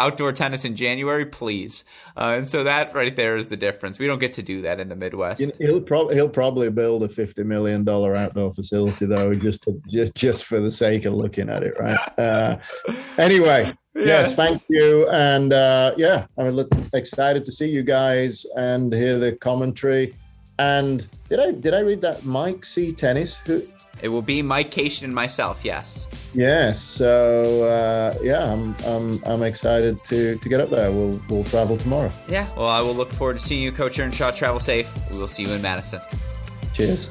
outdoor 0.00 0.32
tennis 0.32 0.64
in 0.64 0.74
January, 0.74 1.26
please. 1.26 1.84
Uh, 2.16 2.34
and 2.38 2.48
so 2.48 2.64
that 2.64 2.94
right 2.94 3.14
there 3.14 3.36
is 3.36 3.48
the 3.48 3.56
difference. 3.56 3.98
We 3.98 4.06
don't 4.06 4.18
get 4.18 4.34
to 4.34 4.42
do 4.42 4.62
that 4.62 4.80
in 4.80 4.88
the 4.88 4.96
Midwest. 4.96 5.42
He'll 5.58 5.80
probably 5.80 6.14
he'll 6.14 6.28
probably 6.28 6.70
build 6.70 7.02
a 7.02 7.08
fifty 7.08 7.44
million 7.44 7.84
dollar 7.84 8.16
outdoor 8.16 8.52
facility 8.52 9.06
though, 9.06 9.34
just 9.34 9.62
to, 9.64 9.80
just 9.88 10.14
just 10.14 10.44
for 10.44 10.60
the 10.60 10.70
sake 10.70 11.04
of 11.04 11.14
looking 11.14 11.48
at 11.48 11.62
it, 11.62 11.78
right? 11.78 11.98
Uh, 12.20 12.58
anyway, 13.18 13.64
yeah. 13.94 14.04
yes, 14.04 14.34
thank 14.34 14.62
you, 14.68 15.08
and 15.10 15.52
uh, 15.52 15.94
yeah, 15.96 16.26
I'm 16.38 16.58
excited 16.92 17.44
to 17.44 17.52
see 17.52 17.68
you 17.68 17.82
guys 17.82 18.46
and 18.56 18.92
hear 18.92 19.18
the 19.18 19.32
commentary. 19.32 20.14
And 20.58 21.06
did 21.28 21.40
I 21.40 21.52
did 21.52 21.74
I 21.74 21.80
read 21.80 22.02
that 22.02 22.24
Mike 22.24 22.64
C 22.64 22.92
tennis? 22.92 23.36
Who? 23.38 23.62
It 24.02 24.08
will 24.08 24.22
be 24.22 24.42
Mike 24.42 24.70
Cation 24.70 25.04
and 25.04 25.14
myself. 25.14 25.64
Yes. 25.64 26.06
Yes. 26.34 26.80
So 26.80 27.64
uh, 27.64 28.18
yeah, 28.22 28.50
I'm 28.50 28.74
I'm 28.86 29.22
I'm 29.24 29.42
excited 29.42 30.02
to 30.04 30.36
to 30.36 30.48
get 30.48 30.60
up 30.60 30.70
there. 30.70 30.90
We'll 30.92 31.20
we'll 31.28 31.44
travel 31.44 31.76
tomorrow. 31.76 32.10
Yeah. 32.28 32.48
Well, 32.56 32.68
I 32.68 32.80
will 32.80 32.94
look 32.94 33.12
forward 33.12 33.38
to 33.38 33.40
seeing 33.40 33.62
you, 33.62 33.72
Coach 33.72 33.98
Earnshaw. 33.98 34.30
Travel 34.32 34.60
safe. 34.60 34.92
We 35.10 35.18
will 35.18 35.28
see 35.28 35.42
you 35.42 35.52
in 35.52 35.62
Madison. 35.62 36.00
Cheers. 36.72 37.10